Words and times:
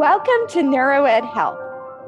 Welcome 0.00 0.48
to 0.48 0.62
NeuroEd 0.62 1.30
Health. 1.30 1.58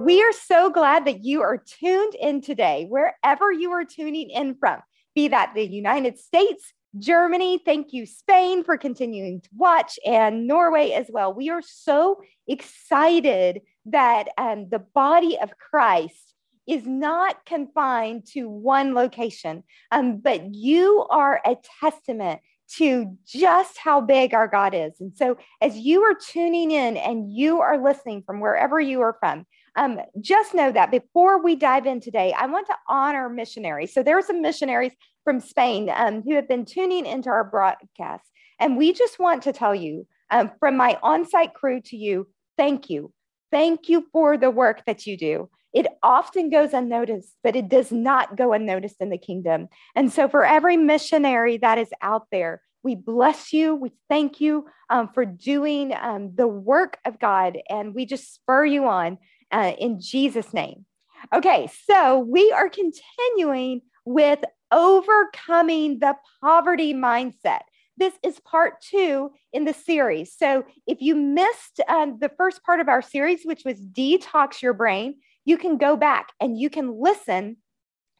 We 0.00 0.22
are 0.22 0.32
so 0.32 0.70
glad 0.70 1.04
that 1.04 1.24
you 1.24 1.42
are 1.42 1.58
tuned 1.58 2.14
in 2.14 2.40
today, 2.40 2.86
wherever 2.88 3.52
you 3.52 3.70
are 3.72 3.84
tuning 3.84 4.30
in 4.30 4.54
from, 4.54 4.80
be 5.14 5.28
that 5.28 5.52
the 5.54 5.66
United 5.66 6.18
States, 6.18 6.72
Germany, 6.98 7.60
thank 7.62 7.92
you, 7.92 8.06
Spain, 8.06 8.64
for 8.64 8.78
continuing 8.78 9.42
to 9.42 9.48
watch, 9.54 9.98
and 10.06 10.46
Norway 10.46 10.92
as 10.92 11.08
well. 11.10 11.34
We 11.34 11.50
are 11.50 11.60
so 11.60 12.22
excited 12.48 13.60
that 13.84 14.28
um, 14.38 14.70
the 14.70 14.78
body 14.78 15.38
of 15.38 15.50
Christ 15.58 16.32
is 16.66 16.86
not 16.86 17.44
confined 17.44 18.26
to 18.28 18.48
one 18.48 18.94
location, 18.94 19.64
um, 19.90 20.16
but 20.16 20.54
you 20.54 21.04
are 21.10 21.42
a 21.44 21.58
testament 21.82 22.40
to 22.78 23.16
just 23.26 23.78
how 23.78 24.00
big 24.00 24.34
our 24.34 24.48
God 24.48 24.74
is. 24.74 24.92
And 25.00 25.16
so, 25.16 25.36
as 25.60 25.76
you 25.76 26.02
are 26.02 26.14
tuning 26.14 26.70
in 26.70 26.96
and 26.96 27.30
you 27.30 27.60
are 27.60 27.82
listening 27.82 28.22
from 28.24 28.40
wherever 28.40 28.80
you 28.80 29.00
are 29.00 29.16
from, 29.20 29.46
um, 29.76 30.00
just 30.20 30.54
know 30.54 30.72
that 30.72 30.90
before 30.90 31.42
we 31.42 31.56
dive 31.56 31.86
in 31.86 32.00
today, 32.00 32.32
I 32.36 32.46
want 32.46 32.66
to 32.68 32.76
honor 32.88 33.28
missionaries. 33.28 33.92
So, 33.92 34.02
there 34.02 34.18
are 34.18 34.22
some 34.22 34.42
missionaries 34.42 34.92
from 35.24 35.40
Spain 35.40 35.90
um, 35.94 36.22
who 36.22 36.34
have 36.34 36.48
been 36.48 36.64
tuning 36.64 37.06
into 37.06 37.28
our 37.28 37.44
broadcast. 37.44 38.24
And 38.58 38.76
we 38.76 38.92
just 38.92 39.18
want 39.18 39.42
to 39.42 39.52
tell 39.52 39.74
you 39.74 40.06
um, 40.30 40.50
from 40.58 40.76
my 40.76 40.98
on 41.02 41.28
site 41.28 41.54
crew 41.54 41.80
to 41.86 41.96
you, 41.96 42.28
thank 42.56 42.90
you. 42.90 43.12
Thank 43.50 43.88
you 43.88 44.06
for 44.12 44.38
the 44.38 44.50
work 44.50 44.82
that 44.86 45.06
you 45.06 45.16
do. 45.16 45.50
It 45.72 45.86
often 46.02 46.50
goes 46.50 46.72
unnoticed, 46.72 47.34
but 47.42 47.56
it 47.56 47.68
does 47.68 47.90
not 47.90 48.36
go 48.36 48.52
unnoticed 48.52 48.96
in 49.00 49.10
the 49.10 49.18
kingdom. 49.18 49.68
And 49.94 50.12
so, 50.12 50.28
for 50.28 50.44
every 50.44 50.76
missionary 50.76 51.56
that 51.58 51.78
is 51.78 51.90
out 52.02 52.26
there, 52.30 52.60
we 52.82 52.94
bless 52.94 53.52
you. 53.52 53.74
We 53.74 53.92
thank 54.08 54.40
you 54.40 54.66
um, 54.90 55.08
for 55.08 55.24
doing 55.24 55.94
um, 56.00 56.34
the 56.34 56.48
work 56.48 56.98
of 57.04 57.18
God, 57.18 57.58
and 57.68 57.94
we 57.94 58.06
just 58.06 58.34
spur 58.34 58.64
you 58.64 58.86
on 58.86 59.18
uh, 59.50 59.72
in 59.78 60.00
Jesus' 60.00 60.52
name. 60.52 60.84
Okay, 61.32 61.70
so 61.88 62.18
we 62.18 62.52
are 62.52 62.68
continuing 62.68 63.82
with 64.04 64.40
overcoming 64.72 66.00
the 66.00 66.16
poverty 66.40 66.92
mindset. 66.92 67.60
This 67.96 68.14
is 68.24 68.40
part 68.40 68.80
two 68.80 69.30
in 69.52 69.64
the 69.64 69.74
series. 69.74 70.34
So, 70.36 70.64
if 70.86 71.00
you 71.00 71.14
missed 71.14 71.80
um, 71.88 72.18
the 72.20 72.30
first 72.36 72.62
part 72.64 72.80
of 72.80 72.88
our 72.88 73.02
series, 73.02 73.44
which 73.44 73.62
was 73.64 73.78
Detox 73.80 74.60
Your 74.60 74.74
Brain, 74.74 75.16
you 75.44 75.58
can 75.58 75.76
go 75.76 75.96
back 75.96 76.28
and 76.40 76.58
you 76.58 76.70
can 76.70 77.00
listen 77.00 77.56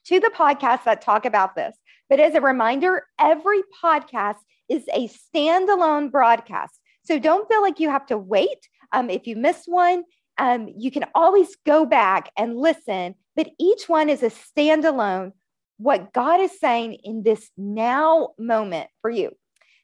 to 0.06 0.20
the 0.20 0.32
podcasts 0.34 0.84
that 0.84 1.02
talk 1.02 1.24
about 1.24 1.54
this. 1.54 1.76
But 2.08 2.20
as 2.20 2.34
a 2.34 2.40
reminder, 2.40 3.06
every 3.18 3.62
podcast 3.82 4.36
is 4.68 4.84
a 4.92 5.08
standalone 5.08 6.10
broadcast. 6.10 6.78
So 7.04 7.18
don't 7.18 7.48
feel 7.48 7.62
like 7.62 7.80
you 7.80 7.90
have 7.90 8.06
to 8.06 8.18
wait. 8.18 8.68
Um, 8.92 9.10
if 9.10 9.26
you 9.26 9.36
miss 9.36 9.64
one, 9.66 10.04
um, 10.38 10.68
you 10.76 10.90
can 10.90 11.04
always 11.14 11.56
go 11.66 11.84
back 11.84 12.30
and 12.36 12.56
listen, 12.56 13.14
but 13.36 13.50
each 13.58 13.88
one 13.88 14.08
is 14.08 14.22
a 14.22 14.30
standalone, 14.30 15.32
what 15.78 16.12
God 16.12 16.40
is 16.40 16.58
saying 16.58 16.94
in 17.04 17.22
this 17.22 17.50
now 17.56 18.30
moment 18.38 18.88
for 19.00 19.10
you. 19.10 19.30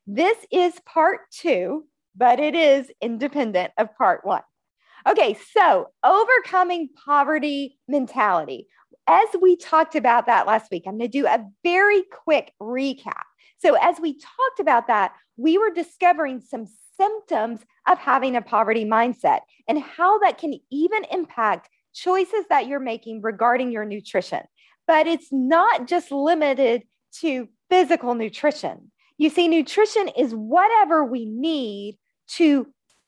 This 0.07 0.39
is 0.51 0.75
part 0.87 1.21
two, 1.31 1.87
but 2.17 2.41
it 2.41 2.55
is 2.55 2.91
independent 3.01 3.73
of 3.79 3.95
part 3.97 4.25
one. 4.25 4.43
Okay, 5.07 5.39
so 5.55 5.89
overcoming 6.05 6.89
poverty 7.05 7.79
mentality. 7.87 8.67
As 9.07 9.29
we 9.41 9.57
talked 9.57 9.95
about 9.95 10.27
that 10.27 10.47
last 10.47 10.71
week, 10.71 10.85
I'm 10.87 10.99
going 10.99 11.11
to 11.11 11.19
do 11.19 11.27
a 11.27 11.45
very 11.63 12.03
quick 12.25 12.53
recap. 12.61 13.23
So, 13.59 13.75
as 13.75 13.97
we 14.01 14.19
talked 14.19 14.61
about 14.61 14.87
that, 14.89 15.13
we 15.37 15.57
were 15.57 15.71
discovering 15.71 16.41
some 16.41 16.67
symptoms 17.01 17.61
of 17.89 17.99
having 17.99 18.37
a 18.37 18.43
poverty 18.43 18.85
mindset 18.85 19.41
and 19.67 19.81
how 19.81 20.19
that 20.19 20.39
can 20.39 20.59
even 20.71 21.05
impact 21.11 21.71
choices 21.95 22.45
that 22.51 22.67
you're 22.67 22.81
making 22.81 23.23
regarding 23.23 23.73
your 23.73 23.85
nutrition. 23.85 24.43
But 24.87 25.07
it's 25.07 25.29
not 25.33 25.87
just 25.87 26.11
limited 26.11 26.83
to 27.21 27.49
physical 27.71 28.15
nutrition. 28.15 28.91
You 29.17 29.31
see, 29.31 29.49
nutrition 29.49 30.09
is 30.09 30.33
whatever 30.33 31.05
we 31.05 31.25
need 31.27 31.99
to 32.35 32.67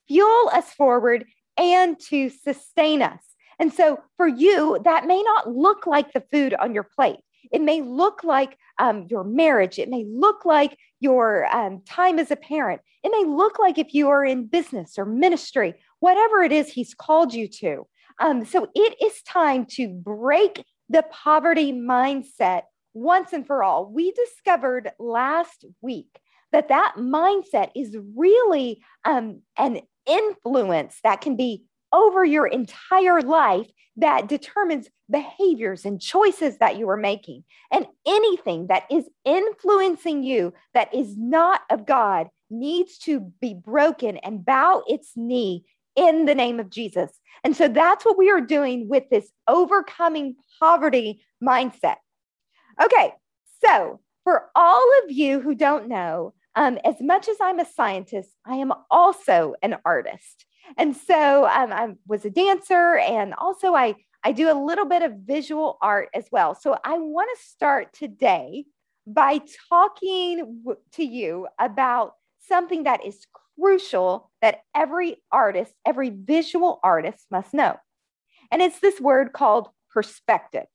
fuel 0.09 0.51
us 0.53 0.73
forward 0.73 1.25
and 1.61 2.01
to 2.09 2.31
sustain 2.31 3.03
us. 3.03 3.23
And 3.61 3.73
so 3.73 4.01
for 4.17 4.27
you, 4.27 4.81
that 4.85 5.07
may 5.07 5.23
not 5.23 5.55
look 5.55 5.87
like 5.87 6.13
the 6.13 6.25
food 6.33 6.55
on 6.55 6.75
your 6.75 6.89
plate. 6.97 7.21
It 7.53 7.61
may 7.61 7.83
look 7.83 8.25
like 8.25 8.57
um, 8.79 9.07
your 9.11 9.23
marriage. 9.23 9.79
It 9.79 9.91
may 9.91 10.05
look 10.09 10.45
like 10.45 10.77
your 10.99 11.47
um, 11.55 11.83
time 11.87 12.19
as 12.19 12.31
a 12.31 12.37
parent. 12.37 12.81
It 13.05 13.11
may 13.11 13.31
look 13.31 13.59
like 13.59 13.79
if 13.79 13.93
you 13.93 14.09
are 14.09 14.25
in 14.25 14.47
business 14.47 14.99
or 14.99 15.05
ministry, 15.05 15.75
whatever 16.01 16.43
it 16.43 16.53
is 16.53 16.69
He's 16.69 16.95
called 16.95 17.35
you 17.35 17.49
to. 17.49 17.87
Um, 18.19 18.45
so 18.45 18.69
it 18.75 18.97
is 19.03 19.23
time 19.23 19.67
to 19.73 19.89
break 19.89 20.65
the 20.89 21.05
poverty 21.11 21.73
mindset 21.73 22.63
once 22.95 23.33
and 23.33 23.47
for 23.47 23.63
all. 23.63 23.87
We 23.87 24.13
discovered 24.13 24.91
last 24.99 25.65
week 25.81 26.19
that 26.53 26.69
that 26.69 26.95
mindset 26.99 27.71
is 27.77 27.97
really 28.17 28.83
um, 29.05 29.43
an 29.57 29.81
influence 30.11 30.99
that 31.05 31.21
can 31.21 31.37
be 31.37 31.65
over 31.93 32.25
your 32.25 32.47
entire 32.47 33.23
life 33.23 33.71
that 33.97 34.29
determines 34.29 34.89
behaviors 35.11 35.85
and 35.85 36.01
choices 36.01 36.59
that 36.59 36.79
you 36.79 36.89
are 36.89 36.97
making. 36.97 37.45
And 37.73 37.87
anything 38.07 38.69
that 38.69 38.85
is 38.91 39.09
influencing 39.25 40.23
you 40.23 40.55
that 40.75 40.95
is 40.95 41.17
not 41.17 41.63
of 41.71 41.87
God 41.87 42.29
needs 42.51 42.99
to 42.99 43.21
be 43.41 43.55
broken 43.55 44.17
and 44.19 44.45
bow 44.45 44.83
its 44.87 45.13
knee 45.17 45.65
in 45.97 46.25
the 46.25 46.35
name 46.35 46.61
of 46.61 46.71
Jesus. 46.71 47.11
And 47.45 47.57
so 47.57 47.69
that's 47.69 48.05
what 48.05 48.19
we 48.19 48.31
are 48.31 48.41
doing 48.41 48.89
with 48.89 49.05
this 49.11 49.31
overcoming 49.49 50.37
poverty 50.59 51.23
mindset. 51.43 51.97
Okay, 52.83 53.13
so 53.65 54.01
for 54.25 54.51
all 54.55 54.89
of 55.05 55.11
you 55.11 55.41
who 55.41 55.55
don't 55.55 55.89
know, 55.89 56.35
um, 56.57 56.79
as 56.85 56.97
much 57.01 57.29
as 57.29 57.37
I'm 57.41 57.61
a 57.61 57.65
scientist, 57.65 58.31
I 58.45 58.57
am 58.57 58.73
also 58.91 59.55
an 59.63 59.77
artist. 59.85 60.47
And 60.77 60.97
so 60.97 61.47
um, 61.47 61.73
I 61.73 61.95
was 62.07 62.25
a 62.25 62.31
dancer 62.31 62.99
and 62.99 63.35
also 63.35 63.75
I, 63.75 63.95
I 64.25 64.33
do 64.33 64.51
a 64.51 64.55
little 64.55 64.85
bit 64.85 65.03
of 65.03 65.13
visual 65.25 65.79
art 65.81 66.09
as 66.15 66.27
well. 66.31 66.55
So 66.55 66.77
I 66.85 66.99
want 66.99 67.29
to 67.37 67.45
start 67.45 67.93
today 67.93 68.65
by 69.07 69.41
talking 69.69 70.63
w- 70.65 70.81
to 70.93 71.05
you 71.05 71.47
about 71.59 72.15
something 72.41 72.85
that 72.85 73.05
is 73.05 73.27
crucial 73.57 74.31
that 74.43 74.61
every 74.75 75.17
artist, 75.33 75.73
every 75.87 76.11
visual 76.11 76.81
artist 76.83 77.27
must 77.31 77.55
know. 77.55 77.77
And 78.51 78.61
it's 78.61 78.81
this 78.81 79.01
word 79.01 79.33
called 79.33 79.69
perspective. 79.93 80.67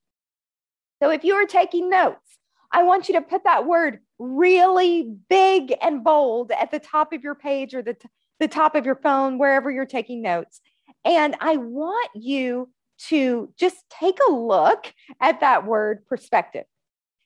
So 1.02 1.10
if 1.12 1.24
you 1.24 1.36
are 1.36 1.46
taking 1.46 1.90
notes, 1.90 2.38
I 2.72 2.84
want 2.84 3.08
you 3.08 3.16
to 3.16 3.22
put 3.22 3.44
that 3.44 3.66
word 3.66 4.00
really 4.20 5.16
big 5.30 5.74
and 5.82 6.04
bold 6.04 6.52
at 6.52 6.72
the 6.72 6.80
top 6.80 7.14
of 7.14 7.24
your 7.24 7.36
page 7.36 7.74
or 7.74 7.82
the, 7.82 7.94
t- 7.94 8.10
the 8.40 8.48
top 8.48 8.76
of 8.76 8.86
your 8.86 8.96
phone, 8.96 9.38
wherever 9.38 9.70
you're 9.70 9.86
taking 9.86 10.22
notes. 10.22 10.62
And 11.04 11.36
I 11.40 11.58
want 11.58 12.10
you 12.16 12.70
to 13.08 13.54
just 13.58 13.78
take 13.90 14.18
a 14.28 14.32
look 14.32 14.94
at 15.20 15.42
that 15.42 15.66
word 15.66 16.06
perspective. 16.06 16.66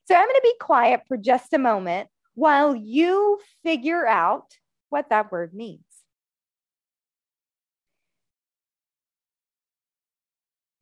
So 0.07 0.16
I'm 0.16 0.25
going 0.25 0.35
to 0.35 0.41
be 0.41 0.55
quiet 0.59 1.01
for 1.07 1.17
just 1.17 1.53
a 1.53 1.59
moment 1.59 2.09
while 2.33 2.75
you 2.75 3.39
figure 3.63 4.07
out 4.07 4.53
what 4.89 5.09
that 5.09 5.31
word 5.31 5.53
means. 5.53 5.83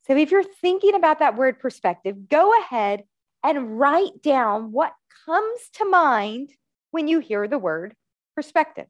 So 0.08 0.16
if 0.16 0.32
you're 0.32 0.44
thinking 0.44 0.96
about 0.96 1.20
that 1.20 1.36
word 1.36 1.60
perspective, 1.60 2.30
go 2.30 2.58
ahead 2.62 3.04
and 3.44 3.78
write 3.78 4.22
down 4.22 4.72
what 4.72 4.94
comes 5.28 5.60
to 5.74 5.86
mind 5.86 6.52
when 6.92 7.08
you 7.08 7.20
hear 7.20 7.48
the 7.48 7.58
word 7.58 7.94
perspective. 8.36 8.88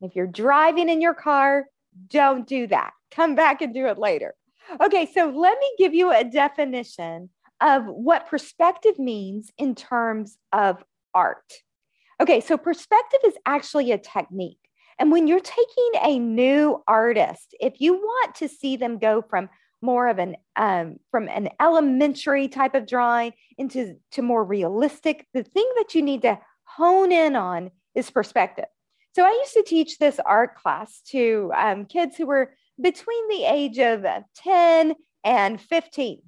If 0.00 0.14
you're 0.14 0.26
driving 0.26 0.88
in 0.88 1.00
your 1.00 1.14
car, 1.14 1.66
don't 2.08 2.46
do 2.46 2.66
that. 2.68 2.92
Come 3.10 3.34
back 3.34 3.62
and 3.62 3.74
do 3.74 3.86
it 3.86 3.98
later. 3.98 4.34
Okay, 4.80 5.10
so 5.12 5.30
let 5.30 5.58
me 5.58 5.74
give 5.78 5.94
you 5.94 6.12
a 6.12 6.24
definition 6.24 7.30
of 7.60 7.86
what 7.86 8.28
perspective 8.28 8.98
means 8.98 9.50
in 9.58 9.74
terms 9.74 10.36
of 10.52 10.84
art. 11.14 11.52
Okay, 12.20 12.40
so 12.40 12.56
perspective 12.56 13.20
is 13.26 13.34
actually 13.46 13.92
a 13.92 13.98
technique. 13.98 14.58
And 14.98 15.10
when 15.10 15.26
you're 15.26 15.40
taking 15.40 15.90
a 16.02 16.18
new 16.18 16.82
artist, 16.86 17.54
if 17.60 17.80
you 17.80 17.94
want 17.94 18.34
to 18.36 18.48
see 18.48 18.76
them 18.76 18.98
go 18.98 19.22
from 19.22 19.48
more 19.82 20.08
of 20.08 20.18
an 20.18 20.36
um, 20.56 20.96
from 21.10 21.28
an 21.28 21.50
elementary 21.60 22.48
type 22.48 22.74
of 22.74 22.86
drawing 22.86 23.32
into 23.58 23.96
to 24.12 24.22
more 24.22 24.44
realistic. 24.44 25.26
The 25.34 25.42
thing 25.42 25.68
that 25.76 25.94
you 25.94 26.02
need 26.02 26.22
to 26.22 26.38
hone 26.64 27.12
in 27.12 27.36
on 27.36 27.70
is 27.94 28.10
perspective. 28.10 28.66
So 29.14 29.24
i 29.24 29.30
used 29.30 29.54
to 29.54 29.62
teach 29.62 29.98
this 29.98 30.20
art 30.24 30.56
class 30.56 31.00
to 31.08 31.50
um, 31.56 31.86
kids 31.86 32.16
who 32.16 32.26
were 32.26 32.52
between 32.80 33.28
the 33.28 33.44
age 33.44 33.78
of 33.78 34.04
10 34.36 34.94
and 35.24 35.60
15 35.60 36.20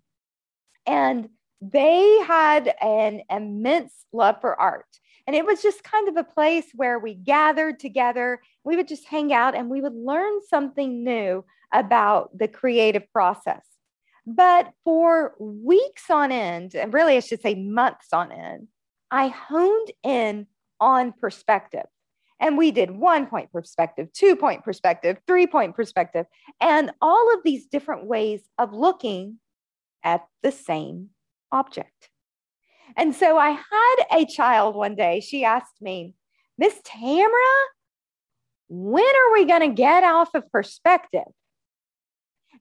and 0.87 1.29
they 1.61 2.19
had 2.27 2.75
an 2.81 3.23
immense 3.31 3.93
love 4.13 4.41
for 4.41 4.59
art. 4.59 4.87
And 5.27 5.37
it 5.37 5.45
was 5.45 5.61
just 5.61 5.85
kind 5.85 6.09
of 6.09 6.17
a 6.17 6.25
place 6.25 6.65
where 6.75 6.99
we 6.99 7.15
gathered 7.15 7.79
together. 7.79 8.41
We 8.69 8.77
would 8.77 8.87
just 8.87 9.07
hang 9.07 9.33
out 9.33 9.55
and 9.55 9.71
we 9.71 9.81
would 9.81 9.95
learn 9.95 10.43
something 10.47 11.03
new 11.03 11.43
about 11.73 12.37
the 12.37 12.49
creative 12.49 13.11
process. 13.11 13.63
But 14.27 14.75
for 14.85 15.37
weeks 15.41 16.11
on 16.11 16.31
end, 16.31 16.75
and 16.75 16.93
really 16.93 17.17
I 17.17 17.21
should 17.21 17.41
say 17.41 17.55
months 17.55 18.09
on 18.13 18.31
end, 18.31 18.69
I 19.11 19.29
honed 19.29 19.91
in 20.03 20.49
on 20.79 21.15
perspective. 21.15 21.87
And 22.41 22.59
we 22.59 22.71
did 22.71 22.91
one 22.91 23.27
point 23.27 23.51
perspective, 23.51 24.13
two 24.13 24.37
point 24.37 24.65
perspective, 24.65 25.17
three 25.27 25.47
point 25.47 25.75
perspective, 25.75 26.27
and 26.61 26.91
all 27.01 27.33
of 27.33 27.41
these 27.43 27.65
different 27.65 28.05
ways 28.05 28.43
of 28.59 28.75
looking 28.75 29.39
at 30.05 30.27
the 30.43 30.53
same 30.53 31.09
object. 31.51 32.11
And 32.99 33.15
so 33.15 33.39
I 33.39 33.53
had 33.53 33.97
a 34.13 34.27
child 34.27 34.77
one 34.77 34.95
day, 34.95 35.21
she 35.21 35.43
asked 35.43 35.81
me, 35.81 36.17
Miss 36.59 36.79
Tamara, 36.85 37.33
when 38.69 39.05
are 39.05 39.33
we 39.33 39.45
going 39.45 39.69
to 39.69 39.75
get 39.75 40.05
off 40.05 40.35
of 40.35 40.51
perspective? 40.53 41.25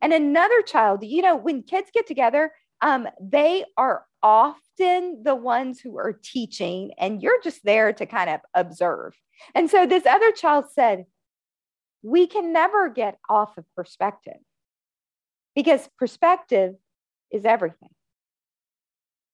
And 0.01 0.13
another 0.13 0.62
child, 0.62 1.04
you 1.04 1.21
know, 1.21 1.36
when 1.36 1.63
kids 1.63 1.89
get 1.94 2.07
together, 2.07 2.51
um, 2.81 3.07
they 3.21 3.65
are 3.77 4.06
often 4.21 5.24
the 5.24 5.36
ones 5.36 5.80
who 5.80 5.98
are 5.98 6.19
teaching, 6.24 6.92
and 7.00 7.21
you're 7.21 7.42
just 7.42 7.63
there 7.63 7.94
to 7.94 8.06
kind 8.06 8.30
of 8.30 8.42
observe. 8.54 9.13
And 9.56 9.69
so 9.69 9.86
this 9.86 10.06
other 10.06 10.31
child 10.31 10.65
said, 10.74 11.06
We 12.04 12.27
can 12.27 12.54
never 12.54 12.89
get 12.89 13.18
off 13.30 13.57
of 13.57 13.65
perspective 13.75 14.38
because 15.56 15.89
perspective 15.98 16.75
is 17.31 17.45
everything. 17.45 17.89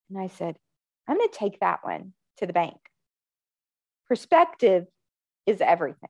And 0.10 0.20
I 0.20 0.28
said, 0.28 0.56
I'm 1.08 1.18
going 1.18 1.30
to 1.30 1.38
take 1.38 1.60
that 1.60 1.80
one 1.84 2.14
to 2.38 2.46
the 2.46 2.54
bank. 2.54 2.78
Perspective 4.08 4.86
is 5.46 5.60
everything. 5.60 6.10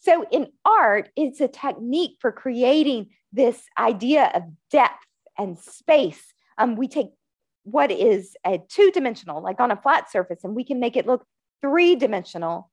So 0.00 0.24
in 0.30 0.48
art, 0.64 1.10
it's 1.16 1.40
a 1.40 1.48
technique 1.48 2.16
for 2.20 2.32
creating 2.32 3.10
this 3.32 3.62
idea 3.78 4.30
of 4.34 4.42
depth 4.70 5.04
and 5.38 5.58
space. 5.58 6.22
Um, 6.58 6.76
we 6.76 6.88
take 6.88 7.08
what 7.64 7.90
is 7.90 8.36
a 8.46 8.58
two 8.68 8.90
dimensional, 8.92 9.42
like 9.42 9.60
on 9.60 9.70
a 9.70 9.76
flat 9.76 10.10
surface, 10.10 10.40
and 10.42 10.54
we 10.54 10.64
can 10.64 10.80
make 10.80 10.96
it 10.96 11.06
look 11.06 11.24
three 11.60 11.96
dimensional 11.96 12.70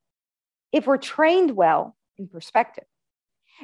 if 0.71 0.87
we're 0.87 0.97
trained 0.97 1.51
well 1.51 1.95
in 2.17 2.27
perspective. 2.27 2.85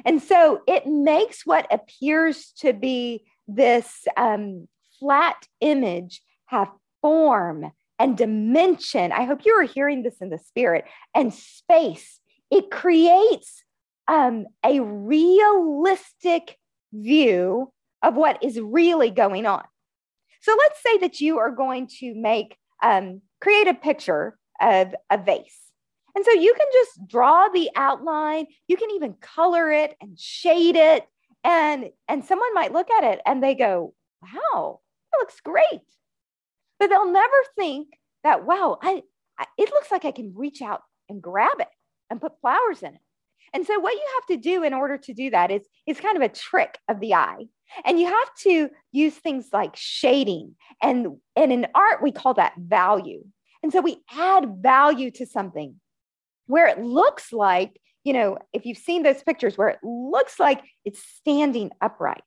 And 0.04 0.22
so 0.22 0.62
it 0.66 0.86
makes 0.86 1.46
what 1.46 1.66
appears 1.72 2.52
to 2.58 2.72
be 2.72 3.24
this 3.46 4.06
um, 4.16 4.68
flat 4.98 5.46
image 5.60 6.20
have 6.46 6.70
form 7.00 7.70
and 7.98 8.16
dimension. 8.16 9.12
I 9.12 9.24
hope 9.24 9.44
you 9.44 9.52
are 9.52 9.62
hearing 9.62 10.02
this 10.02 10.20
in 10.20 10.30
the 10.30 10.38
spirit 10.38 10.84
and 11.14 11.32
space. 11.32 12.20
It 12.50 12.70
creates 12.70 13.64
um, 14.08 14.46
a 14.64 14.80
realistic 14.80 16.58
view 16.92 17.72
of 18.02 18.14
what 18.14 18.42
is 18.42 18.60
really 18.60 19.10
going 19.10 19.46
on. 19.46 19.64
So 20.42 20.54
let's 20.58 20.82
say 20.82 20.98
that 20.98 21.20
you 21.20 21.38
are 21.38 21.50
going 21.50 21.88
to 22.00 22.14
make, 22.14 22.56
um, 22.82 23.22
create 23.40 23.66
a 23.66 23.74
picture 23.74 24.38
of 24.60 24.94
a 25.10 25.18
vase. 25.18 25.60
And 26.14 26.24
so 26.24 26.32
you 26.32 26.54
can 26.54 26.66
just 26.72 27.08
draw 27.08 27.48
the 27.48 27.70
outline, 27.74 28.46
you 28.68 28.76
can 28.76 28.90
even 28.90 29.14
color 29.20 29.70
it 29.70 29.96
and 30.00 30.18
shade 30.18 30.76
it. 30.76 31.04
And, 31.42 31.90
and 32.08 32.24
someone 32.24 32.54
might 32.54 32.72
look 32.72 32.90
at 32.90 33.04
it 33.04 33.20
and 33.26 33.42
they 33.42 33.54
go, 33.54 33.94
wow, 34.22 34.80
that 35.12 35.18
looks 35.18 35.40
great. 35.40 35.80
But 36.78 36.88
they'll 36.88 37.10
never 37.10 37.36
think 37.56 37.88
that, 38.22 38.44
wow, 38.44 38.78
I, 38.80 39.02
I, 39.38 39.46
it 39.58 39.70
looks 39.70 39.90
like 39.90 40.04
I 40.04 40.12
can 40.12 40.34
reach 40.36 40.62
out 40.62 40.82
and 41.08 41.22
grab 41.22 41.58
it 41.58 41.68
and 42.10 42.20
put 42.20 42.40
flowers 42.40 42.82
in 42.82 42.94
it. 42.94 43.00
And 43.52 43.64
so 43.64 43.78
what 43.78 43.94
you 43.94 44.02
have 44.16 44.26
to 44.26 44.36
do 44.36 44.64
in 44.64 44.74
order 44.74 44.98
to 44.98 45.14
do 45.14 45.30
that 45.30 45.50
is, 45.50 45.62
is 45.86 46.00
kind 46.00 46.16
of 46.16 46.22
a 46.22 46.28
trick 46.28 46.76
of 46.88 46.98
the 46.98 47.14
eye. 47.14 47.46
And 47.84 48.00
you 48.00 48.06
have 48.06 48.34
to 48.42 48.68
use 48.90 49.14
things 49.14 49.48
like 49.52 49.76
shading. 49.76 50.56
And, 50.82 51.18
and 51.36 51.52
in 51.52 51.66
art, 51.74 52.02
we 52.02 52.10
call 52.10 52.34
that 52.34 52.54
value. 52.58 53.24
And 53.62 53.72
so 53.72 53.80
we 53.80 53.98
add 54.12 54.56
value 54.60 55.10
to 55.12 55.26
something 55.26 55.80
where 56.46 56.66
it 56.66 56.80
looks 56.82 57.32
like, 57.32 57.80
you 58.02 58.12
know, 58.12 58.38
if 58.52 58.66
you've 58.66 58.76
seen 58.76 59.02
those 59.02 59.22
pictures 59.22 59.56
where 59.56 59.68
it 59.68 59.78
looks 59.82 60.38
like 60.38 60.62
it's 60.84 61.02
standing 61.02 61.70
upright. 61.80 62.22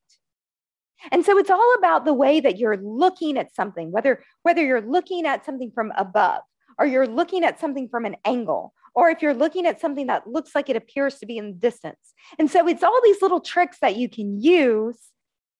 And 1.11 1.23
so 1.23 1.37
it's 1.37 1.51
all 1.51 1.75
about 1.77 2.05
the 2.05 2.13
way 2.13 2.39
that 2.39 2.57
you're 2.57 2.77
looking 2.77 3.37
at 3.37 3.53
something, 3.53 3.91
whether, 3.91 4.23
whether 4.41 4.65
you're 4.65 4.81
looking 4.81 5.27
at 5.27 5.45
something 5.45 5.71
from 5.71 5.91
above 5.95 6.41
or 6.79 6.87
you're 6.87 7.05
looking 7.05 7.43
at 7.43 7.59
something 7.59 7.87
from 7.89 8.05
an 8.05 8.15
angle 8.25 8.73
or 8.97 9.11
if 9.11 9.21
you're 9.21 9.35
looking 9.35 9.67
at 9.67 9.79
something 9.79 10.07
that 10.07 10.25
looks 10.25 10.55
like 10.55 10.71
it 10.71 10.75
appears 10.75 11.19
to 11.19 11.27
be 11.27 11.37
in 11.37 11.51
the 11.51 11.57
distance. 11.57 12.15
And 12.39 12.49
so 12.49 12.67
it's 12.67 12.81
all 12.81 12.99
these 13.03 13.21
little 13.21 13.39
tricks 13.39 13.77
that 13.79 13.95
you 13.95 14.09
can 14.09 14.41
use 14.41 14.97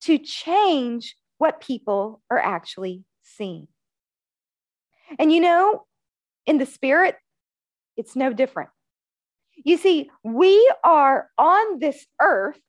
to 0.01 0.17
change 0.17 1.15
what 1.37 1.61
people 1.61 2.23
are 2.31 2.39
actually 2.39 3.03
seeing. 3.21 3.67
And 5.19 5.31
you 5.31 5.39
know, 5.39 5.85
in 6.47 6.57
the 6.57 6.65
spirit, 6.65 7.15
it's 7.95 8.15
no 8.15 8.33
different. 8.33 8.71
You 9.63 9.77
see, 9.77 10.09
we 10.23 10.73
are 10.83 11.29
on 11.37 11.77
this 11.77 12.07
earth, 12.19 12.59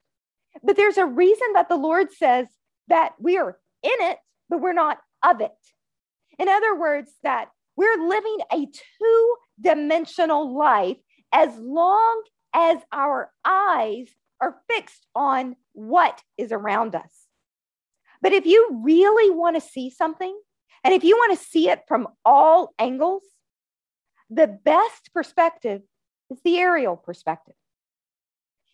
but 0.63 0.77
there's 0.77 0.99
a 0.99 1.07
reason 1.07 1.49
that 1.55 1.71
the 1.71 1.77
Lord 1.77 2.13
says 2.13 2.47
that 2.89 3.15
we 3.19 3.39
are 3.39 3.57
in 3.83 3.91
it, 4.01 4.19
but 4.51 4.61
we're 4.61 4.75
not 4.75 4.99
of 5.25 5.41
it. 5.41 5.51
In 6.39 6.47
other 6.47 6.79
words, 6.79 7.11
that 7.23 7.49
we're 7.75 8.07
living 8.07 8.37
a 8.53 8.67
two 8.67 9.37
dimensional 9.61 10.57
life 10.57 10.97
as 11.33 11.57
long 11.59 12.23
as 12.55 12.79
our 12.93 13.31
eyes 13.45 14.09
are 14.41 14.57
fixed 14.71 15.07
on 15.15 15.57
what 15.73 16.23
is 16.37 16.53
around 16.53 16.95
us. 16.95 17.27
But 18.23 18.33
if 18.33 18.47
you 18.47 18.81
really 18.83 19.31
want 19.31 19.57
to 19.57 19.61
see 19.61 19.91
something, 19.91 20.37
and 20.85 20.95
if 20.95 21.05
you 21.05 21.17
want 21.17 21.39
to 21.39 21.45
see 21.45 21.69
it 21.69 21.83
from 21.89 22.09
all 22.25 22.73
angles, 22.79 23.23
the 24.31 24.47
best 24.47 25.11
perspective 25.15 25.83
is 26.31 26.39
the 26.45 26.59
aerial 26.59 26.97
perspective. 26.97 27.55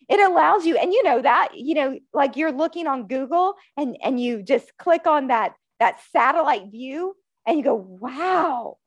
It 0.09 0.19
allows 0.19 0.65
you, 0.65 0.77
and 0.77 0.93
you 0.93 1.03
know 1.03 1.21
that, 1.21 1.49
you 1.55 1.73
know, 1.73 1.99
like 2.13 2.35
you're 2.35 2.51
looking 2.51 2.85
on 2.85 3.07
Google 3.07 3.55
and, 3.75 3.97
and 4.03 4.19
you 4.19 4.43
just 4.43 4.77
click 4.77 5.07
on 5.07 5.27
that, 5.27 5.55
that 5.79 5.99
satellite 6.11 6.71
view 6.71 7.15
and 7.47 7.57
you 7.57 7.63
go, 7.63 7.75
wow, 7.75 8.77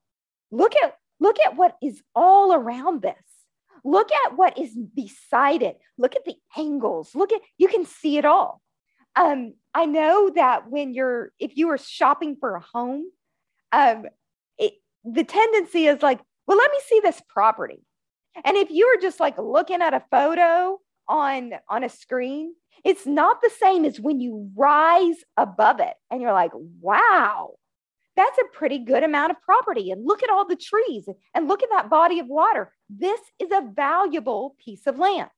look 0.51 0.75
at 0.77 0.97
Look 1.21 1.37
at 1.45 1.57
what 1.57 1.77
is 1.83 2.03
all 2.15 2.53
around 2.53 3.03
this. 3.03 3.15
Look 3.85 4.11
at 4.27 4.37
what 4.37 4.59
is 4.59 4.77
beside 4.95 5.63
it. 5.63 5.79
Look 5.97 6.17
at 6.17 6.25
the 6.25 6.37
angles. 6.57 7.15
Look 7.15 7.33
at, 7.33 7.41
you 7.57 7.69
can 7.69 7.85
see 7.85 8.19
it 8.19 8.25
all. 8.25 8.61
Um, 9.17 9.55
I 9.75 9.87
know 9.87 10.31
that 10.35 10.71
when 10.71 10.95
you're, 10.95 11.33
if 11.39 11.57
you 11.57 11.71
are 11.71 11.79
shopping 11.79 12.37
for 12.39 12.57
a 12.57 12.65
home, 12.73 13.05
um, 13.73 14.07
it, 14.59 14.75
the 15.05 15.25
tendency 15.25 15.87
is 15.87 16.03
like, 16.03 16.21
well, 16.47 16.59
let 16.59 16.71
me 16.71 16.79
see 16.87 17.01
this 17.01 17.21
property. 17.29 17.85
And 18.45 18.57
if 18.57 18.71
you 18.71 18.87
are 18.87 19.01
just 19.01 19.21
like 19.21 19.37
looking 19.39 19.83
at 19.83 19.95
a 19.95 20.05
photo 20.11 20.79
on 21.09 21.53
on 21.69 21.85
a 21.85 21.89
screen, 21.89 22.55
it's 22.85 23.07
not 23.07 23.43
the 23.43 23.51
same 23.59 23.85
as 23.85 24.01
when 24.01 24.21
you 24.21 24.51
rise 24.57 25.17
above 25.37 25.81
it 25.81 25.95
and 26.11 26.23
you're 26.23 26.33
like, 26.33 26.53
wow, 26.81 27.55
that's 28.19 28.39
a 28.39 28.57
pretty 28.57 28.81
good 28.81 29.05
amount 29.05 29.31
of 29.31 29.41
property. 29.43 29.93
And 29.93 30.05
look 30.05 30.25
at 30.25 30.29
all 30.31 30.45
the 30.45 30.57
trees 30.57 31.09
and 31.35 31.47
look 31.47 31.63
at 31.63 31.71
that 31.71 31.89
body 31.89 32.19
of 32.19 32.27
water. 32.27 32.73
This 32.91 33.21
is 33.39 33.51
a 33.53 33.71
valuable 33.73 34.57
piece 34.63 34.89
of 34.89 34.99
land. 34.99 35.31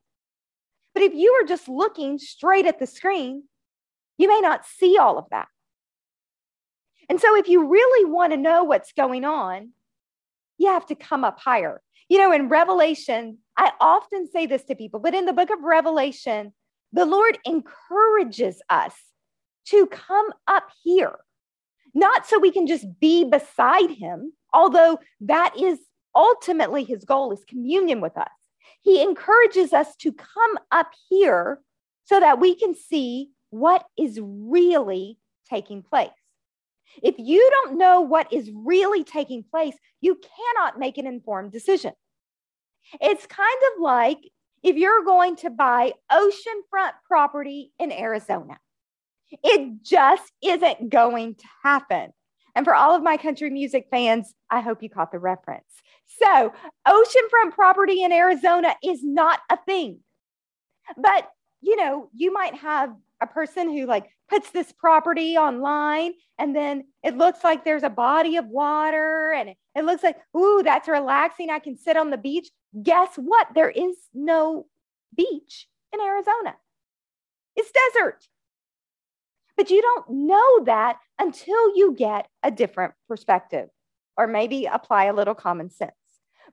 But 0.95 1.03
if 1.03 1.13
you 1.15 1.31
are 1.33 1.47
just 1.47 1.69
looking 1.69 2.19
straight 2.19 2.65
at 2.65 2.79
the 2.79 2.87
screen, 2.87 3.45
you 4.17 4.29
may 4.29 4.41
not 4.41 4.65
see 4.65 4.97
all 4.97 5.19
of 5.19 5.27
that. 5.31 5.49
And 7.11 7.21
so, 7.21 7.37
if 7.37 7.49
you 7.49 7.69
really 7.69 8.11
want 8.11 8.33
to 8.33 8.39
know 8.39 8.65
what's 8.65 8.93
going 8.93 9.25
on, 9.25 9.71
you 10.57 10.69
have 10.69 10.87
to 10.87 10.95
come 10.95 11.23
up 11.23 11.39
higher. 11.39 11.83
You 12.09 12.19
know, 12.19 12.33
in 12.33 12.49
Revelation, 12.49 13.39
I 13.57 13.73
often 13.81 14.27
say 14.31 14.47
this 14.47 14.65
to 14.65 14.75
people, 14.75 15.01
but 15.01 15.15
in 15.15 15.27
the 15.27 15.33
book 15.33 15.51
of 15.51 15.63
Revelation, 15.63 16.55
the 16.93 17.05
Lord 17.05 17.39
encourages 17.45 18.63
us 18.71 18.95
to 19.67 19.87
come 19.87 20.33
up 20.47 20.69
here 20.83 21.19
not 21.95 22.27
so 22.27 22.39
we 22.39 22.53
can 22.53 22.67
just 22.67 22.87
be 23.01 23.25
beside 23.25 23.91
him, 23.91 24.33
although 24.53 24.99
that 25.21 25.55
is 25.59 25.79
ultimately 26.15 26.85
his 26.85 27.05
goal 27.05 27.33
is 27.33 27.45
communion 27.49 28.01
with 28.01 28.17
us. 28.17 28.29
He 28.83 29.03
encourages 29.03 29.73
us 29.73 29.95
to 29.97 30.13
come 30.13 30.59
up 30.71 30.91
here 31.09 31.61
so 32.05 32.21
that 32.21 32.41
we 32.41 32.55
can 32.55 32.75
see 32.75 33.31
what 33.51 33.85
is 33.99 34.19
really 34.23 35.19
taking 35.49 35.83
place. 35.83 36.11
If 37.03 37.17
you 37.19 37.49
don't 37.51 37.79
know 37.79 38.01
what 38.01 38.33
is 38.33 38.51
really 38.53 39.05
taking 39.05 39.45
place, 39.45 39.75
you 40.01 40.17
cannot 40.17 40.79
make 40.79 40.99
an 40.99 41.07
informed 41.07 41.53
decision. 41.53 41.93
It's 43.01 43.27
kind 43.27 43.61
of 43.75 43.83
like 43.83 44.19
if 44.63 44.77
you're 44.77 45.05
going 45.05 45.37
to 45.37 45.51
buy 45.51 45.93
oceanfront 46.11 46.93
property 47.07 47.73
in 47.79 47.93
Arizona. 47.93 48.59
It 49.43 49.83
just 49.83 50.33
isn't 50.43 50.91
going 50.91 51.37
to 51.37 51.45
happen. 51.63 52.13
And 52.55 52.65
for 52.65 52.75
all 52.75 52.95
of 52.95 53.03
my 53.03 53.17
country 53.17 53.51
music 53.51 53.87
fans, 53.91 54.35
I 54.51 54.61
hope 54.61 54.83
you 54.83 54.91
caught 54.91 55.13
the 55.13 55.19
reference. 55.19 55.65
So, 56.19 56.53
oceanfront 56.87 57.53
property 57.53 58.03
in 58.03 58.13
Arizona 58.13 58.75
is 58.83 59.05
not 59.05 59.39
a 59.49 59.57
thing. 59.57 60.01
But, 60.97 61.31
you 61.61 61.77
know, 61.77 62.11
you 62.15 62.33
might 62.33 62.57
have 62.57 62.95
a 63.21 63.27
person 63.27 63.71
who 63.71 63.87
like 63.87 64.11
puts 64.29 64.51
this 64.51 64.73
property 64.73 65.37
online 65.37 66.15
and 66.39 66.57
then 66.57 66.85
it 67.03 67.17
looks 67.17 67.45
like 67.45 67.65
there's 67.65 67.83
a 67.83 67.91
body 67.91 68.37
of 68.37 68.47
water 68.47 69.33
and 69.37 69.55
it 69.75 69.85
looks 69.85 70.03
like, 70.03 70.17
ooh, 70.37 70.63
that's 70.65 70.89
relaxing. 70.89 71.51
I 71.51 71.59
can 71.59 71.77
sit 71.77 71.97
on 71.97 72.11
the 72.11 72.17
beach. 72.17 72.49
Guess 72.83 73.17
what? 73.17 73.49
There 73.55 73.71
is 73.71 73.97
no 74.15 74.67
beach 75.15 75.69
in 75.93 76.01
Arizona. 76.01 76.57
It's 77.57 77.71
desert. 77.71 78.27
But 79.61 79.69
you 79.69 79.83
don't 79.83 80.09
know 80.09 80.65
that 80.65 80.97
until 81.19 81.77
you 81.77 81.95
get 81.95 82.27
a 82.43 82.51
different 82.51 82.95
perspective 83.09 83.69
or 84.17 84.27
maybe 84.27 84.65
apply 84.65 85.05
a 85.05 85.13
little 85.13 85.35
common 85.35 85.69
sense. 85.69 85.93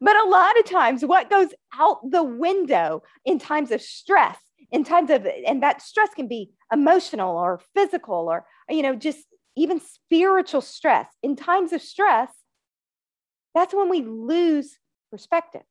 But 0.02 0.18
a 0.18 0.28
lot 0.28 0.60
of 0.60 0.66
times, 0.66 1.06
what 1.06 1.30
goes 1.30 1.48
out 1.80 2.00
the 2.12 2.22
window 2.22 3.04
in 3.24 3.40
times 3.40 3.72
of 3.72 3.82
stress, 3.82 4.38
in 4.74 4.84
times 4.84 5.10
of, 5.10 5.26
and 5.26 5.64
that 5.64 5.82
stress 5.82 6.10
can 6.14 6.28
be 6.28 6.52
emotional 6.70 7.38
or 7.38 7.62
physical 7.74 8.28
or, 8.30 8.46
you 8.68 8.82
know, 8.82 8.94
just 8.94 9.24
even 9.56 9.80
spiritual 9.80 10.60
stress. 10.60 11.08
In 11.24 11.38
times 11.38 11.72
of 11.72 11.82
stress, 11.82 12.34
that's 13.56 13.74
when 13.74 13.88
we 13.88 14.02
lose 14.02 14.78
perspective. 15.12 15.64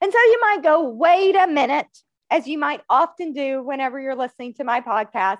And 0.00 0.12
so 0.12 0.18
you 0.18 0.40
might 0.40 0.64
go, 0.64 0.88
wait 0.88 1.36
a 1.36 1.46
minute, 1.46 1.96
as 2.28 2.48
you 2.48 2.58
might 2.58 2.80
often 2.90 3.32
do 3.32 3.62
whenever 3.62 4.00
you're 4.00 4.16
listening 4.16 4.54
to 4.54 4.64
my 4.64 4.80
podcast. 4.80 5.38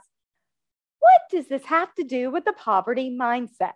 What 1.06 1.30
does 1.30 1.48
this 1.48 1.64
have 1.66 1.94
to 1.94 2.04
do 2.04 2.30
with 2.30 2.44
the 2.44 2.52
poverty 2.52 3.16
mindset? 3.16 3.74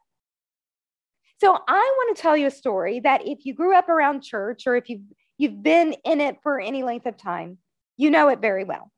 So 1.39 1.57
I 1.67 1.95
want 1.97 2.17
to 2.17 2.21
tell 2.21 2.37
you 2.37 2.49
a 2.49 2.51
story 2.51 3.01
that 3.01 3.27
if 3.27 3.47
you 3.47 3.55
grew 3.55 3.75
up 3.75 3.89
around 3.89 4.23
church 4.23 4.67
or 4.67 4.75
if 4.75 4.89
you've 4.89 5.03
you've 5.39 5.63
been 5.63 5.95
in 6.05 6.21
it 6.21 6.39
for 6.43 6.61
any 6.61 6.83
length 6.83 7.07
of 7.07 7.17
time, 7.17 7.59
you 7.97 8.11
know 8.11 8.29
it 8.29 8.41
very 8.41 8.65
well. 8.65 8.91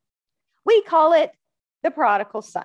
We 0.65 0.83
call 0.83 1.13
it 1.13 1.31
the 1.83 1.91
prodigal 1.91 2.43
son. 2.43 2.65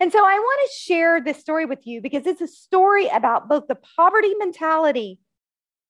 And 0.00 0.10
so 0.10 0.18
I 0.18 0.38
want 0.38 0.60
to 0.68 0.76
share 0.78 1.20
this 1.20 1.38
story 1.38 1.64
with 1.64 1.86
you 1.86 2.00
because 2.00 2.26
it's 2.26 2.40
a 2.40 2.48
story 2.48 3.06
about 3.08 3.48
both 3.48 3.68
the 3.68 3.78
poverty 3.96 4.34
mentality 4.38 5.20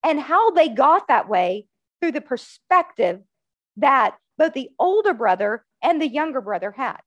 and 0.05 0.21
how 0.21 0.51
they 0.51 0.69
got 0.69 1.09
that 1.09 1.29
way 1.29 1.67
through 2.01 2.13
the 2.13 2.21
perspective 2.21 3.21
that 3.79 4.17
both 4.37 4.53
the 4.53 4.71
older 4.79 5.15
brother 5.15 5.65
and 5.83 6.01
the 6.01 6.09
younger 6.09 6.41
brother 6.41 6.73
had. 6.73 7.01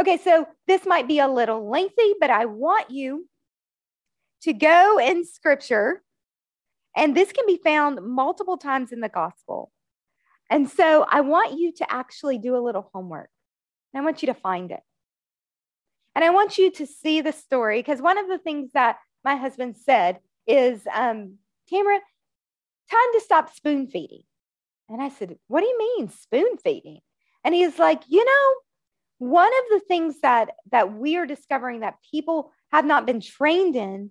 Okay, 0.00 0.16
so 0.16 0.46
this 0.66 0.86
might 0.86 1.06
be 1.06 1.18
a 1.18 1.28
little 1.28 1.68
lengthy, 1.68 2.14
but 2.18 2.30
I 2.30 2.46
want 2.46 2.90
you 2.90 3.28
to 4.42 4.52
go 4.52 4.98
in 4.98 5.24
scripture, 5.24 6.02
and 6.96 7.16
this 7.16 7.32
can 7.32 7.46
be 7.46 7.60
found 7.62 8.00
multiple 8.02 8.56
times 8.56 8.92
in 8.92 9.00
the 9.00 9.08
gospel. 9.08 9.70
And 10.50 10.68
so 10.68 11.06
I 11.08 11.20
want 11.20 11.58
you 11.58 11.72
to 11.74 11.92
actually 11.92 12.38
do 12.38 12.56
a 12.56 12.60
little 12.60 12.90
homework. 12.92 13.30
I 13.94 14.00
want 14.00 14.22
you 14.22 14.26
to 14.26 14.34
find 14.34 14.70
it. 14.70 14.80
And 16.14 16.24
I 16.24 16.30
want 16.30 16.58
you 16.58 16.70
to 16.72 16.86
see 16.86 17.20
the 17.20 17.32
story 17.32 17.78
because 17.78 18.00
one 18.00 18.18
of 18.18 18.28
the 18.28 18.38
things 18.38 18.72
that 18.72 18.96
my 19.24 19.36
husband 19.36 19.76
said 19.76 20.18
is, 20.46 20.82
um, 20.92 21.36
Tamara, 21.68 22.00
time 22.90 23.12
to 23.14 23.20
stop 23.20 23.54
spoon 23.54 23.86
feeding. 23.86 24.22
And 24.88 25.00
I 25.02 25.08
said, 25.08 25.36
What 25.48 25.60
do 25.60 25.66
you 25.66 25.78
mean 25.78 26.08
spoon 26.10 26.56
feeding? 26.62 27.00
And 27.44 27.54
he's 27.54 27.78
like, 27.78 28.02
You 28.08 28.24
know, 28.24 28.54
one 29.22 29.46
of 29.46 29.64
the 29.70 29.86
things 29.86 30.16
that 30.22 30.50
that 30.72 30.94
we 30.94 31.16
are 31.16 31.26
discovering 31.26 31.80
that 31.80 31.94
people 32.10 32.50
have 32.72 32.84
not 32.84 33.06
been 33.06 33.20
trained 33.20 33.76
in 33.76 34.10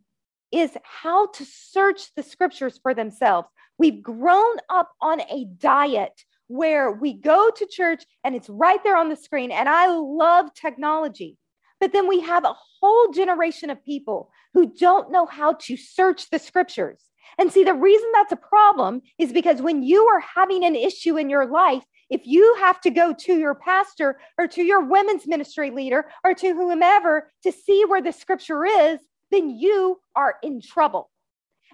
is 0.53 0.71
how 0.83 1.27
to 1.27 1.43
search 1.43 2.15
the 2.15 2.23
scriptures 2.23 2.79
for 2.81 2.93
themselves. 2.93 3.49
We've 3.77 4.01
grown 4.01 4.55
up 4.69 4.89
on 5.01 5.19
a 5.19 5.49
diet 5.57 6.13
where 6.47 6.93
we 6.93 7.11
go 7.11 7.49
to 7.49 7.67
church 7.69 8.05
and 8.23 8.35
it's 8.35 8.47
right 8.47 8.81
there 8.85 8.95
on 8.95 9.09
the 9.09 9.17
screen. 9.17 9.51
And 9.51 9.67
I 9.67 9.87
love 9.87 10.53
technology. 10.53 11.37
But 11.81 11.91
then 11.91 12.07
we 12.07 12.21
have 12.21 12.45
a 12.45 12.55
whole 12.79 13.11
generation 13.11 13.69
of 13.69 13.83
people 13.83 14.31
who 14.53 14.73
don't 14.73 15.11
know 15.11 15.25
how 15.25 15.53
to 15.63 15.75
search 15.75 16.29
the 16.29 16.39
scriptures. 16.39 17.01
And 17.37 17.51
see, 17.51 17.65
the 17.65 17.73
reason 17.73 18.09
that's 18.13 18.31
a 18.31 18.37
problem 18.37 19.01
is 19.17 19.33
because 19.33 19.61
when 19.61 19.83
you 19.83 20.05
are 20.05 20.21
having 20.21 20.63
an 20.63 20.75
issue 20.75 21.17
in 21.17 21.29
your 21.29 21.47
life, 21.47 21.83
if 22.11 22.27
you 22.27 22.55
have 22.59 22.81
to 22.81 22.91
go 22.91 23.13
to 23.13 23.39
your 23.39 23.55
pastor 23.55 24.19
or 24.37 24.45
to 24.49 24.61
your 24.61 24.81
women's 24.81 25.25
ministry 25.25 25.71
leader 25.71 26.05
or 26.25 26.33
to 26.35 26.53
whomever 26.53 27.31
to 27.43 27.51
see 27.53 27.85
where 27.85 28.01
the 28.01 28.11
scripture 28.11 28.65
is, 28.65 28.99
then 29.31 29.49
you 29.49 29.99
are 30.13 30.35
in 30.43 30.61
trouble. 30.61 31.09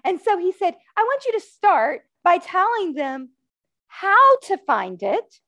And 0.04 0.20
so 0.20 0.38
he 0.38 0.52
said, 0.52 0.76
I 0.96 1.02
want 1.02 1.24
you 1.26 1.32
to 1.32 1.40
start 1.40 2.02
by 2.22 2.38
telling 2.38 2.94
them 2.94 3.30
how 3.88 4.38
to 4.42 4.56
find 4.58 5.02
it, 5.02 5.40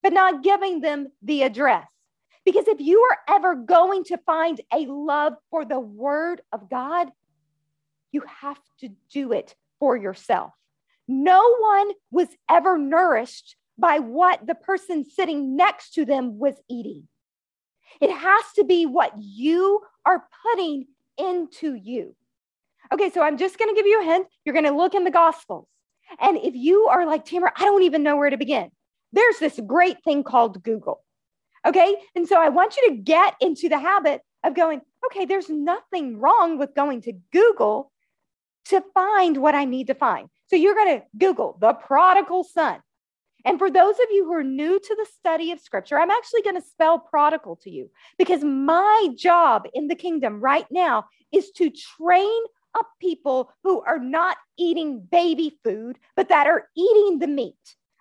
but 0.00 0.12
not 0.12 0.44
giving 0.44 0.80
them 0.80 1.08
the 1.22 1.42
address. 1.42 1.88
Because 2.44 2.68
if 2.68 2.80
you 2.80 3.00
are 3.10 3.34
ever 3.34 3.56
going 3.56 4.04
to 4.04 4.18
find 4.18 4.60
a 4.72 4.86
love 4.86 5.34
for 5.50 5.64
the 5.64 5.80
word 5.80 6.40
of 6.52 6.70
God, 6.70 7.08
you 8.12 8.22
have 8.40 8.58
to 8.78 8.90
do 9.12 9.32
it 9.32 9.56
for 9.80 9.96
yourself. 9.96 10.52
No 11.08 11.56
one 11.56 11.90
was 12.12 12.28
ever 12.48 12.78
nourished 12.78 13.56
by 13.80 13.98
what 13.98 14.46
the 14.46 14.54
person 14.54 15.04
sitting 15.04 15.56
next 15.56 15.94
to 15.94 16.04
them 16.04 16.38
was 16.38 16.54
eating. 16.68 17.08
It 18.00 18.10
has 18.10 18.44
to 18.56 18.64
be 18.64 18.86
what 18.86 19.12
you 19.16 19.80
are 20.06 20.24
putting 20.42 20.86
into 21.18 21.74
you. 21.74 22.14
Okay, 22.92 23.10
so 23.10 23.22
I'm 23.22 23.38
just 23.38 23.58
going 23.58 23.70
to 23.70 23.74
give 23.74 23.86
you 23.86 24.00
a 24.00 24.04
hint. 24.04 24.26
You're 24.44 24.52
going 24.52 24.64
to 24.64 24.76
look 24.76 24.94
in 24.94 25.04
the 25.04 25.10
Gospels. 25.10 25.66
And 26.20 26.36
if 26.38 26.54
you 26.54 26.86
are 26.86 27.06
like, 27.06 27.24
Tamara, 27.24 27.52
I 27.56 27.64
don't 27.64 27.82
even 27.82 28.02
know 28.02 28.16
where 28.16 28.30
to 28.30 28.36
begin, 28.36 28.70
there's 29.12 29.38
this 29.38 29.60
great 29.66 30.02
thing 30.04 30.24
called 30.24 30.62
Google. 30.62 31.02
Okay, 31.66 31.94
and 32.14 32.26
so 32.26 32.40
I 32.40 32.48
want 32.48 32.76
you 32.76 32.90
to 32.90 32.96
get 32.96 33.34
into 33.40 33.68
the 33.68 33.78
habit 33.78 34.22
of 34.44 34.54
going, 34.54 34.80
okay, 35.06 35.26
there's 35.26 35.50
nothing 35.50 36.18
wrong 36.18 36.58
with 36.58 36.74
going 36.74 37.02
to 37.02 37.12
Google 37.32 37.92
to 38.66 38.82
find 38.94 39.36
what 39.36 39.54
I 39.54 39.66
need 39.66 39.88
to 39.88 39.94
find. 39.94 40.28
So 40.46 40.56
you're 40.56 40.74
going 40.74 41.00
to 41.00 41.06
Google 41.18 41.58
the 41.60 41.74
prodigal 41.74 42.44
son. 42.44 42.80
And 43.44 43.58
for 43.58 43.70
those 43.70 43.96
of 43.96 44.06
you 44.10 44.24
who 44.24 44.32
are 44.32 44.44
new 44.44 44.78
to 44.78 44.94
the 44.96 45.06
study 45.18 45.52
of 45.52 45.60
scripture, 45.60 45.98
I'm 45.98 46.10
actually 46.10 46.42
going 46.42 46.60
to 46.60 46.68
spell 46.68 46.98
prodigal 46.98 47.56
to 47.62 47.70
you 47.70 47.90
because 48.18 48.42
my 48.44 49.08
job 49.16 49.66
in 49.74 49.88
the 49.88 49.94
kingdom 49.94 50.40
right 50.40 50.66
now 50.70 51.06
is 51.32 51.50
to 51.52 51.70
train 51.70 52.42
up 52.78 52.86
people 53.00 53.52
who 53.64 53.80
are 53.82 53.98
not 53.98 54.36
eating 54.58 55.00
baby 55.00 55.58
food, 55.64 55.98
but 56.16 56.28
that 56.28 56.46
are 56.46 56.68
eating 56.76 57.18
the 57.18 57.26
meat. 57.26 57.54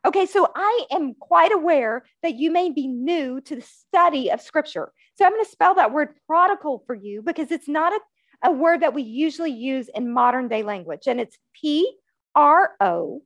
Okay, 0.06 0.26
so 0.26 0.48
I 0.56 0.86
am 0.92 1.14
quite 1.16 1.52
aware 1.52 2.06
that 2.24 2.36
you 2.36 2.52
may 2.52 2.70
be 2.70 2.88
new 2.88 3.42
to 3.42 3.56
the 3.56 3.62
study 3.62 4.30
of 4.30 4.42
scripture. 4.42 4.94
So 5.16 5.26
I'm 5.26 5.34
going 5.34 5.44
to 5.44 5.52
spell 5.52 5.76
that 5.76 5.92
word 5.92 6.16
prodigal 6.26 6.84
for 6.88 6.96
you 6.96 7.22
because 7.22 7.52
it's 7.52 7.68
not 7.68 7.94
a, 7.94 8.50
a 8.50 8.52
word 8.52 8.82
that 8.82 8.94
we 8.94 9.02
usually 9.02 9.52
use 9.52 9.90
in 9.94 10.14
modern 10.14 10.48
day 10.48 10.64
language, 10.64 11.08
and 11.08 11.20
it's 11.20 11.38
P 11.54 11.92
R 12.36 12.72
O 12.80 13.24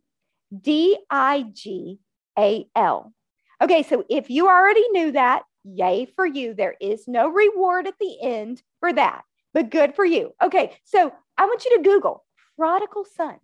D 0.61 0.97
I 1.09 1.45
G 1.53 1.99
A 2.37 2.67
L. 2.75 3.13
Okay, 3.61 3.83
so 3.83 4.03
if 4.09 4.29
you 4.29 4.47
already 4.47 4.87
knew 4.89 5.11
that, 5.13 5.43
yay 5.63 6.05
for 6.15 6.25
you. 6.25 6.53
There 6.53 6.75
is 6.81 7.07
no 7.07 7.29
reward 7.29 7.87
at 7.87 7.97
the 7.99 8.17
end 8.21 8.61
for 8.79 8.91
that, 8.93 9.23
but 9.53 9.69
good 9.69 9.95
for 9.95 10.03
you. 10.03 10.33
Okay, 10.43 10.75
so 10.83 11.13
I 11.37 11.45
want 11.45 11.63
you 11.65 11.77
to 11.77 11.83
Google 11.83 12.25
prodigal 12.57 13.05
son. 13.15 13.37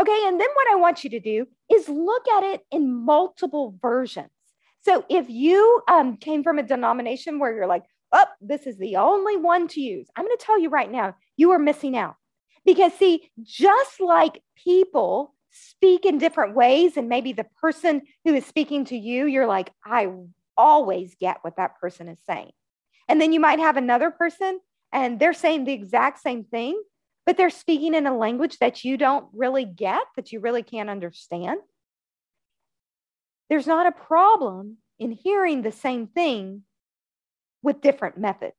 Okay, 0.00 0.22
and 0.26 0.40
then 0.40 0.48
what 0.54 0.72
I 0.72 0.76
want 0.76 1.04
you 1.04 1.10
to 1.10 1.20
do 1.20 1.46
is 1.72 1.88
look 1.88 2.26
at 2.28 2.42
it 2.42 2.62
in 2.70 2.92
multiple 2.92 3.76
versions. 3.80 4.30
So 4.82 5.04
if 5.08 5.30
you 5.30 5.82
um, 5.88 6.16
came 6.16 6.42
from 6.42 6.58
a 6.58 6.62
denomination 6.62 7.38
where 7.38 7.54
you're 7.54 7.66
like, 7.66 7.84
oh, 8.12 8.26
this 8.40 8.66
is 8.66 8.76
the 8.78 8.96
only 8.96 9.36
one 9.36 9.66
to 9.68 9.80
use, 9.80 10.08
I'm 10.14 10.24
going 10.24 10.36
to 10.36 10.44
tell 10.44 10.58
you 10.58 10.68
right 10.68 10.90
now, 10.90 11.14
you 11.36 11.50
are 11.52 11.58
missing 11.58 11.96
out. 11.96 12.16
Because, 12.64 12.92
see, 12.94 13.30
just 13.42 14.00
like 14.00 14.42
people 14.56 15.34
speak 15.54 16.04
in 16.04 16.18
different 16.18 16.54
ways, 16.54 16.96
and 16.96 17.08
maybe 17.08 17.32
the 17.32 17.46
person 17.60 18.02
who 18.24 18.34
is 18.34 18.44
speaking 18.44 18.84
to 18.86 18.96
you, 18.96 19.26
you're 19.26 19.46
like, 19.46 19.72
I 19.86 20.08
always 20.56 21.14
get 21.18 21.38
what 21.42 21.56
that 21.56 21.78
person 21.80 22.08
is 22.08 22.18
saying. 22.28 22.50
And 23.08 23.20
then 23.20 23.32
you 23.32 23.40
might 23.40 23.58
have 23.58 23.76
another 23.76 24.10
person 24.10 24.60
and 24.92 25.18
they're 25.18 25.32
saying 25.32 25.64
the 25.64 25.72
exact 25.72 26.20
same 26.20 26.44
thing, 26.44 26.80
but 27.26 27.36
they're 27.36 27.50
speaking 27.50 27.94
in 27.94 28.06
a 28.06 28.16
language 28.16 28.58
that 28.58 28.84
you 28.84 28.96
don't 28.96 29.26
really 29.32 29.64
get, 29.64 30.02
that 30.16 30.32
you 30.32 30.40
really 30.40 30.62
can't 30.62 30.90
understand. 30.90 31.60
There's 33.50 33.66
not 33.66 33.86
a 33.86 33.92
problem 33.92 34.78
in 34.98 35.10
hearing 35.10 35.62
the 35.62 35.72
same 35.72 36.06
thing 36.06 36.62
with 37.62 37.80
different 37.80 38.16
methods. 38.18 38.54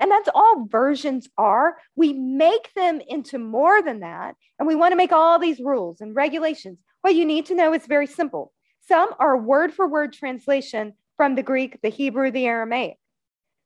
And 0.00 0.10
that's 0.10 0.28
all 0.34 0.66
versions 0.68 1.28
are. 1.38 1.76
We 1.96 2.12
make 2.12 2.72
them 2.74 3.00
into 3.06 3.38
more 3.38 3.82
than 3.82 4.00
that. 4.00 4.34
And 4.58 4.68
we 4.68 4.74
want 4.74 4.92
to 4.92 4.96
make 4.96 5.12
all 5.12 5.38
these 5.38 5.60
rules 5.60 6.00
and 6.00 6.14
regulations. 6.14 6.78
What 7.02 7.14
you 7.14 7.24
need 7.24 7.46
to 7.46 7.54
know 7.54 7.72
is 7.74 7.86
very 7.86 8.06
simple. 8.06 8.52
Some 8.86 9.10
are 9.18 9.36
word 9.36 9.72
for 9.72 9.86
word 9.86 10.12
translation 10.12 10.94
from 11.16 11.34
the 11.34 11.42
Greek, 11.42 11.80
the 11.82 11.88
Hebrew, 11.88 12.30
the 12.30 12.46
Aramaic. 12.46 12.96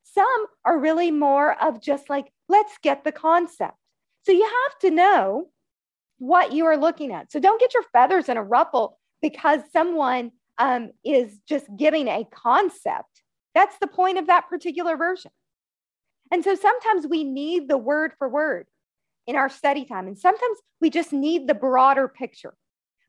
Some 0.05 0.47
are 0.65 0.79
really 0.79 1.11
more 1.11 1.61
of 1.63 1.83
just 1.83 2.09
like, 2.09 2.33
let's 2.49 2.79
get 2.83 3.05
the 3.05 3.13
concept. 3.13 3.77
So 4.25 4.33
you 4.33 4.45
have 4.45 4.79
to 4.81 4.91
know 4.91 5.49
what 6.19 6.53
you 6.53 6.67
are 6.67 6.77
looking 6.77 7.13
at. 7.13 7.31
So 7.33 7.41
don't 7.41 7.61
get 7.61 7.75
your 7.75 7.85
feathers 7.93 8.29
in 8.29 8.37
a 8.37 8.43
ruffle 8.43 8.99
because 9.23 9.61
someone 9.73 10.33
um, 10.59 10.91
is 11.05 11.39
just 11.49 11.67
giving 11.77 12.09
a 12.09 12.27
concept. 12.31 13.23
That's 13.55 13.79
the 13.79 13.87
point 13.87 14.19
of 14.19 14.27
that 14.27 14.49
particular 14.49 14.97
version. 14.97 15.31
And 16.31 16.45
so 16.45 16.55
sometimes 16.55 17.07
we 17.07 17.25
need 17.25 17.69
the 17.69 17.79
word 17.79 18.13
for 18.19 18.29
word 18.29 18.67
in 19.27 19.37
our 19.37 19.49
study 19.49 19.85
time, 19.85 20.07
and 20.07 20.19
sometimes 20.19 20.59
we 20.81 20.91
just 20.91 21.13
need 21.13 21.47
the 21.47 21.55
broader 21.55 22.09
picture. 22.09 22.55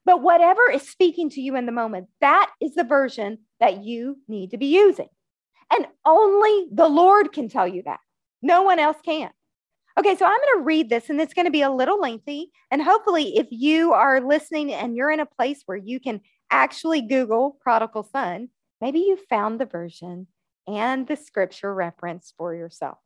But 0.05 0.21
whatever 0.21 0.69
is 0.69 0.87
speaking 0.87 1.29
to 1.31 1.41
you 1.41 1.55
in 1.55 1.65
the 1.65 1.71
moment, 1.71 2.07
that 2.21 2.49
is 2.61 2.75
the 2.75 2.83
version 2.83 3.39
that 3.59 3.83
you 3.83 4.17
need 4.27 4.51
to 4.51 4.57
be 4.57 4.67
using. 4.67 5.07
And 5.71 5.87
only 6.05 6.67
the 6.73 6.87
Lord 6.87 7.31
can 7.31 7.47
tell 7.47 7.67
you 7.67 7.83
that. 7.83 7.99
No 8.41 8.63
one 8.63 8.79
else 8.79 8.97
can. 9.03 9.29
Okay, 9.99 10.15
so 10.15 10.25
I'm 10.25 10.31
going 10.31 10.59
to 10.59 10.63
read 10.63 10.89
this 10.89 11.09
and 11.09 11.19
it's 11.19 11.33
going 11.33 11.45
to 11.45 11.51
be 11.51 11.61
a 11.61 11.69
little 11.69 11.99
lengthy. 11.99 12.51
And 12.71 12.81
hopefully, 12.81 13.37
if 13.37 13.47
you 13.51 13.93
are 13.93 14.21
listening 14.21 14.73
and 14.73 14.95
you're 14.95 15.11
in 15.11 15.19
a 15.19 15.25
place 15.25 15.61
where 15.65 15.77
you 15.77 15.99
can 15.99 16.21
actually 16.49 17.01
Google 17.01 17.57
prodigal 17.61 18.03
son, 18.03 18.49
maybe 18.81 18.99
you 18.99 19.17
found 19.29 19.59
the 19.59 19.65
version 19.65 20.27
and 20.67 21.05
the 21.05 21.17
scripture 21.17 21.73
reference 21.73 22.33
for 22.37 22.55
yourself. 22.55 22.97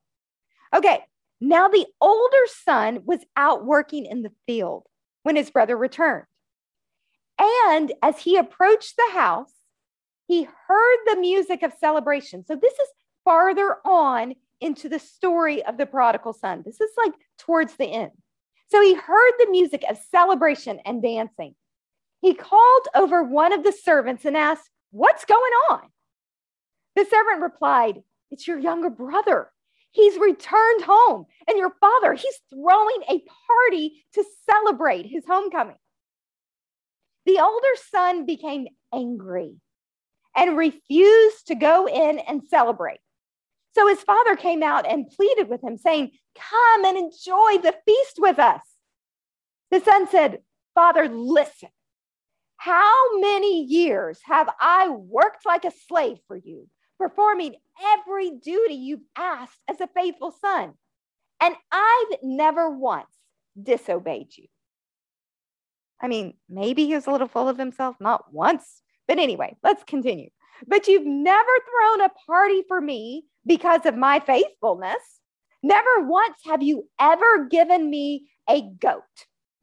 Okay, 0.74 1.00
now 1.39 1.68
the 1.68 1.86
older 2.01 2.46
son 2.48 3.01
was 3.06 3.20
out 3.36 3.65
working 3.65 4.06
in 4.06 4.24
the 4.24 4.32
field 4.48 4.86
when 5.24 5.36
his 5.36 5.51
brother 5.51 5.77
returned. 5.77 6.25
And 7.39 7.92
as 8.01 8.20
he 8.20 8.38
approached 8.38 8.96
the 8.96 9.18
house, 9.18 9.53
he 10.27 10.44
heard 10.44 10.98
the 11.06 11.20
music 11.20 11.63
of 11.63 11.74
celebration. 11.80 12.46
So 12.46 12.56
this 12.56 12.74
is 12.74 12.88
farther 13.24 13.77
on 13.86 14.36
into 14.62 14.88
the 14.88 15.00
story 15.00 15.63
of 15.65 15.77
the 15.77 15.86
prodigal 15.86 16.34
son. 16.34 16.63
This 16.65 16.80
is 16.80 16.92
like 16.98 17.13
towards 17.38 17.75
the 17.75 17.86
end. 17.86 18.12
So 18.72 18.82
he 18.82 18.96
heard 18.96 19.34
the 19.38 19.51
music 19.51 19.84
of 19.89 19.98
celebration 20.10 20.80
and 20.86 21.03
dancing. 21.03 21.56
He 22.22 22.34
called 22.34 22.88
over 22.96 23.22
one 23.22 23.51
of 23.51 23.63
the 23.63 23.74
servants 23.74 24.25
and 24.25 24.38
asked, 24.38 24.70
What's 24.92 25.25
going 25.25 25.51
on? 25.70 25.82
The 26.96 27.06
servant 27.06 27.42
replied, 27.42 28.01
It's 28.32 28.48
your 28.48 28.60
younger 28.60 28.89
brother. 28.89 29.50
He's 29.94 30.18
returned 30.18 30.84
home, 30.84 31.26
and 31.48 31.58
your 31.58 31.72
father, 31.80 32.14
he's 32.14 32.40
throwing 32.50 33.04
a 33.08 33.24
party 33.48 34.04
to 34.16 34.24
celebrate 34.50 35.06
his 35.06 35.24
homecoming. 35.26 35.78
The 37.26 37.40
older 37.40 37.76
son 37.92 38.26
became 38.26 38.68
angry 38.92 39.56
and 40.36 40.58
refused 40.58 41.48
to 41.48 41.56
go 41.56 41.88
in 41.88 42.20
and 42.20 42.42
celebrate. 42.50 43.00
So 43.76 43.88
his 43.88 44.02
father 44.02 44.36
came 44.36 44.64
out 44.64 44.88
and 44.88 45.10
pleaded 45.10 45.48
with 45.48 45.64
him, 45.64 45.78
saying, 45.78 46.12
Come 46.36 46.86
and 46.86 46.98
enjoy 46.98 47.62
the 47.62 47.76
feast 47.86 48.16
with 48.18 48.40
us. 48.40 48.62
The 49.70 49.80
son 49.80 50.08
said, 50.10 50.40
Father, 50.74 51.08
listen. 51.08 51.70
How 52.58 53.20
many 53.20 53.64
years 53.64 54.20
have 54.24 54.50
I 54.60 54.90
worked 54.90 55.46
like 55.46 55.66
a 55.66 55.72
slave 55.88 56.18
for 56.28 56.36
you, 56.36 56.68
performing 57.03 57.55
every 57.98 58.31
duty 58.31 58.75
you've 58.75 59.01
asked 59.17 59.60
as 59.69 59.81
a 59.81 59.89
faithful 59.95 60.33
son? 60.39 60.74
And 61.41 61.55
I've 61.72 62.17
never 62.24 62.69
once 62.69 63.12
disobeyed 63.62 64.38
you. 64.38 64.48
I 66.01 66.07
mean, 66.07 66.36
maybe 66.50 66.86
he 66.86 66.95
was 66.95 67.07
a 67.07 67.12
little 67.12 67.27
full 67.27 67.50
of 67.50 67.57
himself, 67.57 67.98
not 68.00 68.33
once. 68.33 68.81
But 69.07 69.19
anyway, 69.19 69.57
let's 69.63 69.83
continue. 69.83 70.29
But 70.65 70.88
you've 70.88 71.05
never 71.05 71.50
thrown 71.69 72.01
a 72.01 72.12
party 72.25 72.63
for 72.67 72.79
me 72.79 73.25
because 73.45 73.86
of 73.86 73.98
my 73.98 74.19
faithfulness. 74.19 75.01
Never 75.62 76.07
once 76.07 76.38
have 76.45 76.63
you 76.63 76.88
ever 77.00 77.48
given 77.50 77.89
me 77.89 78.29
a 78.50 78.62
goat 78.62 79.01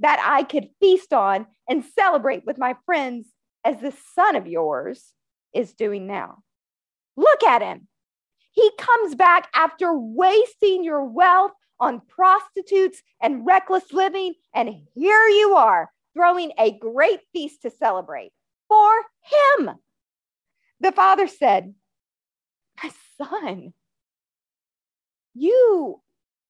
that 0.01 0.23
I 0.27 0.43
could 0.43 0.69
feast 0.81 1.13
on 1.13 1.47
and 1.69 1.85
celebrate 1.85 2.45
with 2.45 2.59
my 2.59 2.75
friends 2.85 3.29
as 3.65 3.81
the 3.81 3.95
son 4.15 4.37
of 4.37 4.47
yours 4.47 5.13
is 5.55 5.73
doing 5.73 6.07
now. 6.07 6.39
Look 7.21 7.43
at 7.43 7.61
him. 7.61 7.87
He 8.53 8.71
comes 8.79 9.15
back 9.15 9.51
after 9.55 9.93
wasting 9.95 10.83
your 10.83 11.05
wealth 11.05 11.53
on 11.79 12.01
prostitutes 12.01 13.03
and 13.21 13.45
reckless 13.45 13.93
living, 13.93 14.33
and 14.55 14.71
here 14.95 15.29
you 15.29 15.55
are 15.55 15.91
throwing 16.15 16.53
a 16.59 16.79
great 16.79 17.21
feast 17.35 17.61
to 17.63 17.71
celebrate 17.71 18.33
for 18.69 18.91
him. 19.59 19.71
The 20.81 20.93
father 20.93 21.29
said, 21.29 21.75
My 22.83 22.91
son, 23.19 23.75
you 25.35 26.01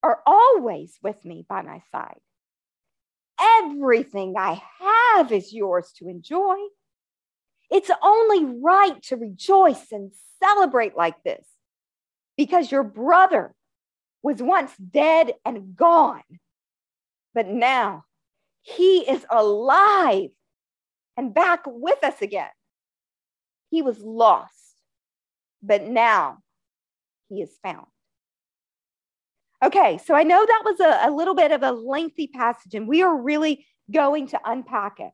are 0.04 0.20
always 0.24 0.96
with 1.02 1.24
me 1.24 1.44
by 1.48 1.62
my 1.62 1.83
side. 1.90 2.20
Everything 3.40 4.35
I 4.38 4.62
have 4.78 5.33
is 5.33 5.52
yours 5.52 5.90
to 5.96 6.09
enjoy. 6.09 6.54
It's 7.70 7.90
only 8.02 8.44
right 8.44 9.00
to 9.04 9.16
rejoice 9.16 9.92
and 9.92 10.12
celebrate 10.42 10.96
like 10.96 11.22
this 11.22 11.46
because 12.37 12.72
your 12.72 12.83
brother 12.83 13.54
was 14.22 14.42
once 14.42 14.76
dead 14.76 15.35
and 15.44 15.76
gone, 15.76 16.22
but 17.35 17.46
now 17.46 18.04
he 18.62 18.98
is 18.98 19.24
alive 19.30 20.30
and 21.16 21.33
back 21.33 21.62
with 21.66 22.02
us 22.02 22.20
again. 22.20 22.50
He 23.70 23.83
was 23.83 24.00
lost, 24.00 24.76
but 25.62 25.85
now 25.85 26.38
he 27.28 27.40
is 27.40 27.56
found. 27.62 27.87
Okay, 29.62 29.98
so 30.04 30.14
I 30.14 30.22
know 30.22 30.44
that 30.44 30.62
was 30.64 30.80
a, 30.80 31.09
a, 31.09 31.11
little 31.11 31.35
bit 31.35 31.52
of 31.52 31.62
a 31.62 31.70
lengthy 31.70 32.26
passage, 32.26 32.74
and 32.74 32.88
we 32.88 33.02
are 33.02 33.14
really 33.14 33.66
going 33.92 34.28
to 34.28 34.40
unpack 34.44 35.00
it. 35.00 35.12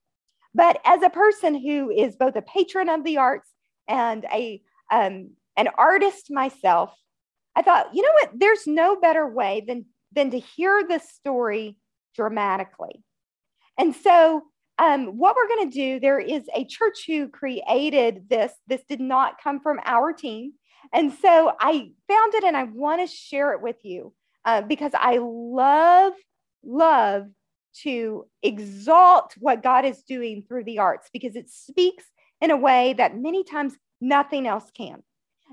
But 0.56 0.80
as 0.86 1.02
a 1.02 1.10
person 1.10 1.54
who 1.54 1.90
is 1.90 2.16
both 2.16 2.34
a 2.34 2.40
patron 2.40 2.88
of 2.88 3.04
the 3.04 3.18
arts 3.18 3.50
and 3.88 4.24
a 4.32 4.62
um, 4.90 5.32
an 5.58 5.68
artist 5.76 6.30
myself, 6.30 6.94
I 7.54 7.60
thought, 7.60 7.94
you 7.94 8.02
know 8.02 8.12
what? 8.22 8.30
There's 8.34 8.66
no 8.66 8.96
better 8.96 9.28
way 9.28 9.62
than 9.66 9.84
than 10.12 10.30
to 10.30 10.38
hear 10.38 10.82
this 10.82 11.10
story 11.10 11.76
dramatically. 12.14 13.02
And 13.78 13.94
so 13.94 14.44
um, 14.78 15.18
what 15.18 15.36
we're 15.36 15.56
going 15.56 15.70
to 15.70 15.74
do, 15.74 16.00
there 16.00 16.18
is 16.18 16.44
a 16.54 16.64
church 16.64 17.04
who 17.06 17.28
created 17.28 18.30
this. 18.30 18.52
This 18.66 18.82
did 18.88 19.00
not 19.00 19.42
come 19.42 19.60
from 19.60 19.78
our 19.84 20.14
team. 20.14 20.54
And 20.90 21.12
so 21.12 21.52
I 21.60 21.90
found 22.08 22.34
it 22.34 22.44
and 22.44 22.56
I 22.56 22.62
want 22.62 23.06
to 23.06 23.14
share 23.14 23.52
it 23.52 23.60
with 23.60 23.76
you 23.82 24.14
uh, 24.46 24.62
because 24.62 24.92
I 24.94 25.18
love, 25.20 26.14
love 26.64 27.26
to 27.82 28.26
exalt 28.42 29.34
what 29.38 29.62
God 29.62 29.84
is 29.84 30.02
doing 30.02 30.44
through 30.46 30.64
the 30.64 30.78
arts 30.78 31.08
because 31.12 31.36
it 31.36 31.50
speaks 31.50 32.04
in 32.40 32.50
a 32.50 32.56
way 32.56 32.94
that 32.94 33.18
many 33.18 33.44
times 33.44 33.74
nothing 34.00 34.46
else 34.46 34.70
can. 34.76 35.02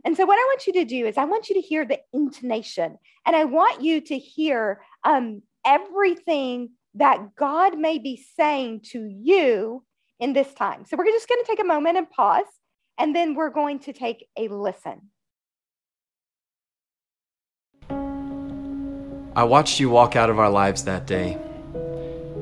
And 0.05 0.17
so, 0.17 0.25
what 0.25 0.35
I 0.35 0.43
want 0.49 0.67
you 0.67 0.73
to 0.73 0.85
do 0.85 1.05
is, 1.05 1.17
I 1.17 1.25
want 1.25 1.49
you 1.49 1.55
to 1.55 1.61
hear 1.61 1.85
the 1.85 1.99
intonation 2.13 2.97
and 3.25 3.35
I 3.35 3.45
want 3.45 3.81
you 3.81 4.01
to 4.01 4.17
hear 4.17 4.81
um, 5.03 5.43
everything 5.65 6.71
that 6.95 7.35
God 7.35 7.77
may 7.77 7.97
be 7.97 8.23
saying 8.35 8.81
to 8.91 9.05
you 9.07 9.83
in 10.19 10.33
this 10.33 10.53
time. 10.53 10.85
So 10.85 10.95
we're 10.97 11.05
just 11.05 11.27
going 11.27 11.43
to 11.43 11.47
take 11.47 11.59
a 11.59 11.65
moment 11.65 11.97
and 11.97 12.09
pause, 12.09 12.45
and 12.97 13.15
then 13.15 13.35
we're 13.35 13.49
going 13.49 13.79
to 13.79 13.93
take 13.93 14.27
a 14.37 14.47
listen. 14.47 15.09
I 19.35 19.43
watched 19.43 19.79
you 19.79 19.89
walk 19.89 20.15
out 20.15 20.29
of 20.29 20.37
our 20.37 20.49
lives 20.49 20.83
that 20.83 21.07
day, 21.07 21.39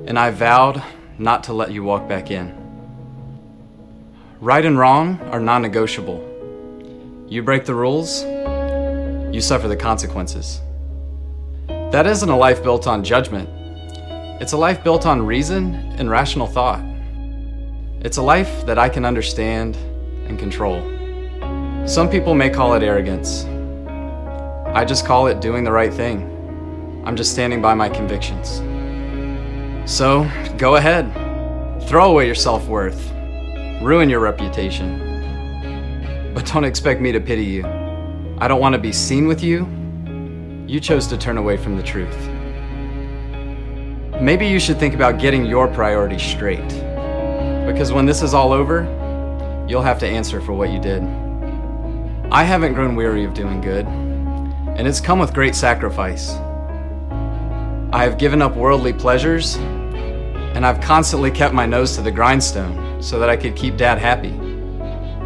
and 0.06 0.18
I 0.18 0.32
vowed 0.32 0.82
not 1.18 1.44
to 1.46 1.54
let 1.54 1.72
you 1.72 1.84
walk 1.84 2.08
back 2.08 2.32
in. 2.32 2.56
Right 4.40 4.66
and 4.66 4.78
wrong 4.78 5.20
are 5.32 5.40
non 5.40 5.62
negotiable. 5.62 6.28
You 7.28 7.44
break 7.44 7.66
the 7.66 7.76
rules, 7.76 8.24
you 9.34 9.42
suffer 9.42 9.68
the 9.68 9.78
consequences. 9.78 10.62
That 11.68 12.08
isn't 12.08 12.30
a 12.30 12.38
life 12.38 12.64
built 12.64 12.88
on 12.88 13.04
judgment 13.04 13.50
it's 14.42 14.54
a 14.54 14.58
life 14.58 14.84
built 14.84 15.06
on 15.06 15.24
reason 15.24 15.76
and 16.00 16.10
rational 16.10 16.48
thought. 16.48 16.84
It's 18.00 18.18
a 18.18 18.24
life 18.24 18.66
that 18.66 18.80
I 18.80 18.90
can 18.90 19.06
understand 19.06 19.76
and 20.28 20.40
control. 20.40 20.82
Some 21.88 22.10
people 22.10 22.34
may 22.34 22.50
call 22.50 22.74
it 22.74 22.82
arrogance. 22.82 23.46
I 24.76 24.84
just 24.84 25.06
call 25.06 25.28
it 25.28 25.42
doing 25.42 25.64
the 25.64 25.72
right 25.72 25.94
thing. 25.94 26.24
I'm 27.06 27.16
just 27.16 27.34
standing 27.34 27.62
by 27.62 27.76
my 27.76 27.88
convictions. 27.88 28.62
So, 29.86 30.30
go 30.58 30.76
ahead. 30.76 31.12
Throw 31.88 32.12
away 32.12 32.26
your 32.26 32.36
self 32.36 32.68
worth. 32.68 33.12
Ruin 33.82 34.10
your 34.10 34.20
reputation. 34.20 35.08
But 36.34 36.46
don't 36.46 36.64
expect 36.64 37.02
me 37.02 37.12
to 37.12 37.20
pity 37.20 37.44
you. 37.44 37.66
I 38.38 38.48
don't 38.48 38.62
want 38.62 38.74
to 38.74 38.80
be 38.80 38.92
seen 38.92 39.28
with 39.28 39.44
you. 39.44 39.68
You 40.68 40.80
chose 40.80 41.08
to 41.08 41.18
turn 41.18 41.38
away 41.38 41.58
from 41.58 41.76
the 41.76 41.84
truth. 41.84 42.16
Maybe 44.22 44.48
you 44.48 44.60
should 44.60 44.80
think 44.80 44.94
about 44.94 45.20
getting 45.20 45.46
your 45.46 45.68
priorities 45.68 46.22
straight. 46.22 46.68
Because 47.66 47.92
when 47.92 48.06
this 48.06 48.22
is 48.22 48.34
all 48.34 48.54
over, 48.54 48.84
you'll 49.68 49.82
have 49.82 50.00
to 50.00 50.08
answer 50.08 50.40
for 50.42 50.54
what 50.54 50.70
you 50.70 50.80
did. 50.80 51.04
I 52.32 52.44
haven't 52.44 52.74
grown 52.74 52.96
weary 52.96 53.26
of 53.26 53.34
doing 53.34 53.62
good. 53.62 53.86
and 54.78 54.88
it's 54.88 55.02
come 55.02 55.20
with 55.20 55.34
great 55.34 55.54
sacrifice. 55.54 56.34
I 57.94 58.04
have 58.04 58.18
given 58.18 58.42
up 58.42 58.56
worldly 58.56 58.94
pleasures, 58.94 59.58
and 59.58 60.66
I've 60.66 60.80
constantly 60.80 61.30
kept 61.30 61.54
my 61.54 61.66
nose 61.66 61.96
to 61.98 62.02
the 62.02 62.12
grindstone 62.12 63.04
so 63.04 63.20
that 63.20 63.30
I 63.30 63.36
could 63.36 63.56
keep 63.56 63.76
Dad 63.76 63.98
happy. 63.98 64.34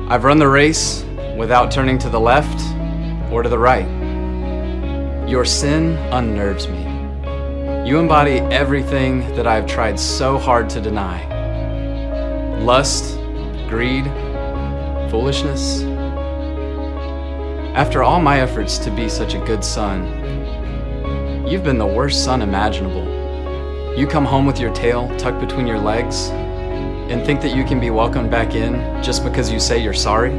I've 0.10 0.24
run 0.24 0.40
the 0.40 0.48
race 0.48 1.04
without 1.38 1.70
turning 1.70 2.00
to 2.00 2.10
the 2.10 2.20
left 2.20 2.60
or 3.32 3.44
to 3.44 3.50
the 3.50 3.60
right. 3.60 3.88
Your 5.30 5.46
sin 5.46 5.96
unnerves 6.12 6.68
me. 6.68 6.84
You 7.88 8.00
embody 8.00 8.40
everything 8.40 9.20
that 9.36 9.46
I've 9.46 9.68
tried 9.68 10.00
so 10.00 10.40
hard 10.40 10.68
to 10.72 10.82
deny 10.82 11.34
lust, 12.62 13.20
greed, 13.70 14.06
foolishness. 15.12 15.84
After 17.76 18.02
all 18.02 18.20
my 18.20 18.40
efforts 18.40 18.80
to 18.80 18.90
be 18.90 19.08
such 19.08 19.36
a 19.36 19.46
good 19.46 19.64
son, 19.64 20.45
you've 21.48 21.64
been 21.64 21.78
the 21.78 21.86
worst 21.86 22.24
son 22.24 22.42
imaginable. 22.42 23.06
You 23.96 24.08
come 24.08 24.26
home 24.26 24.48
with 24.48 24.60
your 24.60 24.74
tail 24.74 25.16
tucked 25.18 25.40
between 25.40 25.68
your 25.68 25.80
legs 25.80 26.30
and 27.10 27.24
think 27.24 27.40
that 27.42 27.56
you 27.56 27.64
can 27.64 27.80
be 27.80 27.92
welcomed 27.92 28.32
back 28.32 28.56
in 28.56 28.74
just 29.04 29.24
because 29.24 29.52
you 29.52 29.60
say 29.60 29.82
you're 29.82 29.94
sorry? 29.94 30.32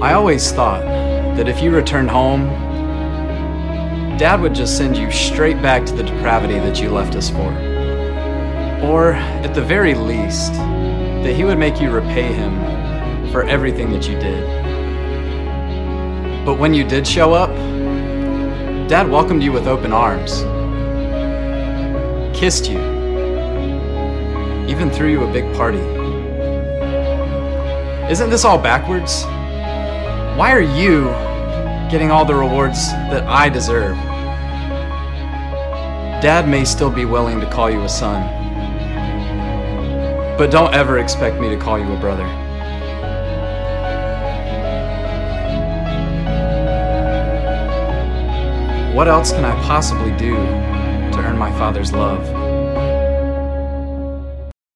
I 0.00 0.14
always 0.14 0.52
thought 0.52 0.82
that 1.36 1.48
if 1.48 1.60
you 1.60 1.74
returned 1.74 2.08
home, 2.08 2.46
Dad 4.16 4.40
would 4.40 4.54
just 4.54 4.76
send 4.76 4.96
you 4.96 5.10
straight 5.10 5.60
back 5.60 5.84
to 5.86 5.92
the 5.92 6.04
depravity 6.04 6.54
that 6.60 6.80
you 6.80 6.90
left 6.90 7.16
us 7.16 7.30
for. 7.30 7.52
Or, 8.86 9.14
at 9.14 9.54
the 9.54 9.62
very 9.62 9.94
least, 9.94 10.52
that 10.52 11.34
he 11.34 11.44
would 11.44 11.58
make 11.58 11.80
you 11.80 11.90
repay 11.90 12.32
him 12.32 13.32
for 13.32 13.42
everything 13.42 13.90
that 13.90 14.08
you 14.08 14.14
did. 14.18 14.46
But 16.46 16.58
when 16.58 16.72
you 16.74 16.84
did 16.84 17.06
show 17.06 17.34
up, 17.34 17.50
Dad 18.90 19.08
welcomed 19.08 19.40
you 19.40 19.52
with 19.52 19.68
open 19.68 19.92
arms, 19.92 20.42
kissed 22.36 22.68
you, 22.68 22.80
even 24.66 24.90
threw 24.90 25.08
you 25.08 25.22
a 25.22 25.32
big 25.32 25.44
party. 25.54 25.78
Isn't 28.10 28.30
this 28.30 28.44
all 28.44 28.58
backwards? 28.58 29.22
Why 30.36 30.50
are 30.50 30.60
you 30.60 31.04
getting 31.88 32.10
all 32.10 32.24
the 32.24 32.34
rewards 32.34 32.90
that 32.90 33.22
I 33.28 33.48
deserve? 33.48 33.94
Dad 36.20 36.48
may 36.48 36.64
still 36.64 36.90
be 36.90 37.04
willing 37.04 37.38
to 37.38 37.48
call 37.48 37.70
you 37.70 37.82
a 37.82 37.88
son, 37.88 38.26
but 40.36 40.50
don't 40.50 40.74
ever 40.74 40.98
expect 40.98 41.40
me 41.40 41.48
to 41.48 41.56
call 41.56 41.78
you 41.78 41.92
a 41.92 42.00
brother. 42.00 42.26
What 49.00 49.08
else 49.08 49.32
can 49.32 49.46
I 49.46 49.58
possibly 49.62 50.10
do 50.18 50.34
to 50.34 51.20
earn 51.20 51.38
my 51.38 51.50
father's 51.52 51.90
love? 51.90 52.20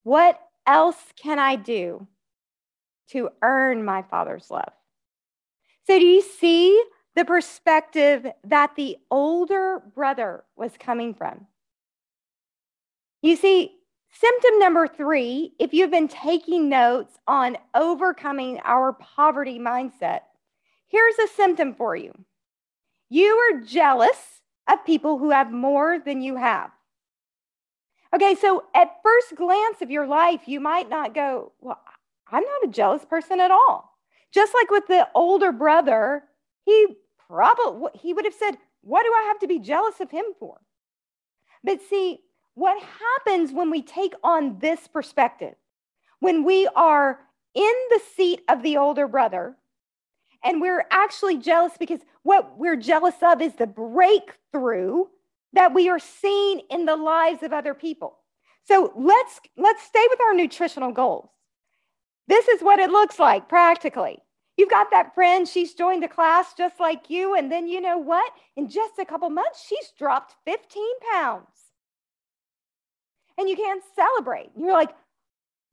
What 0.01 0.41
else 0.65 0.97
can 1.15 1.37
I 1.37 1.55
do 1.57 2.07
to 3.09 3.29
earn 3.43 3.85
my 3.85 4.01
father's 4.01 4.49
love? 4.49 4.73
So, 5.83 5.99
do 5.99 6.03
you 6.03 6.23
see 6.23 6.83
the 7.15 7.23
perspective 7.23 8.25
that 8.45 8.75
the 8.75 8.97
older 9.11 9.83
brother 9.93 10.43
was 10.55 10.71
coming 10.79 11.13
from? 11.13 11.45
You 13.21 13.35
see, 13.35 13.75
symptom 14.09 14.57
number 14.57 14.87
three, 14.87 15.53
if 15.59 15.71
you've 15.71 15.91
been 15.91 16.07
taking 16.07 16.67
notes 16.67 17.15
on 17.27 17.57
overcoming 17.75 18.59
our 18.65 18.91
poverty 18.93 19.59
mindset, 19.59 20.21
here's 20.87 21.19
a 21.19 21.27
symptom 21.27 21.75
for 21.75 21.95
you 21.95 22.11
you 23.09 23.35
are 23.35 23.61
jealous 23.61 24.41
of 24.67 24.85
people 24.85 25.17
who 25.17 25.31
have 25.31 25.51
more 25.51 25.99
than 25.99 26.21
you 26.21 26.35
have. 26.37 26.71
Okay, 28.13 28.35
so 28.35 28.63
at 28.73 29.01
first 29.03 29.35
glance 29.35 29.81
of 29.81 29.91
your 29.91 30.07
life, 30.07 30.41
you 30.47 30.59
might 30.59 30.89
not 30.89 31.13
go, 31.13 31.51
Well, 31.59 31.81
I'm 32.27 32.43
not 32.43 32.69
a 32.69 32.71
jealous 32.71 33.05
person 33.05 33.39
at 33.39 33.51
all. 33.51 33.91
Just 34.31 34.53
like 34.53 34.69
with 34.69 34.87
the 34.87 35.07
older 35.13 35.51
brother, 35.51 36.23
he 36.65 36.87
probably 37.27 37.91
he 37.95 38.13
would 38.13 38.25
have 38.25 38.33
said, 38.33 38.57
"What 38.81 39.03
do 39.03 39.13
I 39.13 39.23
have 39.27 39.39
to 39.39 39.47
be 39.47 39.59
jealous 39.59 39.99
of 39.99 40.11
him 40.11 40.25
for?" 40.39 40.59
But 41.63 41.81
see, 41.81 42.21
what 42.53 42.81
happens 42.81 43.51
when 43.51 43.69
we 43.69 43.81
take 43.81 44.13
on 44.23 44.59
this 44.59 44.87
perspective? 44.87 45.55
When 46.19 46.43
we 46.43 46.67
are 46.75 47.19
in 47.53 47.73
the 47.89 48.01
seat 48.15 48.41
of 48.49 48.61
the 48.61 48.77
older 48.77 49.07
brother 49.07 49.57
and 50.45 50.61
we're 50.61 50.85
actually 50.91 51.37
jealous 51.37 51.73
because 51.77 51.99
what 52.23 52.57
we're 52.57 52.75
jealous 52.75 53.15
of 53.21 53.41
is 53.41 53.53
the 53.55 53.67
breakthrough 53.67 55.05
that 55.53 55.73
we 55.73 55.89
are 55.89 55.99
seeing 55.99 56.61
in 56.69 56.85
the 56.85 56.95
lives 56.95 57.43
of 57.43 57.51
other 57.51 57.73
people. 57.73 58.17
So 58.63 58.93
let's 58.95 59.39
let's 59.57 59.83
stay 59.83 60.05
with 60.09 60.21
our 60.21 60.33
nutritional 60.33 60.91
goals. 60.91 61.29
This 62.27 62.47
is 62.47 62.61
what 62.61 62.79
it 62.79 62.91
looks 62.91 63.19
like 63.19 63.49
practically. 63.49 64.19
You've 64.57 64.69
got 64.69 64.91
that 64.91 65.13
friend, 65.13 65.47
she's 65.47 65.73
joined 65.73 66.01
the 66.01 66.07
class 66.07 66.53
just 66.53 66.79
like 66.79 67.09
you. 67.09 67.35
And 67.35 67.51
then 67.51 67.67
you 67.67 67.81
know 67.81 67.97
what? 67.97 68.31
In 68.55 68.69
just 68.69 68.99
a 68.99 69.05
couple 69.05 69.29
months, 69.29 69.65
she's 69.67 69.91
dropped 69.97 70.35
15 70.45 70.83
pounds. 71.11 71.47
And 73.37 73.49
you 73.49 73.57
can't 73.57 73.83
celebrate. 73.95 74.51
You're 74.57 74.71
like, 74.71 74.91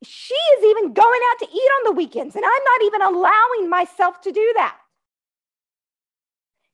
she 0.05 0.33
is 0.33 0.65
even 0.65 0.93
going 0.93 1.21
out 1.31 1.39
to 1.39 1.51
eat 1.51 1.69
on 1.79 1.83
the 1.85 1.91
weekends, 1.91 2.35
and 2.35 2.45
I'm 2.45 2.63
not 2.65 2.83
even 2.83 3.01
allowing 3.01 3.69
myself 3.69 4.21
to 4.21 4.31
do 4.31 4.53
that. 4.55 4.77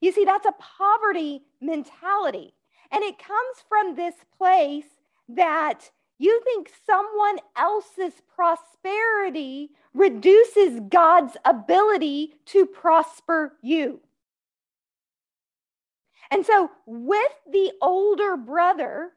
You 0.00 0.12
see, 0.12 0.24
that's 0.24 0.46
a 0.46 0.54
poverty 0.78 1.42
mentality. 1.60 2.54
And 2.90 3.04
it 3.04 3.18
comes 3.18 3.64
from 3.68 3.94
this 3.94 4.14
place 4.36 4.86
that 5.28 5.90
you 6.18 6.40
think 6.44 6.70
someone 6.86 7.38
else's 7.56 8.14
prosperity 8.34 9.70
reduces 9.94 10.80
God's 10.88 11.36
ability 11.44 12.34
to 12.46 12.66
prosper 12.66 13.54
you. 13.62 14.00
And 16.30 16.44
so, 16.46 16.70
with 16.86 17.32
the 17.50 17.72
older 17.82 18.36
brother, 18.36 19.12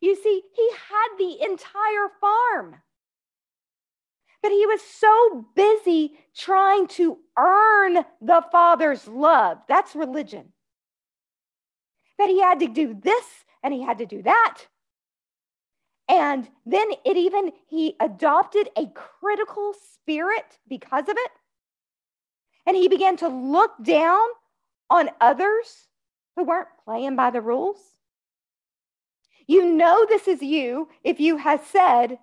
you 0.00 0.16
see, 0.16 0.42
he 0.54 0.70
had 0.88 1.18
the 1.18 1.42
entire 1.44 2.08
farm. 2.20 2.76
But 4.44 4.52
he 4.52 4.66
was 4.66 4.82
so 4.82 5.46
busy 5.56 6.18
trying 6.36 6.86
to 6.88 7.18
earn 7.36 8.04
the 8.20 8.44
father's 8.52 9.08
love. 9.08 9.58
That's 9.68 9.96
religion. 9.96 10.52
That 12.18 12.28
he 12.28 12.40
had 12.40 12.60
to 12.60 12.68
do 12.68 12.94
this 12.94 13.24
and 13.64 13.74
he 13.74 13.82
had 13.82 13.98
to 13.98 14.06
do 14.06 14.22
that 14.22 14.66
and 16.08 16.48
then 16.66 16.88
it 17.04 17.16
even, 17.16 17.52
he 17.68 17.96
adopted 18.00 18.68
a 18.76 18.86
critical 18.88 19.74
spirit 19.94 20.58
because 20.68 21.08
of 21.08 21.16
it. 21.16 21.30
And 22.66 22.76
he 22.76 22.88
began 22.88 23.16
to 23.18 23.28
look 23.28 23.72
down 23.82 24.26
on 24.90 25.10
others 25.20 25.88
who 26.36 26.44
weren't 26.44 26.68
playing 26.84 27.16
by 27.16 27.30
the 27.30 27.40
rules. 27.40 27.78
You 29.46 29.64
know 29.64 30.06
this 30.06 30.28
is 30.28 30.42
you 30.42 30.88
if 31.02 31.20
you 31.20 31.36
have 31.38 31.64
said, 31.64 32.18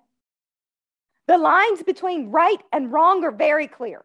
the 1.32 1.38
lines 1.38 1.82
between 1.82 2.30
right 2.30 2.60
and 2.72 2.92
wrong 2.92 3.24
are 3.24 3.30
very 3.30 3.66
clear. 3.66 4.04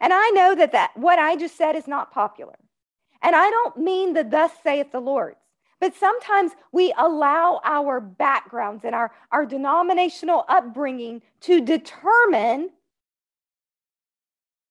And 0.00 0.12
I 0.12 0.28
know 0.30 0.56
that, 0.56 0.72
that 0.72 0.90
what 0.96 1.20
I 1.20 1.36
just 1.36 1.56
said 1.56 1.76
is 1.76 1.86
not 1.86 2.10
popular. 2.10 2.56
And 3.22 3.36
I 3.36 3.48
don't 3.48 3.76
mean 3.76 4.12
the 4.12 4.24
thus 4.24 4.50
saith 4.64 4.90
the 4.90 4.98
Lord. 4.98 5.36
But 5.78 5.94
sometimes 5.94 6.52
we 6.72 6.92
allow 6.98 7.60
our 7.62 8.00
backgrounds 8.00 8.84
and 8.84 8.92
our, 8.92 9.12
our 9.30 9.46
denominational 9.46 10.44
upbringing 10.48 11.22
to 11.42 11.60
determine 11.60 12.70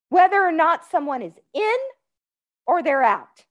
whether 0.09 0.41
or 0.41 0.51
not 0.51 0.83
someone 0.91 1.21
is 1.21 1.33
in 1.53 1.77
or 2.67 2.83
they're 2.83 3.01
out. 3.01 3.45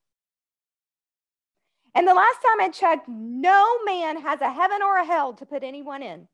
And 1.94 2.06
the 2.06 2.14
last 2.14 2.36
time 2.42 2.60
I 2.60 2.68
checked, 2.68 3.08
no 3.08 3.78
man 3.84 4.20
has 4.20 4.40
a 4.40 4.52
heaven 4.52 4.82
or 4.82 4.98
a 4.98 5.04
hell 5.04 5.32
to 5.34 5.46
put 5.46 5.62
anyone 5.62 6.02
in. 6.02 6.28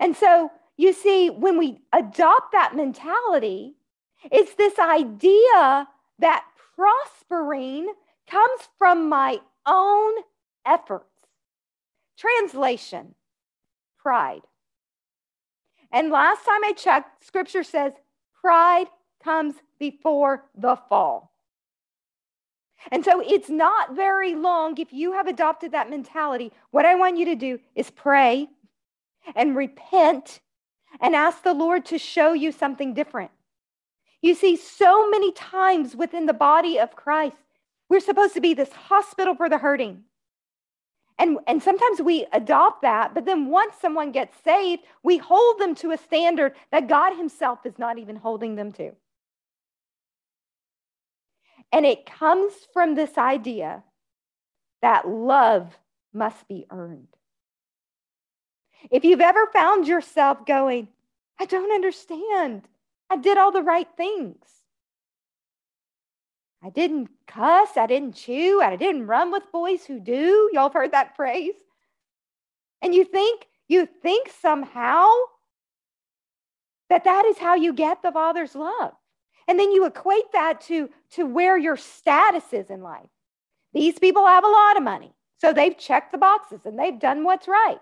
And 0.00 0.16
so 0.16 0.50
you 0.76 0.92
see, 0.92 1.30
when 1.30 1.58
we 1.58 1.78
adopt 1.92 2.52
that 2.52 2.74
mentality, 2.74 3.74
it's 4.30 4.54
this 4.54 4.78
idea 4.78 5.88
that 6.18 6.44
prospering 6.74 7.92
comes 8.28 8.68
from 8.78 9.08
my 9.08 9.40
own 9.66 10.14
efforts. 10.66 11.06
Translation 12.16 13.14
pride. 13.98 14.42
And 15.92 16.10
last 16.10 16.44
time 16.44 16.64
I 16.64 16.72
checked, 16.72 17.24
scripture 17.24 17.62
says 17.62 17.92
pride 18.40 18.86
comes 19.22 19.54
before 19.78 20.44
the 20.56 20.76
fall. 20.88 21.31
And 22.90 23.04
so 23.04 23.20
it's 23.20 23.48
not 23.48 23.94
very 23.94 24.34
long 24.34 24.78
if 24.78 24.92
you 24.92 25.12
have 25.12 25.26
adopted 25.26 25.72
that 25.72 25.90
mentality. 25.90 26.52
What 26.70 26.84
I 26.84 26.94
want 26.94 27.16
you 27.16 27.26
to 27.26 27.34
do 27.34 27.58
is 27.74 27.90
pray 27.90 28.48
and 29.34 29.56
repent 29.56 30.40
and 31.00 31.14
ask 31.14 31.42
the 31.42 31.54
Lord 31.54 31.86
to 31.86 31.98
show 31.98 32.32
you 32.32 32.52
something 32.52 32.94
different. 32.94 33.30
You 34.20 34.34
see, 34.34 34.56
so 34.56 35.08
many 35.10 35.32
times 35.32 35.96
within 35.96 36.26
the 36.26 36.32
body 36.32 36.78
of 36.78 36.96
Christ, 36.96 37.36
we're 37.88 38.00
supposed 38.00 38.34
to 38.34 38.40
be 38.40 38.54
this 38.54 38.72
hospital 38.72 39.34
for 39.34 39.48
the 39.48 39.58
hurting. 39.58 40.04
And, 41.18 41.38
and 41.46 41.62
sometimes 41.62 42.00
we 42.00 42.26
adopt 42.32 42.82
that, 42.82 43.14
but 43.14 43.26
then 43.26 43.46
once 43.46 43.74
someone 43.80 44.12
gets 44.12 44.34
saved, 44.42 44.82
we 45.02 45.18
hold 45.18 45.58
them 45.58 45.74
to 45.76 45.92
a 45.92 45.98
standard 45.98 46.54
that 46.70 46.88
God 46.88 47.16
Himself 47.16 47.66
is 47.66 47.78
not 47.78 47.98
even 47.98 48.16
holding 48.16 48.56
them 48.56 48.72
to. 48.72 48.92
And 51.72 51.86
it 51.86 52.06
comes 52.06 52.52
from 52.72 52.94
this 52.94 53.16
idea 53.16 53.82
that 54.82 55.08
love 55.08 55.74
must 56.12 56.46
be 56.46 56.66
earned. 56.70 57.08
If 58.90 59.04
you've 59.04 59.20
ever 59.20 59.46
found 59.52 59.88
yourself 59.88 60.44
going, 60.44 60.88
I 61.40 61.46
don't 61.46 61.72
understand, 61.72 62.62
I 63.08 63.16
did 63.16 63.38
all 63.38 63.52
the 63.52 63.62
right 63.62 63.88
things. 63.96 64.44
I 66.62 66.70
didn't 66.70 67.08
cuss, 67.26 67.70
I 67.76 67.86
didn't 67.86 68.14
chew, 68.14 68.60
I 68.62 68.76
didn't 68.76 69.06
run 69.06 69.32
with 69.32 69.50
boys 69.50 69.84
who 69.84 69.98
do. 69.98 70.50
Y'all 70.52 70.64
have 70.64 70.74
heard 70.74 70.92
that 70.92 71.16
phrase? 71.16 71.54
And 72.82 72.94
you 72.94 73.04
think, 73.04 73.46
you 73.68 73.88
think 74.02 74.28
somehow 74.40 75.08
that 76.88 77.04
that 77.04 77.24
is 77.26 77.38
how 77.38 77.54
you 77.54 77.72
get 77.72 78.02
the 78.02 78.12
Father's 78.12 78.54
love. 78.54 78.92
And 79.48 79.58
then 79.58 79.72
you 79.72 79.86
equate 79.86 80.32
that 80.32 80.60
to, 80.62 80.88
to 81.12 81.24
where 81.24 81.58
your 81.58 81.76
status 81.76 82.44
is 82.52 82.70
in 82.70 82.82
life. 82.82 83.08
These 83.74 83.98
people 83.98 84.26
have 84.26 84.44
a 84.44 84.48
lot 84.48 84.76
of 84.76 84.82
money. 84.82 85.12
So 85.38 85.52
they've 85.52 85.76
checked 85.76 86.12
the 86.12 86.18
boxes 86.18 86.60
and 86.64 86.78
they've 86.78 86.98
done 86.98 87.24
what's 87.24 87.48
right. 87.48 87.80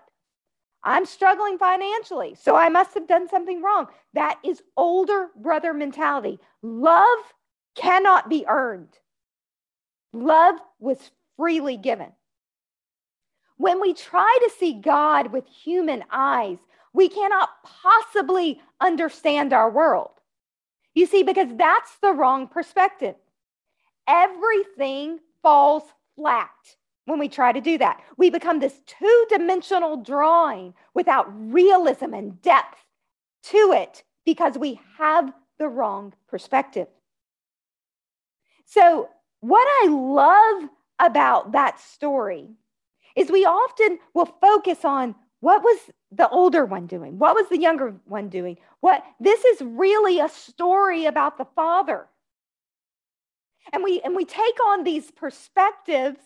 I'm 0.83 1.05
struggling 1.05 1.59
financially, 1.59 2.35
so 2.41 2.55
I 2.55 2.69
must 2.69 2.95
have 2.95 3.07
done 3.07 3.29
something 3.29 3.61
wrong. 3.61 3.87
That 4.13 4.39
is 4.43 4.63
older 4.75 5.27
brother 5.35 5.73
mentality. 5.73 6.39
Love 6.63 7.19
cannot 7.75 8.29
be 8.29 8.45
earned, 8.47 8.97
love 10.11 10.55
was 10.79 10.97
freely 11.37 11.77
given. 11.77 12.11
When 13.57 13.79
we 13.79 13.93
try 13.93 14.39
to 14.43 14.51
see 14.57 14.73
God 14.81 15.31
with 15.31 15.45
human 15.45 16.03
eyes, 16.11 16.57
we 16.93 17.09
cannot 17.09 17.49
possibly 17.63 18.59
understand 18.79 19.53
our 19.53 19.69
world. 19.69 20.09
You 20.93 21.05
see, 21.05 21.23
because 21.23 21.47
that's 21.55 21.97
the 22.01 22.11
wrong 22.11 22.47
perspective. 22.47 23.15
Everything 24.07 25.19
falls 25.41 25.83
flat 26.15 26.49
when 27.05 27.19
we 27.19 27.29
try 27.29 27.51
to 27.51 27.61
do 27.61 27.77
that. 27.77 28.01
We 28.17 28.29
become 28.29 28.59
this 28.59 28.81
two 28.85 29.25
dimensional 29.29 29.97
drawing 29.97 30.73
without 30.93 31.27
realism 31.51 32.13
and 32.13 32.41
depth 32.41 32.85
to 33.43 33.73
it 33.75 34.03
because 34.25 34.57
we 34.57 34.79
have 34.97 35.33
the 35.57 35.67
wrong 35.67 36.13
perspective. 36.27 36.87
So, 38.65 39.09
what 39.39 39.67
I 39.83 39.87
love 39.87 40.69
about 40.99 41.53
that 41.53 41.79
story 41.79 42.49
is 43.15 43.31
we 43.31 43.45
often 43.45 43.99
will 44.13 44.27
focus 44.39 44.85
on 44.85 45.15
what 45.41 45.63
was 45.63 45.77
the 46.11 46.29
older 46.29 46.65
one 46.65 46.85
doing? 46.85 47.17
What 47.19 47.35
was 47.35 47.49
the 47.49 47.59
younger 47.59 47.95
one 48.05 48.29
doing? 48.29 48.57
What 48.79 49.03
this 49.19 49.43
is 49.43 49.61
really 49.61 50.19
a 50.19 50.29
story 50.29 51.05
about 51.05 51.37
the 51.37 51.47
father. 51.55 52.07
And 53.73 53.83
we 53.83 54.01
and 54.01 54.15
we 54.15 54.23
take 54.23 54.59
on 54.67 54.83
these 54.83 55.11
perspectives 55.11 56.19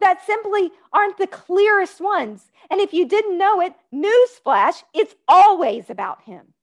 that 0.00 0.24
simply 0.24 0.70
aren't 0.92 1.18
the 1.18 1.26
clearest 1.26 2.00
ones. 2.00 2.50
And 2.70 2.80
if 2.80 2.92
you 2.92 3.06
didn't 3.06 3.38
know 3.38 3.60
it, 3.60 3.74
newsflash, 3.92 4.82
it's 4.94 5.14
always 5.26 5.90
about 5.90 6.22
him. 6.22 6.54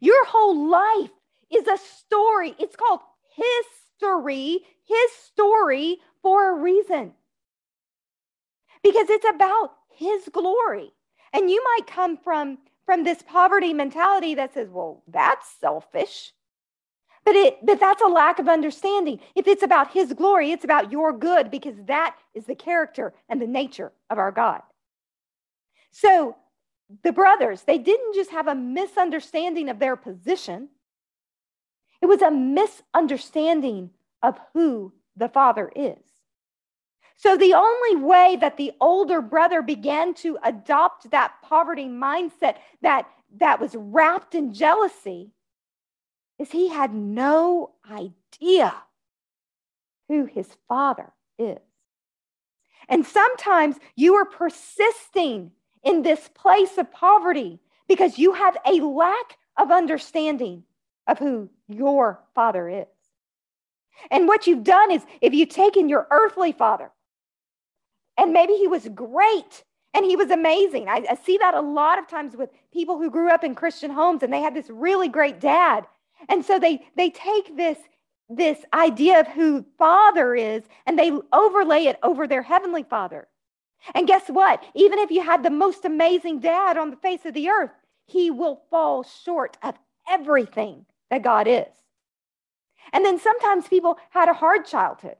Your 0.00 0.24
whole 0.24 0.68
life 0.70 1.10
is 1.50 1.66
a 1.66 1.76
story. 1.76 2.54
It's 2.58 2.76
called 2.76 3.00
history, 3.36 4.60
his 4.86 5.10
story 5.26 5.98
for 6.22 6.50
a 6.50 6.62
reason. 6.62 7.12
Because 8.82 9.10
it's 9.10 9.26
about 9.28 9.72
his 10.00 10.28
glory. 10.32 10.92
And 11.32 11.50
you 11.50 11.62
might 11.62 11.86
come 11.86 12.16
from, 12.16 12.58
from 12.86 13.04
this 13.04 13.22
poverty 13.22 13.74
mentality 13.74 14.34
that 14.34 14.54
says, 14.54 14.68
well, 14.70 15.02
that's 15.06 15.46
selfish. 15.60 16.32
But 17.22 17.36
it 17.36 17.58
but 17.62 17.78
that's 17.78 18.00
a 18.02 18.06
lack 18.06 18.38
of 18.38 18.48
understanding. 18.48 19.20
If 19.36 19.46
it's 19.46 19.62
about 19.62 19.92
his 19.92 20.14
glory, 20.14 20.52
it's 20.52 20.64
about 20.64 20.90
your 20.90 21.12
good 21.12 21.50
because 21.50 21.74
that 21.86 22.16
is 22.34 22.46
the 22.46 22.54
character 22.54 23.12
and 23.28 23.40
the 23.40 23.46
nature 23.46 23.92
of 24.08 24.18
our 24.18 24.32
God. 24.32 24.62
So 25.92 26.34
the 27.04 27.12
brothers, 27.12 27.62
they 27.62 27.76
didn't 27.76 28.14
just 28.14 28.30
have 28.30 28.48
a 28.48 28.54
misunderstanding 28.54 29.68
of 29.68 29.78
their 29.78 29.96
position. 29.96 30.70
It 32.00 32.06
was 32.06 32.22
a 32.22 32.30
misunderstanding 32.30 33.90
of 34.22 34.38
who 34.54 34.94
the 35.14 35.28
Father 35.28 35.70
is. 35.76 36.09
So 37.20 37.36
the 37.36 37.52
only 37.52 37.96
way 37.96 38.38
that 38.40 38.56
the 38.56 38.72
older 38.80 39.20
brother 39.20 39.60
began 39.60 40.14
to 40.14 40.38
adopt 40.42 41.10
that 41.10 41.34
poverty 41.42 41.84
mindset 41.84 42.56
that, 42.80 43.10
that 43.36 43.60
was 43.60 43.76
wrapped 43.76 44.34
in 44.34 44.54
jealousy 44.54 45.30
is 46.38 46.50
he 46.50 46.70
had 46.70 46.94
no 46.94 47.72
idea 47.90 48.74
who 50.08 50.24
his 50.24 50.48
father 50.66 51.12
is. 51.38 51.58
And 52.88 53.04
sometimes 53.04 53.76
you 53.96 54.14
are 54.14 54.24
persisting 54.24 55.50
in 55.84 56.00
this 56.00 56.26
place 56.34 56.78
of 56.78 56.90
poverty 56.90 57.60
because 57.86 58.18
you 58.18 58.32
have 58.32 58.56
a 58.64 58.80
lack 58.80 59.36
of 59.58 59.70
understanding 59.70 60.64
of 61.06 61.18
who 61.18 61.50
your 61.68 62.22
father 62.34 62.66
is. 62.66 62.86
And 64.10 64.26
what 64.26 64.46
you've 64.46 64.64
done 64.64 64.90
is 64.90 65.04
if 65.20 65.34
you've 65.34 65.50
taken 65.50 65.90
your 65.90 66.06
earthly 66.10 66.52
father, 66.52 66.90
and 68.20 68.34
maybe 68.34 68.52
he 68.52 68.68
was 68.68 68.86
great 68.94 69.64
and 69.94 70.04
he 70.04 70.14
was 70.14 70.30
amazing. 70.30 70.88
I, 70.88 71.04
I, 71.10 71.14
see 71.14 71.38
that 71.38 71.54
a 71.54 71.60
lot 71.60 71.98
of 71.98 72.06
times 72.06 72.36
with 72.36 72.50
people 72.72 72.98
who 72.98 73.10
grew 73.10 73.30
up 73.30 73.42
in 73.42 73.54
Christian 73.54 73.90
homes 73.90 74.22
and 74.22 74.30
they 74.32 74.42
had 74.42 74.54
this 74.54 74.68
really 74.68 75.08
great 75.08 75.40
dad. 75.40 75.86
And 76.28 76.44
so 76.44 76.58
they 76.58 76.86
they 76.96 77.08
take 77.08 77.56
this 77.56 77.78
this 78.28 78.58
idea 78.74 79.20
of 79.20 79.26
who 79.26 79.64
father 79.78 80.34
is 80.34 80.62
and 80.86 80.98
they 80.98 81.10
overlay 81.32 81.84
it 81.86 81.98
over 82.02 82.28
their 82.28 82.42
heavenly 82.42 82.82
father. 82.82 83.26
And 83.94 84.06
guess 84.06 84.28
what? 84.28 84.62
Even 84.74 84.98
if 84.98 85.10
you 85.10 85.22
had 85.22 85.42
the 85.42 85.50
most 85.50 85.86
amazing 85.86 86.40
dad 86.40 86.76
on 86.76 86.90
the 86.90 86.96
face 86.96 87.24
of 87.24 87.32
the 87.32 87.48
earth, 87.48 87.70
he 88.06 88.30
will 88.30 88.62
fall 88.70 89.02
short 89.02 89.56
of 89.62 89.76
everything 90.08 90.84
that 91.08 91.22
God 91.22 91.48
is. 91.48 91.72
And 92.92 93.02
then 93.02 93.18
sometimes 93.18 93.66
people 93.66 93.98
had 94.10 94.28
a 94.28 94.34
hard 94.34 94.66
childhood 94.66 95.16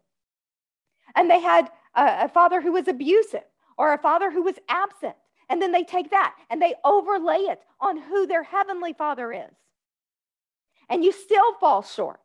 and 1.17 1.31
they 1.31 1.41
had 1.41 1.71
a, 1.95 2.25
a 2.25 2.29
father 2.29 2.61
who 2.61 2.73
was 2.73 2.89
abusive 2.89 3.45
or 3.79 3.93
a 3.93 3.99
father 3.99 4.31
who 4.31 4.43
was 4.43 4.57
absent. 4.69 5.17
And 5.49 5.61
then 5.61 5.73
they 5.73 5.83
take 5.83 6.11
that 6.11 6.37
and 6.49 6.63
they 6.63 6.75
overlay 6.85 7.39
it 7.39 7.61
on 7.81 8.01
who 8.01 8.27
their 8.27 8.45
heavenly 8.45 8.93
father 8.93 9.33
is 9.33 9.51
and 10.91 11.05
you 11.05 11.13
still 11.13 11.55
fall 11.55 11.83
short. 11.83 12.21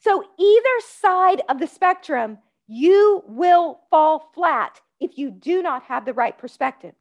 So, 0.00 0.24
either 0.38 0.80
side 0.80 1.42
of 1.48 1.60
the 1.60 1.66
spectrum, 1.66 2.38
you 2.66 3.22
will 3.26 3.80
fall 3.90 4.30
flat 4.34 4.80
if 4.98 5.18
you 5.18 5.30
do 5.30 5.62
not 5.62 5.84
have 5.84 6.04
the 6.04 6.14
right 6.14 6.36
perspective. 6.36 6.94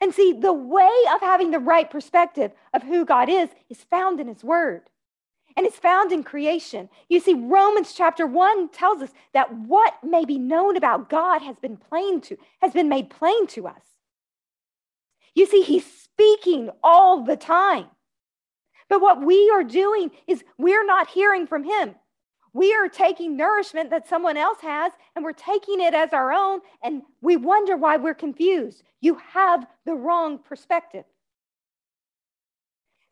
And 0.00 0.12
see, 0.12 0.32
the 0.32 0.52
way 0.52 0.92
of 1.14 1.20
having 1.20 1.52
the 1.52 1.58
right 1.58 1.88
perspective 1.88 2.52
of 2.74 2.82
who 2.82 3.04
God 3.04 3.28
is 3.28 3.48
is 3.70 3.84
found 3.84 4.20
in 4.20 4.28
His 4.28 4.44
Word. 4.44 4.90
And 5.56 5.66
it's 5.66 5.78
found 5.78 6.12
in 6.12 6.22
creation. 6.22 6.90
You 7.08 7.18
see, 7.20 7.34
Romans 7.34 7.94
chapter 7.94 8.26
1 8.26 8.68
tells 8.70 9.00
us 9.00 9.10
that 9.32 9.52
what 9.54 9.94
may 10.02 10.24
be 10.24 10.38
known 10.38 10.76
about 10.76 11.08
God 11.08 11.40
has 11.40 11.56
been 11.56 11.78
plain 11.78 12.20
to, 12.22 12.36
has 12.60 12.72
been 12.72 12.90
made 12.90 13.08
plain 13.08 13.46
to 13.48 13.66
us. 13.66 13.82
You 15.34 15.46
see, 15.46 15.62
He's 15.62 15.86
speaking 15.86 16.70
all 16.82 17.24
the 17.24 17.36
time. 17.36 17.86
But 18.88 19.00
what 19.00 19.24
we 19.24 19.50
are 19.50 19.64
doing 19.64 20.10
is 20.26 20.44
we're 20.58 20.86
not 20.86 21.08
hearing 21.08 21.46
from 21.46 21.64
him. 21.64 21.94
We 22.52 22.72
are 22.74 22.88
taking 22.88 23.36
nourishment 23.36 23.90
that 23.90 24.08
someone 24.08 24.36
else 24.36 24.60
has 24.62 24.92
and 25.14 25.24
we're 25.24 25.32
taking 25.32 25.80
it 25.80 25.92
as 25.92 26.12
our 26.12 26.32
own, 26.32 26.60
and 26.82 27.02
we 27.20 27.36
wonder 27.36 27.76
why 27.76 27.96
we're 27.96 28.14
confused. 28.14 28.82
You 29.00 29.16
have 29.32 29.66
the 29.84 29.94
wrong 29.94 30.38
perspective. 30.38 31.04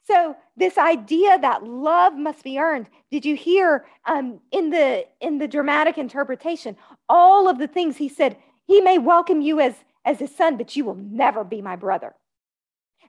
So 0.06 0.36
this 0.56 0.76
idea 0.76 1.38
that 1.38 1.64
love 1.64 2.14
must 2.14 2.44
be 2.44 2.58
earned. 2.58 2.88
Did 3.10 3.24
you 3.24 3.36
hear 3.36 3.86
um, 4.04 4.40
in 4.52 4.70
the 4.70 5.06
in 5.20 5.38
the 5.38 5.48
dramatic 5.48 5.96
interpretation 5.96 6.76
all 7.08 7.48
of 7.48 7.58
the 7.58 7.68
things 7.68 7.96
he 7.96 8.08
said? 8.08 8.36
He 8.66 8.80
may 8.80 8.98
welcome 8.98 9.40
you 9.40 9.60
as 9.60 9.74
as 10.04 10.18
his 10.18 10.34
son, 10.34 10.56
but 10.58 10.76
you 10.76 10.84
will 10.84 10.96
never 10.96 11.42
be 11.42 11.62
my 11.62 11.76
brother. 11.76 12.14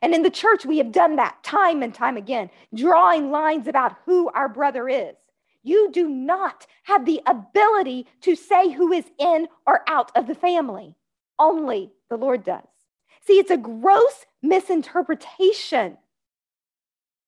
And 0.02 0.14
in 0.14 0.24
the 0.24 0.30
church, 0.30 0.66
we 0.66 0.78
have 0.78 0.92
done 0.92 1.18
that 1.18 1.44
time 1.44 1.84
and 1.84 1.94
time 1.94 2.16
again, 2.16 2.50
drawing 2.74 3.32
lines 3.32 3.68
about 3.68 3.98
who 4.06 4.30
our 4.30 4.48
brother 4.48 4.88
is. 4.88 5.16
You 5.64 5.90
do 5.92 6.08
not 6.08 6.68
have 6.84 7.06
the 7.06 7.22
ability 7.26 8.08
to 8.22 8.36
say 8.36 8.72
who 8.72 8.94
is 8.94 9.06
in 9.18 9.48
or 9.66 9.82
out 9.88 10.12
of 10.16 10.28
the 10.28 10.36
family. 10.36 10.96
Only 11.40 11.92
the 12.10 12.18
Lord 12.18 12.44
does. 12.44 12.68
See, 13.26 13.40
it's 13.40 13.52
a 13.52 13.58
gross 13.58 14.26
misinterpretation 14.44 15.98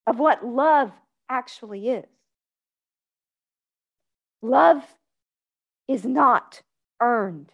of 0.08 0.18
what 0.18 0.46
love 0.46 0.92
actually 1.30 1.90
is. 1.90 2.06
Love 4.42 4.82
is 5.88 6.06
not 6.06 6.62
earned. 7.02 7.52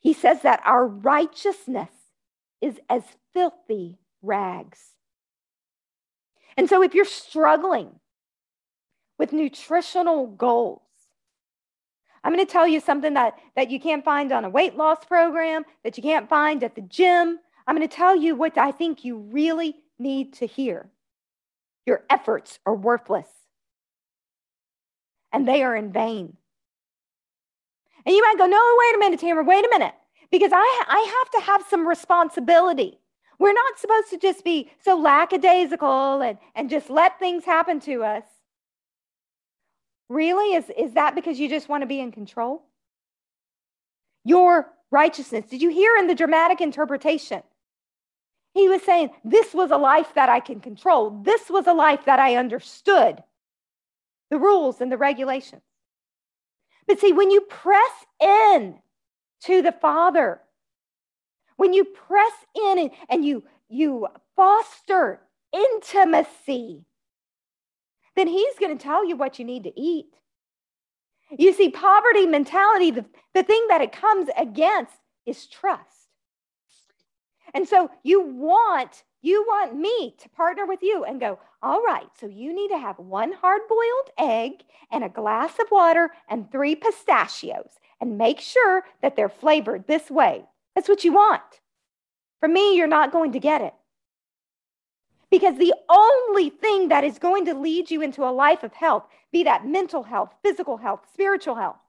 He 0.00 0.12
says 0.12 0.42
that 0.42 0.60
our 0.64 0.86
righteousness 0.86 1.90
is 2.60 2.80
as 2.90 3.02
filthy 3.32 3.98
rags. 4.22 4.80
And 6.56 6.68
so, 6.68 6.82
if 6.82 6.94
you're 6.94 7.04
struggling 7.04 7.90
with 9.18 9.32
nutritional 9.32 10.26
goals, 10.26 10.80
I'm 12.24 12.32
going 12.32 12.44
to 12.44 12.52
tell 12.52 12.66
you 12.66 12.80
something 12.80 13.14
that, 13.14 13.38
that 13.54 13.70
you 13.70 13.78
can't 13.78 14.04
find 14.04 14.32
on 14.32 14.44
a 14.44 14.50
weight 14.50 14.76
loss 14.76 15.04
program, 15.04 15.64
that 15.84 15.96
you 15.96 16.02
can't 16.02 16.28
find 16.28 16.64
at 16.64 16.74
the 16.74 16.80
gym. 16.80 17.38
I'm 17.66 17.76
going 17.76 17.88
to 17.88 17.94
tell 17.94 18.16
you 18.16 18.34
what 18.34 18.58
I 18.58 18.72
think 18.72 19.04
you 19.04 19.18
really 19.18 19.76
need 19.98 20.32
to 20.34 20.46
hear. 20.46 20.88
Your 21.86 22.02
efforts 22.10 22.58
are 22.66 22.74
worthless, 22.74 23.28
and 25.32 25.46
they 25.46 25.62
are 25.62 25.76
in 25.76 25.92
vain. 25.92 26.36
And 28.04 28.14
you 28.14 28.22
might 28.22 28.38
go, 28.38 28.46
no, 28.46 28.76
wait 28.78 28.94
a 28.96 28.98
minute, 28.98 29.20
Tamara, 29.20 29.44
wait 29.44 29.64
a 29.64 29.68
minute, 29.70 29.94
because 30.30 30.52
I, 30.52 30.84
I 30.88 31.14
have 31.18 31.30
to 31.32 31.46
have 31.46 31.64
some 31.68 31.86
responsibility. 31.86 32.98
We're 33.38 33.52
not 33.52 33.78
supposed 33.78 34.10
to 34.10 34.18
just 34.18 34.44
be 34.44 34.70
so 34.82 34.96
lackadaisical 34.98 36.22
and, 36.22 36.38
and 36.54 36.70
just 36.70 36.90
let 36.90 37.18
things 37.18 37.44
happen 37.44 37.80
to 37.80 38.02
us. 38.02 38.24
Really? 40.08 40.54
Is, 40.54 40.70
is 40.76 40.94
that 40.94 41.14
because 41.14 41.38
you 41.38 41.48
just 41.48 41.68
want 41.68 41.82
to 41.82 41.86
be 41.86 42.00
in 42.00 42.12
control? 42.12 42.62
Your 44.24 44.72
righteousness. 44.90 45.44
Did 45.46 45.62
you 45.62 45.70
hear 45.70 45.96
in 45.96 46.06
the 46.06 46.14
dramatic 46.14 46.60
interpretation? 46.60 47.42
He 48.56 48.70
was 48.70 48.80
saying, 48.80 49.10
This 49.22 49.52
was 49.52 49.70
a 49.70 49.76
life 49.76 50.14
that 50.14 50.30
I 50.30 50.40
can 50.40 50.60
control. 50.60 51.10
This 51.10 51.50
was 51.50 51.66
a 51.66 51.74
life 51.74 52.06
that 52.06 52.18
I 52.18 52.36
understood 52.36 53.22
the 54.30 54.38
rules 54.38 54.80
and 54.80 54.90
the 54.90 54.96
regulations. 54.96 55.60
But 56.88 56.98
see, 56.98 57.12
when 57.12 57.30
you 57.30 57.42
press 57.42 57.92
in 58.18 58.78
to 59.42 59.60
the 59.60 59.72
Father, 59.72 60.40
when 61.58 61.74
you 61.74 61.84
press 61.84 62.32
in 62.54 62.78
and, 62.78 62.90
and 63.10 63.24
you, 63.26 63.44
you 63.68 64.06
foster 64.36 65.20
intimacy, 65.52 66.86
then 68.14 68.26
He's 68.26 68.58
going 68.58 68.76
to 68.76 68.82
tell 68.82 69.04
you 69.04 69.16
what 69.16 69.38
you 69.38 69.44
need 69.44 69.64
to 69.64 69.78
eat. 69.78 70.14
You 71.38 71.52
see, 71.52 71.68
poverty 71.68 72.26
mentality, 72.26 72.90
the, 72.90 73.04
the 73.34 73.42
thing 73.42 73.66
that 73.68 73.82
it 73.82 73.92
comes 73.92 74.30
against 74.38 74.94
is 75.26 75.46
trust. 75.46 75.95
And 77.54 77.68
so 77.68 77.90
you 78.02 78.20
want 78.20 79.04
you 79.22 79.44
want 79.48 79.74
me 79.74 80.14
to 80.18 80.28
partner 80.28 80.66
with 80.66 80.82
you 80.82 81.04
and 81.04 81.18
go, 81.18 81.40
all 81.60 81.82
right, 81.82 82.06
so 82.20 82.28
you 82.28 82.54
need 82.54 82.68
to 82.68 82.78
have 82.78 82.96
one 82.98 83.32
hard 83.32 83.62
boiled 83.68 84.10
egg 84.18 84.62
and 84.92 85.02
a 85.02 85.08
glass 85.08 85.58
of 85.58 85.66
water 85.72 86.10
and 86.28 86.50
three 86.52 86.76
pistachios 86.76 87.70
and 88.00 88.18
make 88.18 88.38
sure 88.38 88.84
that 89.02 89.16
they're 89.16 89.28
flavored 89.28 89.86
this 89.86 90.10
way. 90.10 90.44
That's 90.76 90.88
what 90.88 91.02
you 91.02 91.12
want. 91.12 91.42
For 92.38 92.48
me, 92.48 92.76
you're 92.76 92.86
not 92.86 93.10
going 93.10 93.32
to 93.32 93.40
get 93.40 93.62
it. 93.62 93.74
Because 95.28 95.58
the 95.58 95.74
only 95.88 96.50
thing 96.50 96.88
that 96.88 97.02
is 97.02 97.18
going 97.18 97.46
to 97.46 97.54
lead 97.54 97.90
you 97.90 98.02
into 98.02 98.22
a 98.22 98.30
life 98.30 98.62
of 98.62 98.74
health, 98.74 99.06
be 99.32 99.42
that 99.42 99.66
mental 99.66 100.04
health, 100.04 100.34
physical 100.42 100.76
health, 100.76 101.00
spiritual 101.12 101.56
health, 101.56 101.80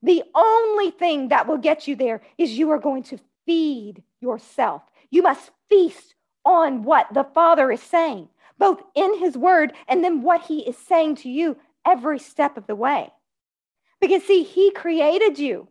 the 0.00 0.22
only 0.34 0.90
thing 0.90 1.28
that 1.28 1.48
will 1.48 1.58
get 1.58 1.88
you 1.88 1.96
there 1.96 2.22
is 2.38 2.56
you 2.56 2.70
are 2.70 2.78
going 2.78 3.02
to 3.04 3.18
feed 3.46 4.02
yourself. 4.22 4.82
You 5.10 5.22
must 5.22 5.50
feast 5.68 6.14
on 6.44 6.84
what 6.84 7.12
the 7.12 7.24
Father 7.24 7.70
is 7.70 7.82
saying, 7.82 8.28
both 8.58 8.82
in 8.94 9.18
His 9.18 9.36
Word 9.36 9.72
and 9.88 10.02
then 10.02 10.22
what 10.22 10.42
He 10.42 10.60
is 10.60 10.76
saying 10.78 11.16
to 11.16 11.28
you 11.28 11.56
every 11.86 12.18
step 12.18 12.56
of 12.56 12.66
the 12.66 12.76
way. 12.76 13.12
Because, 14.00 14.22
see, 14.24 14.42
He 14.42 14.70
created 14.70 15.38
you. 15.38 15.68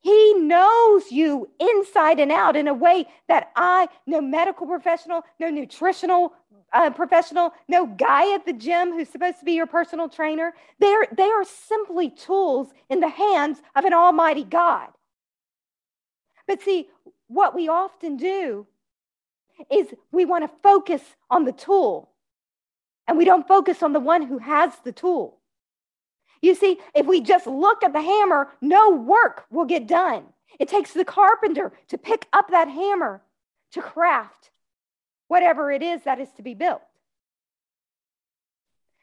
He 0.00 0.34
knows 0.34 1.10
you 1.10 1.48
inside 1.58 2.20
and 2.20 2.30
out 2.30 2.56
in 2.56 2.68
a 2.68 2.74
way 2.74 3.06
that 3.26 3.50
I, 3.56 3.88
no 4.06 4.20
medical 4.20 4.66
professional, 4.66 5.22
no 5.40 5.50
nutritional 5.50 6.34
uh, 6.72 6.90
professional, 6.90 7.52
no 7.68 7.86
guy 7.86 8.34
at 8.34 8.46
the 8.46 8.52
gym 8.52 8.92
who's 8.92 9.08
supposed 9.08 9.40
to 9.40 9.44
be 9.44 9.52
your 9.52 9.66
personal 9.66 10.08
trainer, 10.08 10.54
they're, 10.78 11.06
they 11.16 11.28
are 11.28 11.44
simply 11.44 12.10
tools 12.10 12.68
in 12.90 13.00
the 13.00 13.08
hands 13.08 13.60
of 13.74 13.84
an 13.84 13.92
almighty 13.92 14.44
God. 14.44 14.88
But 16.46 16.62
see, 16.62 16.88
what 17.28 17.54
we 17.54 17.68
often 17.68 18.16
do 18.16 18.66
is 19.70 19.88
we 20.10 20.24
want 20.24 20.44
to 20.44 20.56
focus 20.62 21.02
on 21.30 21.44
the 21.44 21.52
tool 21.52 22.10
and 23.06 23.16
we 23.16 23.24
don't 23.24 23.46
focus 23.46 23.82
on 23.82 23.92
the 23.92 24.00
one 24.00 24.22
who 24.22 24.38
has 24.38 24.72
the 24.84 24.92
tool. 24.92 25.38
You 26.40 26.54
see, 26.54 26.78
if 26.94 27.06
we 27.06 27.20
just 27.20 27.46
look 27.46 27.82
at 27.82 27.92
the 27.92 28.02
hammer, 28.02 28.48
no 28.60 28.90
work 28.90 29.44
will 29.50 29.64
get 29.64 29.86
done. 29.86 30.24
It 30.58 30.68
takes 30.68 30.92
the 30.92 31.04
carpenter 31.04 31.72
to 31.88 31.98
pick 31.98 32.26
up 32.32 32.50
that 32.50 32.68
hammer 32.68 33.22
to 33.72 33.82
craft 33.82 34.50
whatever 35.26 35.70
it 35.70 35.82
is 35.82 36.02
that 36.04 36.20
is 36.20 36.30
to 36.36 36.42
be 36.42 36.54
built. 36.54 36.82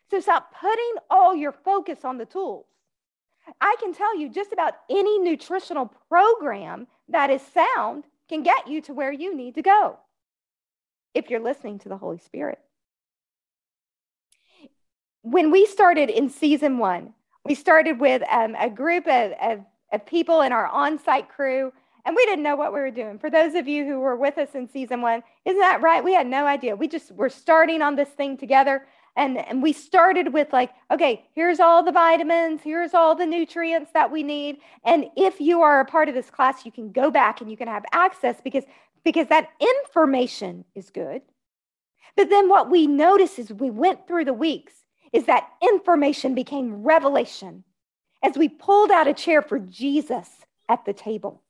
So 0.09 0.19
stop 0.19 0.53
putting 0.59 0.93
all 1.09 1.35
your 1.35 1.51
focus 1.51 1.99
on 2.03 2.17
the 2.17 2.25
tools. 2.25 2.65
I 3.61 3.75
can 3.79 3.93
tell 3.93 4.17
you 4.17 4.29
just 4.29 4.51
about 4.51 4.73
any 4.89 5.19
nutritional 5.19 5.91
program 6.09 6.87
that 7.09 7.29
is 7.29 7.41
sound 7.41 8.05
can 8.29 8.43
get 8.43 8.67
you 8.67 8.81
to 8.81 8.93
where 8.93 9.11
you 9.11 9.35
need 9.35 9.55
to 9.55 9.61
go 9.61 9.97
if 11.13 11.29
you're 11.29 11.39
listening 11.39 11.79
to 11.79 11.89
the 11.89 11.97
Holy 11.97 12.19
Spirit. 12.19 12.59
When 15.21 15.49
we 15.49 15.65
started 15.65 16.09
in 16.09 16.29
season 16.29 16.77
one, 16.77 17.13
we 17.45 17.55
started 17.55 17.99
with 17.99 18.21
um, 18.29 18.55
a 18.59 18.69
group 18.69 19.07
of, 19.07 19.31
of, 19.41 19.59
of 19.91 20.05
people 20.05 20.41
in 20.41 20.51
our 20.51 20.67
on 20.67 20.99
site 20.99 21.29
crew, 21.29 21.71
and 22.05 22.15
we 22.15 22.25
didn't 22.25 22.43
know 22.43 22.55
what 22.55 22.73
we 22.73 22.79
were 22.79 22.91
doing. 22.91 23.17
For 23.17 23.29
those 23.29 23.55
of 23.55 23.67
you 23.67 23.85
who 23.85 23.99
were 23.99 24.15
with 24.15 24.37
us 24.37 24.49
in 24.53 24.67
season 24.67 25.01
one, 25.01 25.23
isn't 25.45 25.59
that 25.59 25.81
right? 25.81 26.03
We 26.03 26.13
had 26.13 26.27
no 26.27 26.45
idea. 26.45 26.75
We 26.75 26.87
just 26.87 27.11
were 27.11 27.29
starting 27.29 27.81
on 27.81 27.95
this 27.95 28.09
thing 28.09 28.37
together. 28.37 28.85
And, 29.17 29.37
and 29.37 29.63
we 29.63 29.71
started 29.71 30.33
with 30.33 30.51
like, 30.51 30.71
okay, 30.91 31.25
here's 31.33 31.59
all 31.59 31.83
the 31.83 31.91
vitamins, 31.91 32.61
here's 32.63 32.93
all 32.93 33.15
the 33.15 33.25
nutrients 33.25 33.91
that 33.93 34.11
we 34.11 34.23
need. 34.23 34.57
And 34.83 35.05
if 35.15 35.39
you 35.39 35.61
are 35.61 35.79
a 35.79 35.85
part 35.85 36.09
of 36.09 36.15
this 36.15 36.29
class, 36.29 36.65
you 36.65 36.71
can 36.71 36.91
go 36.91 37.09
back 37.09 37.39
and 37.39 37.49
you 37.49 37.55
can 37.55 37.67
have 37.67 37.85
access 37.93 38.41
because 38.43 38.65
because 39.05 39.27
that 39.27 39.49
information 39.61 40.65
is 40.73 40.89
good. 40.89 41.21
But 42.17 42.29
then 42.29 42.49
what 42.49 42.69
we 42.69 42.87
notice 42.87 43.39
as 43.39 43.53
we 43.53 43.69
went 43.69 44.07
through 44.07 44.25
the 44.25 44.33
weeks 44.33 44.73
is 45.13 45.25
that 45.25 45.47
information 45.61 46.33
became 46.33 46.83
revelation 46.83 47.63
as 48.23 48.35
we 48.37 48.49
pulled 48.49 48.91
out 48.91 49.07
a 49.07 49.13
chair 49.13 49.41
for 49.41 49.59
Jesus 49.59 50.29
at 50.67 50.85
the 50.85 50.93
table. 50.93 51.41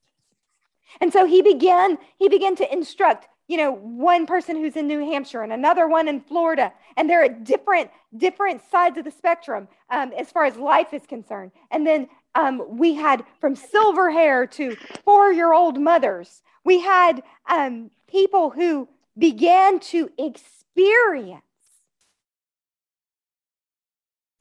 And 0.99 1.12
so 1.13 1.25
he 1.25 1.41
began, 1.41 1.97
he 2.17 2.30
began 2.30 2.56
to 2.58 2.73
instruct, 2.73 3.28
you 3.47 3.58
know, 3.58 3.71
one 3.71 4.25
person 4.25 4.55
who's 4.55 4.75
in 4.75 4.88
New 4.88 4.99
Hampshire 4.99 5.41
and 5.41 5.53
another 5.53 5.88
one 5.88 6.08
in 6.08 6.21
Florida. 6.21 6.73
And 6.97 7.10
they're 7.10 7.23
at 7.23 7.43
different, 7.43 7.91
different 8.17 8.62
sides 8.71 8.97
of 8.97 9.03
the 9.05 9.12
spectrum 9.12 9.67
um, 9.89 10.12
as 10.17 10.31
far 10.31 10.45
as 10.45 10.55
life 10.55 10.93
is 10.93 11.05
concerned. 11.05 11.51
And 11.71 11.86
then 11.86 12.08
um, 12.34 12.63
we 12.77 12.95
had 12.95 13.23
from 13.39 13.55
silver 13.55 14.10
hair 14.10 14.47
to 14.47 14.75
four-year-old 15.03 15.79
mothers 15.79 16.41
we 16.65 16.79
had 16.79 17.23
um, 17.47 17.91
people 18.10 18.49
who 18.49 18.89
began 19.17 19.79
to 19.79 20.10
experience 20.17 21.41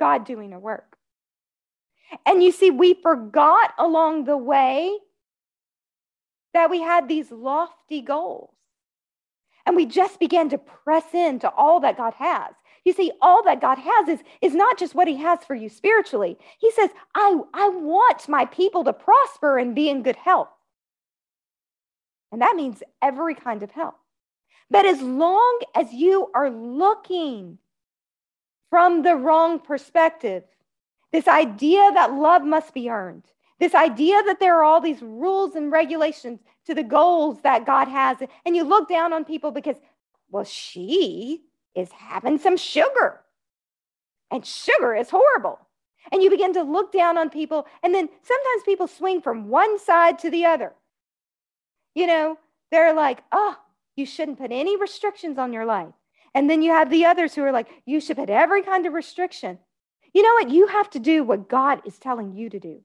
God 0.00 0.24
doing 0.24 0.52
a 0.52 0.58
work. 0.58 0.96
And 2.26 2.42
you 2.42 2.50
see, 2.50 2.70
we 2.70 2.94
forgot 2.94 3.74
along 3.78 4.24
the 4.24 4.36
way 4.36 4.96
that 6.54 6.70
we 6.70 6.80
had 6.80 7.08
these 7.08 7.30
lofty 7.30 8.00
goals. 8.00 8.53
And 9.66 9.76
we 9.76 9.86
just 9.86 10.20
began 10.20 10.48
to 10.50 10.58
press 10.58 11.14
into 11.14 11.50
all 11.50 11.80
that 11.80 11.96
God 11.96 12.14
has. 12.14 12.54
You 12.84 12.92
see, 12.92 13.12
all 13.22 13.42
that 13.44 13.62
God 13.62 13.78
has 13.78 14.08
is, 14.08 14.20
is 14.42 14.54
not 14.54 14.78
just 14.78 14.94
what 14.94 15.08
He 15.08 15.16
has 15.16 15.42
for 15.44 15.54
you 15.54 15.68
spiritually. 15.68 16.36
He 16.58 16.70
says, 16.72 16.90
I, 17.14 17.40
I 17.54 17.68
want 17.70 18.28
my 18.28 18.44
people 18.44 18.84
to 18.84 18.92
prosper 18.92 19.58
and 19.58 19.74
be 19.74 19.88
in 19.88 20.02
good 20.02 20.16
health. 20.16 20.48
And 22.30 22.42
that 22.42 22.56
means 22.56 22.82
every 23.00 23.34
kind 23.34 23.62
of 23.62 23.70
help. 23.70 23.96
But 24.70 24.86
as 24.86 25.00
long 25.00 25.60
as 25.74 25.92
you 25.92 26.30
are 26.34 26.50
looking 26.50 27.58
from 28.70 29.02
the 29.02 29.14
wrong 29.14 29.60
perspective, 29.60 30.42
this 31.12 31.28
idea 31.28 31.92
that 31.94 32.12
love 32.12 32.42
must 32.42 32.74
be 32.74 32.90
earned, 32.90 33.24
this 33.60 33.74
idea 33.74 34.22
that 34.24 34.40
there 34.40 34.56
are 34.58 34.64
all 34.64 34.80
these 34.80 35.00
rules 35.02 35.54
and 35.54 35.70
regulations 35.70 36.40
to 36.66 36.74
the 36.74 36.82
goals 36.82 37.38
that 37.42 37.66
God 37.66 37.88
has, 37.88 38.18
and 38.44 38.56
you 38.56 38.64
look 38.64 38.88
down 38.88 39.12
on 39.12 39.24
people 39.24 39.50
because, 39.50 39.76
well, 40.30 40.44
she 40.44 41.42
is 41.74 41.90
having 41.92 42.38
some 42.38 42.56
sugar, 42.56 43.20
and 44.30 44.44
sugar 44.44 44.94
is 44.94 45.10
horrible. 45.10 45.58
And 46.12 46.22
you 46.22 46.28
begin 46.28 46.52
to 46.54 46.62
look 46.62 46.92
down 46.92 47.16
on 47.16 47.30
people, 47.30 47.66
and 47.82 47.94
then 47.94 48.08
sometimes 48.22 48.62
people 48.64 48.86
swing 48.86 49.22
from 49.22 49.48
one 49.48 49.78
side 49.78 50.18
to 50.20 50.30
the 50.30 50.44
other. 50.44 50.74
You 51.94 52.06
know, 52.06 52.38
they're 52.70 52.92
like, 52.92 53.22
oh, 53.32 53.56
you 53.96 54.04
shouldn't 54.04 54.38
put 54.38 54.52
any 54.52 54.76
restrictions 54.76 55.38
on 55.38 55.52
your 55.52 55.64
life. 55.64 55.94
And 56.34 56.50
then 56.50 56.62
you 56.62 56.72
have 56.72 56.90
the 56.90 57.06
others 57.06 57.34
who 57.34 57.42
are 57.42 57.52
like, 57.52 57.68
you 57.86 58.00
should 58.00 58.16
put 58.16 58.28
every 58.28 58.62
kind 58.62 58.86
of 58.86 58.92
restriction. 58.92 59.58
You 60.12 60.22
know 60.22 60.34
what? 60.34 60.50
You 60.50 60.66
have 60.66 60.90
to 60.90 60.98
do 60.98 61.22
what 61.22 61.48
God 61.48 61.80
is 61.86 61.96
telling 61.98 62.34
you 62.34 62.50
to 62.50 62.58
do. 62.58 62.82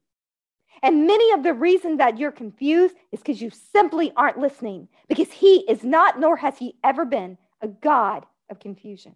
And 0.81 1.07
many 1.07 1.31
of 1.31 1.43
the 1.43 1.53
reasons 1.53 1.97
that 1.97 2.17
you're 2.17 2.31
confused 2.31 2.95
is 3.11 3.19
because 3.19 3.41
you 3.41 3.49
simply 3.49 4.11
aren't 4.15 4.39
listening, 4.39 4.87
because 5.07 5.31
He 5.31 5.65
is 5.69 5.83
not, 5.83 6.19
nor 6.19 6.37
has 6.37 6.57
He 6.57 6.75
ever 6.83 7.05
been, 7.05 7.37
a 7.61 7.67
God 7.67 8.25
of 8.49 8.59
confusion. 8.59 9.15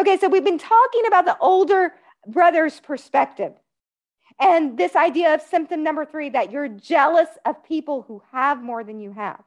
Okay, 0.00 0.18
so 0.18 0.28
we've 0.28 0.44
been 0.44 0.58
talking 0.58 1.06
about 1.06 1.24
the 1.24 1.38
older 1.38 1.94
brother's 2.26 2.80
perspective 2.80 3.52
and 4.40 4.76
this 4.78 4.96
idea 4.96 5.34
of 5.34 5.42
symptom 5.42 5.82
number 5.82 6.04
three 6.04 6.30
that 6.30 6.50
you're 6.50 6.68
jealous 6.68 7.28
of 7.44 7.64
people 7.64 8.02
who 8.02 8.22
have 8.32 8.62
more 8.62 8.84
than 8.84 9.00
you 9.00 9.12
have. 9.12 9.42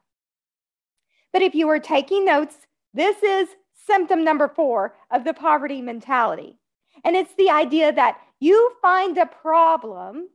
But 1.34 1.42
if 1.42 1.56
you 1.56 1.68
were 1.68 1.80
taking 1.80 2.26
notes, 2.26 2.56
this 2.94 3.22
is 3.22 3.50
symptom 3.88 4.24
number 4.24 4.48
four 4.48 4.96
of 5.12 5.24
the 5.24 5.34
poverty 5.34 5.82
mentality. 5.82 6.58
And 7.04 7.16
it's 7.16 7.34
the 7.36 7.50
idea 7.50 7.92
that 7.92 8.20
you 8.40 8.72
find 8.82 9.18
a 9.18 9.26
problem 9.26 10.30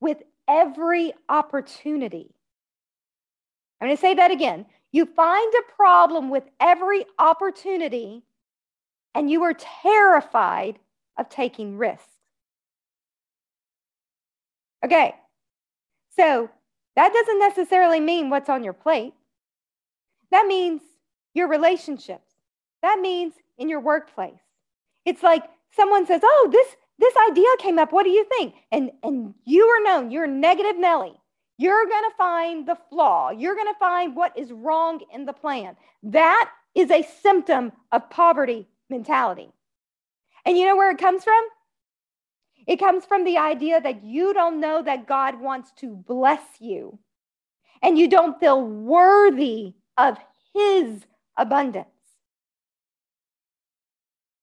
with 0.00 0.22
every 0.48 1.12
opportunity. 1.28 2.34
I'm 3.80 3.88
going 3.88 3.96
to 3.96 4.00
say 4.00 4.14
that 4.14 4.30
again. 4.30 4.66
You 4.92 5.06
find 5.06 5.52
a 5.54 5.72
problem 5.74 6.30
with 6.30 6.44
every 6.60 7.04
opportunity, 7.18 8.22
and 9.14 9.30
you 9.30 9.42
are 9.42 9.54
terrified 9.54 10.78
of 11.18 11.28
taking 11.28 11.76
risks. 11.76 12.08
Okay, 14.84 15.14
so 16.16 16.48
that 16.94 17.12
doesn't 17.12 17.38
necessarily 17.38 18.00
mean 18.00 18.30
what's 18.30 18.48
on 18.48 18.64
your 18.64 18.72
plate. 18.72 19.14
That 20.30 20.46
means 20.46 20.82
your 21.34 21.48
relationships. 21.48 22.32
That 22.82 23.00
means 23.00 23.34
in 23.58 23.68
your 23.68 23.80
workplace. 23.80 24.34
It's 25.04 25.22
like 25.22 25.44
someone 25.72 26.06
says, 26.06 26.20
"Oh, 26.24 26.48
this 26.50 26.76
this 26.98 27.14
idea 27.30 27.48
came 27.58 27.78
up. 27.78 27.92
What 27.92 28.04
do 28.04 28.10
you 28.10 28.24
think?" 28.24 28.54
And 28.72 28.90
and 29.02 29.34
you 29.44 29.64
are 29.66 29.82
known. 29.82 30.10
You're 30.10 30.26
negative 30.26 30.78
Nelly. 30.78 31.14
You're 31.58 31.86
going 31.86 32.04
to 32.10 32.16
find 32.18 32.66
the 32.68 32.76
flaw. 32.90 33.30
You're 33.30 33.54
going 33.54 33.72
to 33.72 33.78
find 33.78 34.14
what 34.14 34.36
is 34.36 34.52
wrong 34.52 35.00
in 35.12 35.24
the 35.24 35.32
plan. 35.32 35.76
That 36.02 36.50
is 36.74 36.90
a 36.90 37.02
symptom 37.22 37.72
of 37.92 38.10
poverty 38.10 38.68
mentality. 38.90 39.48
And 40.44 40.58
you 40.58 40.66
know 40.66 40.76
where 40.76 40.90
it 40.90 40.98
comes 40.98 41.24
from? 41.24 41.42
It 42.66 42.78
comes 42.78 43.04
from 43.06 43.24
the 43.24 43.38
idea 43.38 43.80
that 43.80 44.04
you 44.04 44.34
don't 44.34 44.60
know 44.60 44.82
that 44.82 45.06
God 45.06 45.40
wants 45.40 45.72
to 45.78 45.94
bless 45.94 46.42
you 46.60 46.98
and 47.82 47.98
you 47.98 48.08
don't 48.08 48.38
feel 48.38 48.62
worthy 48.62 49.74
of 49.96 50.18
his 50.54 51.06
abundance. 51.36 51.88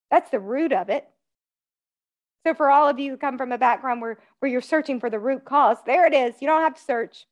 That's 0.09 0.31
the 0.31 0.39
root 0.39 0.73
of 0.73 0.89
it. 0.89 1.07
So, 2.45 2.53
for 2.53 2.69
all 2.69 2.89
of 2.89 2.99
you 2.99 3.11
who 3.11 3.17
come 3.17 3.37
from 3.37 3.51
a 3.51 3.57
background 3.57 4.01
where, 4.01 4.19
where 4.39 4.51
you're 4.51 4.61
searching 4.61 4.99
for 4.99 5.09
the 5.09 5.19
root 5.19 5.45
cause, 5.45 5.77
there 5.85 6.05
it 6.05 6.13
is. 6.13 6.41
You 6.41 6.47
don't 6.47 6.61
have 6.61 6.75
to 6.75 6.81
search. 6.81 7.25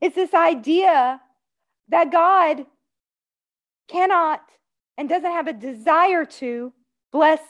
It's 0.00 0.14
this 0.14 0.34
idea 0.34 1.20
that 1.88 2.12
God 2.12 2.66
cannot 3.88 4.42
and 4.98 5.08
doesn't 5.08 5.30
have 5.30 5.48
a 5.48 5.52
desire 5.54 6.26
to 6.26 6.72
bless 7.12 7.40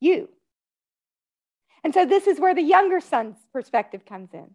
you. 0.00 0.28
And 1.84 1.94
so, 1.94 2.04
this 2.04 2.26
is 2.26 2.40
where 2.40 2.54
the 2.54 2.62
younger 2.62 3.00
son's 3.00 3.36
perspective 3.52 4.04
comes 4.04 4.30
in. 4.32 4.50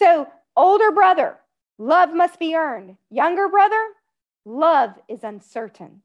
So, 0.00 0.26
older 0.56 0.90
brother, 0.90 1.36
love 1.78 2.12
must 2.12 2.40
be 2.40 2.56
earned. 2.56 2.96
Younger 3.10 3.48
brother, 3.48 3.82
love 4.44 4.94
is 5.08 5.22
uncertain. 5.22 6.02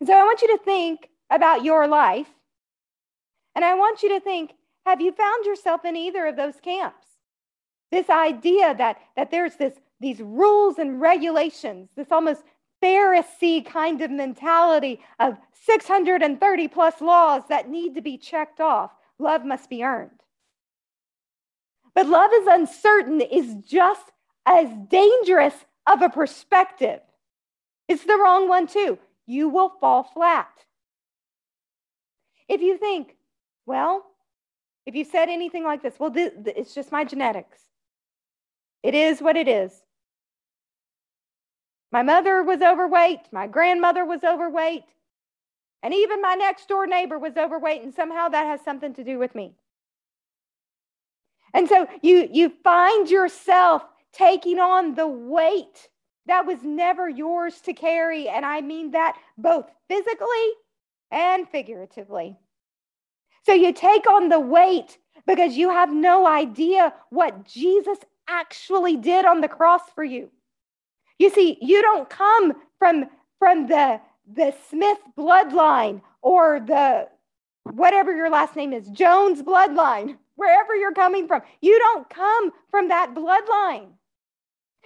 And 0.00 0.08
so 0.08 0.14
I 0.14 0.24
want 0.24 0.42
you 0.42 0.56
to 0.56 0.64
think 0.64 1.08
about 1.30 1.62
your 1.62 1.86
life. 1.86 2.28
And 3.54 3.64
I 3.64 3.74
want 3.74 4.02
you 4.02 4.08
to 4.10 4.20
think 4.20 4.54
have 4.86 5.00
you 5.00 5.12
found 5.12 5.44
yourself 5.44 5.84
in 5.84 5.94
either 5.94 6.26
of 6.26 6.36
those 6.36 6.54
camps? 6.62 7.06
This 7.92 8.08
idea 8.08 8.74
that, 8.74 8.98
that 9.14 9.30
there's 9.30 9.56
this, 9.56 9.74
these 10.00 10.20
rules 10.20 10.78
and 10.78 11.00
regulations, 11.00 11.90
this 11.96 12.10
almost 12.10 12.42
Pharisee 12.82 13.64
kind 13.64 14.00
of 14.00 14.10
mentality 14.10 15.00
of 15.18 15.36
630 15.66 16.68
plus 16.68 17.00
laws 17.02 17.42
that 17.50 17.68
need 17.68 17.94
to 17.94 18.00
be 18.00 18.16
checked 18.16 18.60
off. 18.60 18.90
Love 19.18 19.44
must 19.44 19.68
be 19.68 19.84
earned. 19.84 20.22
But 21.94 22.06
love 22.06 22.30
is 22.32 22.46
uncertain 22.46 23.20
is 23.20 23.54
just 23.66 24.12
as 24.46 24.70
dangerous 24.88 25.54
of 25.86 26.00
a 26.00 26.08
perspective. 26.08 27.00
It's 27.86 28.04
the 28.04 28.16
wrong 28.16 28.48
one, 28.48 28.66
too 28.66 28.98
you 29.26 29.48
will 29.48 29.72
fall 29.80 30.02
flat. 30.02 30.48
If 32.48 32.60
you 32.60 32.76
think, 32.78 33.16
well, 33.66 34.04
if 34.86 34.94
you 34.94 35.04
said 35.04 35.28
anything 35.28 35.64
like 35.64 35.82
this, 35.82 35.94
well, 35.98 36.10
this, 36.10 36.32
it's 36.46 36.74
just 36.74 36.90
my 36.90 37.04
genetics. 37.04 37.60
It 38.82 38.94
is 38.94 39.20
what 39.20 39.36
it 39.36 39.46
is. 39.46 39.72
My 41.92 42.02
mother 42.02 42.42
was 42.42 42.62
overweight, 42.62 43.20
my 43.32 43.46
grandmother 43.46 44.04
was 44.04 44.22
overweight, 44.24 44.84
and 45.82 45.92
even 45.92 46.22
my 46.22 46.34
next 46.34 46.68
door 46.68 46.86
neighbor 46.86 47.18
was 47.18 47.36
overweight, 47.36 47.82
and 47.82 47.94
somehow 47.94 48.28
that 48.28 48.46
has 48.46 48.60
something 48.60 48.94
to 48.94 49.04
do 49.04 49.18
with 49.18 49.34
me. 49.34 49.54
And 51.52 51.68
so 51.68 51.88
you, 52.02 52.28
you 52.32 52.52
find 52.62 53.10
yourself 53.10 53.82
taking 54.12 54.58
on 54.60 54.94
the 54.94 55.06
weight 55.06 55.88
that 56.30 56.46
was 56.46 56.62
never 56.62 57.08
yours 57.08 57.60
to 57.62 57.72
carry. 57.72 58.28
And 58.28 58.46
I 58.46 58.60
mean 58.60 58.92
that 58.92 59.16
both 59.36 59.68
physically 59.88 60.48
and 61.10 61.48
figuratively. 61.48 62.38
So 63.44 63.52
you 63.52 63.72
take 63.72 64.06
on 64.08 64.28
the 64.28 64.38
weight 64.38 64.96
because 65.26 65.56
you 65.56 65.70
have 65.70 65.92
no 65.92 66.28
idea 66.28 66.94
what 67.10 67.44
Jesus 67.44 67.98
actually 68.28 68.96
did 68.96 69.24
on 69.24 69.40
the 69.40 69.48
cross 69.48 69.82
for 69.92 70.04
you. 70.04 70.30
You 71.18 71.30
see, 71.30 71.58
you 71.60 71.82
don't 71.82 72.08
come 72.08 72.52
from, 72.78 73.06
from 73.40 73.66
the, 73.66 74.00
the 74.32 74.54
Smith 74.68 74.98
bloodline 75.18 76.00
or 76.22 76.60
the 76.60 77.08
whatever 77.64 78.14
your 78.14 78.30
last 78.30 78.54
name 78.54 78.72
is, 78.72 78.88
Jones 78.90 79.42
bloodline, 79.42 80.16
wherever 80.36 80.76
you're 80.76 80.94
coming 80.94 81.26
from. 81.26 81.42
You 81.60 81.76
don't 81.78 82.08
come 82.08 82.52
from 82.70 82.88
that 82.88 83.14
bloodline. 83.14 83.88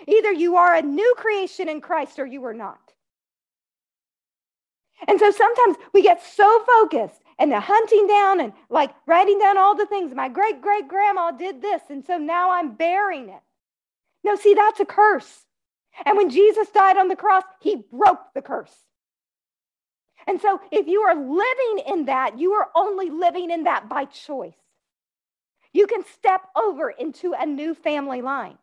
Either 0.07 0.33
you 0.33 0.57
are 0.57 0.75
a 0.75 0.83
new 0.83 1.15
creation 1.17 1.69
in 1.69 1.81
Christ 1.81 2.19
or 2.19 2.27
you 2.27 2.45
are 2.45 2.55
not. 2.55 2.93
And 5.07 5.19
so 5.19 5.31
sometimes 5.31 5.77
we 5.93 6.03
get 6.03 6.23
so 6.23 6.65
focused 6.65 7.21
and 7.39 7.51
the 7.51 7.61
hunting 7.61 8.07
down 8.07 8.41
and 8.41 8.53
like 8.71 8.95
writing 9.07 9.39
down 9.39 9.59
all 9.59 9.75
the 9.75 9.87
things. 9.87 10.15
My 10.15 10.29
great 10.29 10.61
great 10.61 10.89
grandma 10.89 11.31
did 11.31 11.61
this, 11.61 11.83
and 11.91 12.05
so 12.05 12.17
now 12.17 12.53
I'm 12.53 12.75
bearing 12.75 13.29
it. 13.29 13.43
No, 14.23 14.37
see, 14.37 14.55
that's 14.55 14.81
a 14.81 14.85
curse. 14.85 15.45
And 16.05 16.17
when 16.17 16.31
Jesus 16.31 16.69
died 16.71 16.97
on 16.97 17.09
the 17.09 17.17
cross, 17.17 17.45
he 17.61 17.85
broke 17.93 18.33
the 18.35 18.43
curse. 18.43 18.75
And 20.27 20.41
so 20.41 20.61
if 20.73 20.87
you 20.87 21.03
are 21.03 21.15
living 21.15 21.85
in 21.87 22.07
that, 22.07 22.39
you 22.39 22.53
are 22.53 22.71
only 22.75 23.11
living 23.11 23.51
in 23.51 23.65
that 23.65 23.89
by 23.89 24.07
choice. 24.07 24.55
You 25.73 25.87
can 25.87 26.05
step 26.15 26.43
over 26.57 26.89
into 26.89 27.35
a 27.39 27.45
new 27.45 27.75
family 27.75 28.23
line. 28.23 28.57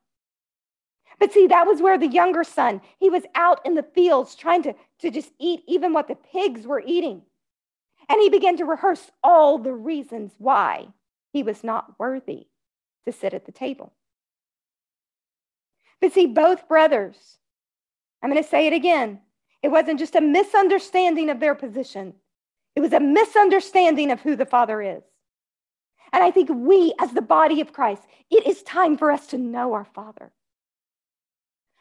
But 1.21 1.31
see, 1.31 1.45
that 1.45 1.67
was 1.67 1.83
where 1.83 1.99
the 1.99 2.07
younger 2.07 2.43
son, 2.43 2.81
he 2.97 3.11
was 3.11 3.21
out 3.35 3.63
in 3.63 3.75
the 3.75 3.83
fields 3.83 4.33
trying 4.33 4.63
to, 4.63 4.73
to 5.01 5.11
just 5.11 5.31
eat 5.39 5.61
even 5.67 5.93
what 5.93 6.07
the 6.07 6.15
pigs 6.15 6.65
were 6.65 6.81
eating. 6.83 7.21
And 8.09 8.19
he 8.19 8.31
began 8.31 8.57
to 8.57 8.65
rehearse 8.65 9.11
all 9.23 9.59
the 9.59 9.71
reasons 9.71 10.31
why 10.39 10.87
he 11.31 11.43
was 11.43 11.63
not 11.63 11.99
worthy 11.99 12.47
to 13.05 13.11
sit 13.11 13.35
at 13.35 13.45
the 13.45 13.51
table. 13.51 13.93
But 16.01 16.11
see, 16.11 16.25
both 16.25 16.67
brothers, 16.67 17.37
I'm 18.23 18.31
going 18.31 18.41
to 18.41 18.49
say 18.49 18.65
it 18.65 18.73
again, 18.73 19.19
it 19.61 19.67
wasn't 19.67 19.99
just 19.99 20.15
a 20.15 20.21
misunderstanding 20.21 21.29
of 21.29 21.39
their 21.39 21.53
position, 21.53 22.15
it 22.75 22.79
was 22.79 22.93
a 22.93 22.99
misunderstanding 22.99 24.09
of 24.09 24.21
who 24.21 24.35
the 24.35 24.47
Father 24.47 24.81
is. 24.81 25.03
And 26.13 26.23
I 26.23 26.31
think 26.31 26.49
we, 26.51 26.95
as 26.99 27.11
the 27.11 27.21
body 27.21 27.61
of 27.61 27.73
Christ, 27.73 28.01
it 28.31 28.47
is 28.47 28.63
time 28.63 28.97
for 28.97 29.11
us 29.11 29.27
to 29.27 29.37
know 29.37 29.73
our 29.73 29.85
Father. 29.85 30.31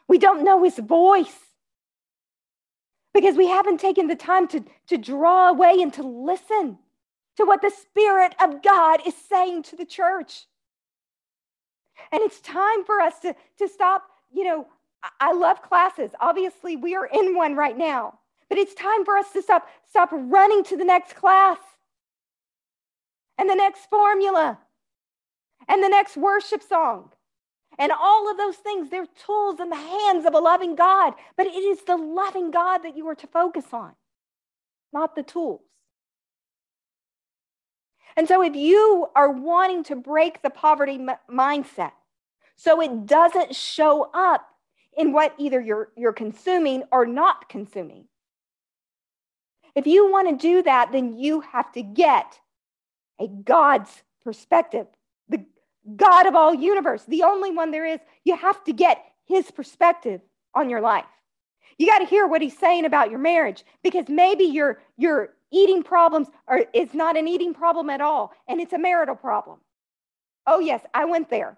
We 0.07 0.17
don't 0.17 0.43
know 0.43 0.63
his 0.63 0.77
voice 0.77 1.37
because 3.13 3.35
we 3.35 3.47
haven't 3.47 3.79
taken 3.79 4.07
the 4.07 4.15
time 4.15 4.47
to, 4.49 4.63
to 4.87 4.97
draw 4.97 5.49
away 5.49 5.81
and 5.81 5.93
to 5.93 6.03
listen 6.03 6.77
to 7.37 7.45
what 7.45 7.61
the 7.61 7.71
Spirit 7.71 8.35
of 8.41 8.61
God 8.61 9.01
is 9.05 9.15
saying 9.15 9.63
to 9.63 9.75
the 9.75 9.85
church. 9.85 10.45
And 12.11 12.21
it's 12.21 12.39
time 12.41 12.83
for 12.85 12.99
us 12.99 13.19
to, 13.19 13.35
to 13.59 13.67
stop, 13.67 14.03
you 14.33 14.43
know, 14.43 14.67
I 15.19 15.33
love 15.33 15.61
classes. 15.61 16.11
Obviously, 16.19 16.75
we 16.75 16.95
are 16.95 17.05
in 17.05 17.35
one 17.35 17.55
right 17.55 17.77
now. 17.77 18.19
But 18.49 18.57
it's 18.57 18.73
time 18.73 19.05
for 19.05 19.17
us 19.17 19.31
to 19.31 19.41
stop, 19.41 19.67
stop 19.89 20.09
running 20.11 20.63
to 20.65 20.77
the 20.77 20.83
next 20.83 21.15
class 21.15 21.57
and 23.37 23.49
the 23.49 23.55
next 23.55 23.89
formula 23.89 24.59
and 25.67 25.81
the 25.81 25.89
next 25.89 26.17
worship 26.17 26.61
song. 26.61 27.11
And 27.81 27.91
all 27.91 28.29
of 28.29 28.37
those 28.37 28.57
things, 28.57 28.91
they're 28.91 29.07
tools 29.25 29.59
in 29.59 29.71
the 29.71 29.75
hands 29.75 30.27
of 30.27 30.35
a 30.35 30.39
loving 30.39 30.75
God. 30.75 31.15
But 31.35 31.47
it 31.47 31.55
is 31.55 31.81
the 31.81 31.97
loving 31.97 32.51
God 32.51 32.79
that 32.83 32.95
you 32.95 33.07
are 33.07 33.15
to 33.15 33.25
focus 33.25 33.65
on, 33.73 33.93
not 34.93 35.15
the 35.15 35.23
tools. 35.23 35.61
And 38.15 38.27
so, 38.27 38.43
if 38.43 38.55
you 38.55 39.07
are 39.15 39.31
wanting 39.31 39.83
to 39.85 39.95
break 39.95 40.43
the 40.43 40.51
poverty 40.51 40.95
m- 40.95 41.17
mindset 41.27 41.93
so 42.55 42.81
it 42.81 43.07
doesn't 43.07 43.55
show 43.55 44.11
up 44.13 44.47
in 44.95 45.11
what 45.11 45.33
either 45.39 45.59
you're, 45.59 45.89
you're 45.97 46.13
consuming 46.13 46.83
or 46.91 47.07
not 47.07 47.49
consuming, 47.49 48.05
if 49.73 49.87
you 49.87 50.11
want 50.11 50.29
to 50.29 50.35
do 50.35 50.61
that, 50.61 50.91
then 50.91 51.17
you 51.17 51.41
have 51.41 51.71
to 51.71 51.81
get 51.81 52.39
a 53.19 53.27
God's 53.27 54.03
perspective, 54.23 54.85
God 55.95 56.27
of 56.27 56.35
all 56.35 56.53
universe, 56.53 57.03
the 57.05 57.23
only 57.23 57.51
one 57.51 57.71
there 57.71 57.85
is. 57.85 57.99
You 58.23 58.35
have 58.35 58.63
to 58.65 58.73
get 58.73 59.03
his 59.25 59.49
perspective 59.51 60.21
on 60.53 60.69
your 60.69 60.81
life. 60.81 61.05
You 61.77 61.87
got 61.87 61.99
to 61.99 62.05
hear 62.05 62.27
what 62.27 62.41
he's 62.41 62.57
saying 62.57 62.85
about 62.85 63.09
your 63.09 63.19
marriage 63.19 63.63
because 63.83 64.07
maybe 64.07 64.43
your 64.43 64.81
your 64.97 65.29
eating 65.51 65.83
problems 65.83 66.27
are 66.47 66.65
it's 66.73 66.93
not 66.93 67.17
an 67.17 67.27
eating 67.27 67.53
problem 67.53 67.89
at 67.89 68.01
all 68.01 68.33
and 68.47 68.61
it's 68.61 68.73
a 68.73 68.77
marital 68.77 69.15
problem. 69.15 69.59
Oh 70.45 70.59
yes, 70.59 70.81
I 70.93 71.05
went 71.05 71.29
there. 71.29 71.57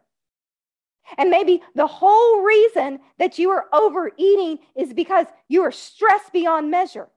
And 1.18 1.30
maybe 1.30 1.62
the 1.76 1.88
whole 1.88 2.42
reason 2.42 3.00
that 3.20 3.38
you 3.38 3.50
are 3.50 3.66
overeating 3.74 4.60
is 4.76 4.94
because 4.94 5.28
you 5.50 5.62
are 5.64 5.72
stressed 5.72 6.32
beyond 6.32 6.72
measure. 6.72 7.10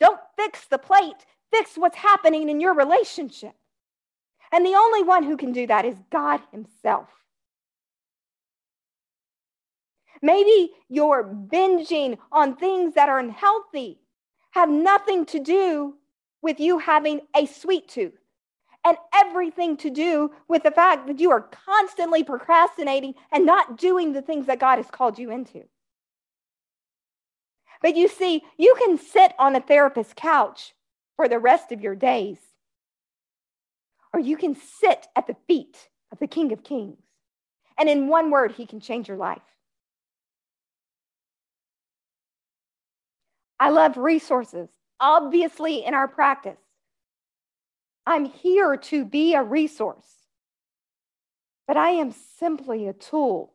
Don't 0.00 0.20
fix 0.36 0.66
the 0.66 0.78
plate, 0.78 1.24
fix 1.52 1.76
what's 1.76 1.96
happening 1.96 2.48
in 2.48 2.60
your 2.60 2.74
relationship. 2.74 3.54
And 4.52 4.64
the 4.64 4.74
only 4.74 5.02
one 5.02 5.24
who 5.24 5.36
can 5.36 5.52
do 5.52 5.66
that 5.66 5.84
is 5.84 5.96
God 6.10 6.40
Himself. 6.52 7.08
Maybe 10.20 10.72
you're 10.88 11.24
binging 11.24 12.18
on 12.32 12.56
things 12.56 12.94
that 12.94 13.08
are 13.08 13.18
unhealthy, 13.18 14.00
have 14.50 14.68
nothing 14.68 15.26
to 15.26 15.38
do 15.38 15.94
with 16.42 16.60
you 16.60 16.78
having 16.78 17.20
a 17.36 17.46
sweet 17.46 17.88
tooth, 17.88 18.18
and 18.84 18.96
everything 19.14 19.76
to 19.76 19.90
do 19.90 20.32
with 20.48 20.62
the 20.62 20.70
fact 20.70 21.06
that 21.06 21.20
you 21.20 21.30
are 21.30 21.42
constantly 21.42 22.24
procrastinating 22.24 23.14
and 23.32 23.44
not 23.44 23.76
doing 23.76 24.12
the 24.12 24.22
things 24.22 24.46
that 24.46 24.60
God 24.60 24.76
has 24.76 24.90
called 24.90 25.18
you 25.18 25.30
into. 25.30 25.64
But 27.82 27.96
you 27.96 28.08
see, 28.08 28.42
you 28.56 28.74
can 28.78 28.98
sit 28.98 29.34
on 29.38 29.54
a 29.54 29.60
therapist's 29.60 30.14
couch 30.16 30.74
for 31.16 31.28
the 31.28 31.38
rest 31.38 31.70
of 31.70 31.80
your 31.80 31.94
days, 31.94 32.38
or 34.12 34.20
you 34.20 34.36
can 34.36 34.54
sit 34.54 35.06
at 35.16 35.26
the 35.26 35.36
feet 35.46 35.88
of 36.12 36.18
the 36.18 36.26
King 36.26 36.52
of 36.52 36.62
Kings. 36.64 36.98
And 37.78 37.88
in 37.88 38.08
one 38.08 38.30
word, 38.30 38.52
he 38.52 38.66
can 38.66 38.80
change 38.80 39.08
your 39.08 39.16
life. 39.16 39.42
I 43.60 43.70
love 43.70 43.96
resources, 43.96 44.68
obviously, 45.00 45.84
in 45.84 45.94
our 45.94 46.08
practice. 46.08 46.58
I'm 48.06 48.24
here 48.24 48.76
to 48.76 49.04
be 49.04 49.34
a 49.34 49.42
resource, 49.42 50.06
but 51.66 51.76
I 51.76 51.90
am 51.90 52.14
simply 52.38 52.86
a 52.86 52.92
tool. 52.92 53.52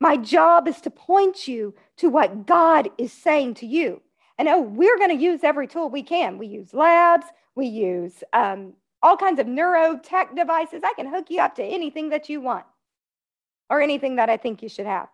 My 0.00 0.16
job 0.16 0.66
is 0.66 0.80
to 0.82 0.90
point 0.90 1.46
you 1.46 1.74
to 1.98 2.08
what 2.08 2.46
God 2.46 2.90
is 2.98 3.12
saying 3.12 3.54
to 3.54 3.66
you. 3.66 4.02
And 4.38 4.48
oh, 4.48 4.60
we're 4.60 4.98
going 4.98 5.16
to 5.16 5.22
use 5.22 5.44
every 5.44 5.66
tool 5.66 5.88
we 5.88 6.02
can. 6.02 6.36
We 6.38 6.46
use 6.46 6.74
labs, 6.74 7.26
we 7.54 7.66
use 7.66 8.22
um, 8.32 8.74
all 9.06 9.16
kinds 9.16 9.38
of 9.38 9.46
neurotech 9.46 10.34
devices. 10.34 10.82
I 10.84 10.92
can 10.94 11.06
hook 11.06 11.26
you 11.30 11.40
up 11.40 11.54
to 11.54 11.62
anything 11.62 12.08
that 12.08 12.28
you 12.28 12.40
want 12.40 12.64
or 13.70 13.80
anything 13.80 14.16
that 14.16 14.28
I 14.28 14.36
think 14.36 14.62
you 14.62 14.68
should 14.68 14.86
have. 14.86 15.08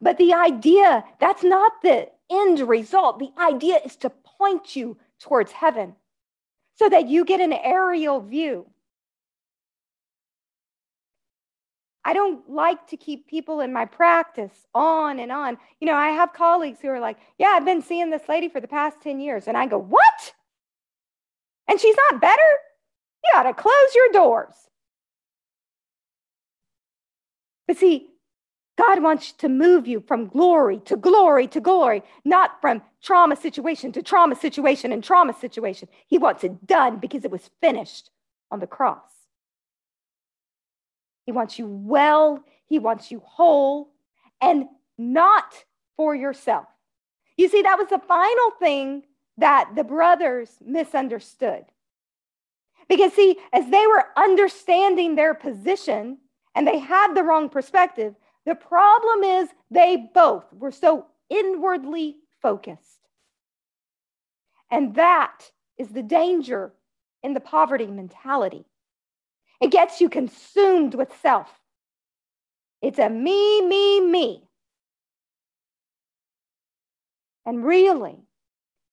But 0.00 0.16
the 0.16 0.32
idea, 0.32 1.04
that's 1.20 1.44
not 1.44 1.72
the 1.82 2.08
end 2.30 2.60
result. 2.60 3.18
The 3.18 3.30
idea 3.38 3.78
is 3.84 3.96
to 3.96 4.10
point 4.10 4.74
you 4.74 4.96
towards 5.20 5.52
heaven 5.52 5.96
so 6.76 6.88
that 6.88 7.08
you 7.08 7.26
get 7.26 7.42
an 7.42 7.52
aerial 7.52 8.22
view. 8.22 8.64
I 12.06 12.14
don't 12.14 12.48
like 12.48 12.86
to 12.86 12.96
keep 12.96 13.28
people 13.28 13.60
in 13.60 13.70
my 13.70 13.84
practice 13.84 14.66
on 14.74 15.20
and 15.20 15.30
on. 15.30 15.58
You 15.78 15.88
know, 15.88 15.94
I 15.94 16.08
have 16.08 16.32
colleagues 16.32 16.78
who 16.80 16.88
are 16.88 17.00
like, 17.00 17.18
Yeah, 17.36 17.48
I've 17.48 17.66
been 17.66 17.82
seeing 17.82 18.08
this 18.08 18.30
lady 18.30 18.48
for 18.48 18.60
the 18.60 18.66
past 18.66 19.02
10 19.02 19.20
years. 19.20 19.46
And 19.46 19.58
I 19.58 19.66
go, 19.66 19.78
What? 19.78 20.32
And 21.72 21.80
she's 21.80 21.96
not 22.10 22.20
better? 22.20 22.42
You 23.24 23.40
ought 23.40 23.44
to 23.44 23.54
close 23.54 23.94
your 23.94 24.10
doors. 24.12 24.52
But 27.66 27.78
see, 27.78 28.08
God 28.76 29.02
wants 29.02 29.32
to 29.32 29.48
move 29.48 29.86
you 29.86 30.04
from 30.06 30.28
glory 30.28 30.80
to 30.84 30.98
glory 30.98 31.46
to 31.48 31.62
glory, 31.62 32.02
not 32.26 32.60
from 32.60 32.82
trauma 33.02 33.36
situation 33.36 33.90
to 33.92 34.02
trauma 34.02 34.36
situation 34.36 34.92
and 34.92 35.02
trauma 35.02 35.32
situation. 35.32 35.88
He 36.08 36.18
wants 36.18 36.44
it 36.44 36.66
done 36.66 36.98
because 36.98 37.24
it 37.24 37.30
was 37.30 37.48
finished 37.62 38.10
on 38.50 38.60
the 38.60 38.66
cross. 38.66 39.10
He 41.24 41.32
wants 41.32 41.58
you 41.58 41.66
well, 41.66 42.44
He 42.66 42.78
wants 42.78 43.10
you 43.10 43.22
whole, 43.24 43.94
and 44.42 44.66
not 44.98 45.64
for 45.96 46.14
yourself. 46.14 46.66
You 47.38 47.48
see, 47.48 47.62
that 47.62 47.78
was 47.78 47.88
the 47.88 47.98
final 48.06 48.50
thing 48.58 49.04
that 49.38 49.70
the 49.74 49.84
brothers 49.84 50.50
misunderstood. 50.64 51.64
Because, 52.88 53.12
see, 53.12 53.38
as 53.52 53.68
they 53.70 53.86
were 53.86 54.04
understanding 54.16 55.14
their 55.14 55.34
position 55.34 56.18
and 56.54 56.66
they 56.66 56.78
had 56.78 57.14
the 57.14 57.22
wrong 57.22 57.48
perspective, 57.48 58.14
the 58.44 58.54
problem 58.54 59.22
is 59.22 59.48
they 59.70 60.10
both 60.12 60.44
were 60.52 60.72
so 60.72 61.06
inwardly 61.30 62.16
focused. 62.42 62.98
And 64.70 64.94
that 64.96 65.50
is 65.78 65.88
the 65.88 66.02
danger 66.02 66.72
in 67.22 67.34
the 67.34 67.40
poverty 67.40 67.86
mentality. 67.86 68.64
It 69.60 69.70
gets 69.70 70.00
you 70.00 70.08
consumed 70.08 70.94
with 70.94 71.12
self. 71.22 71.48
It's 72.80 72.98
a 72.98 73.08
me, 73.08 73.62
me, 73.62 74.00
me. 74.00 74.48
And 77.46 77.64
really, 77.64 78.18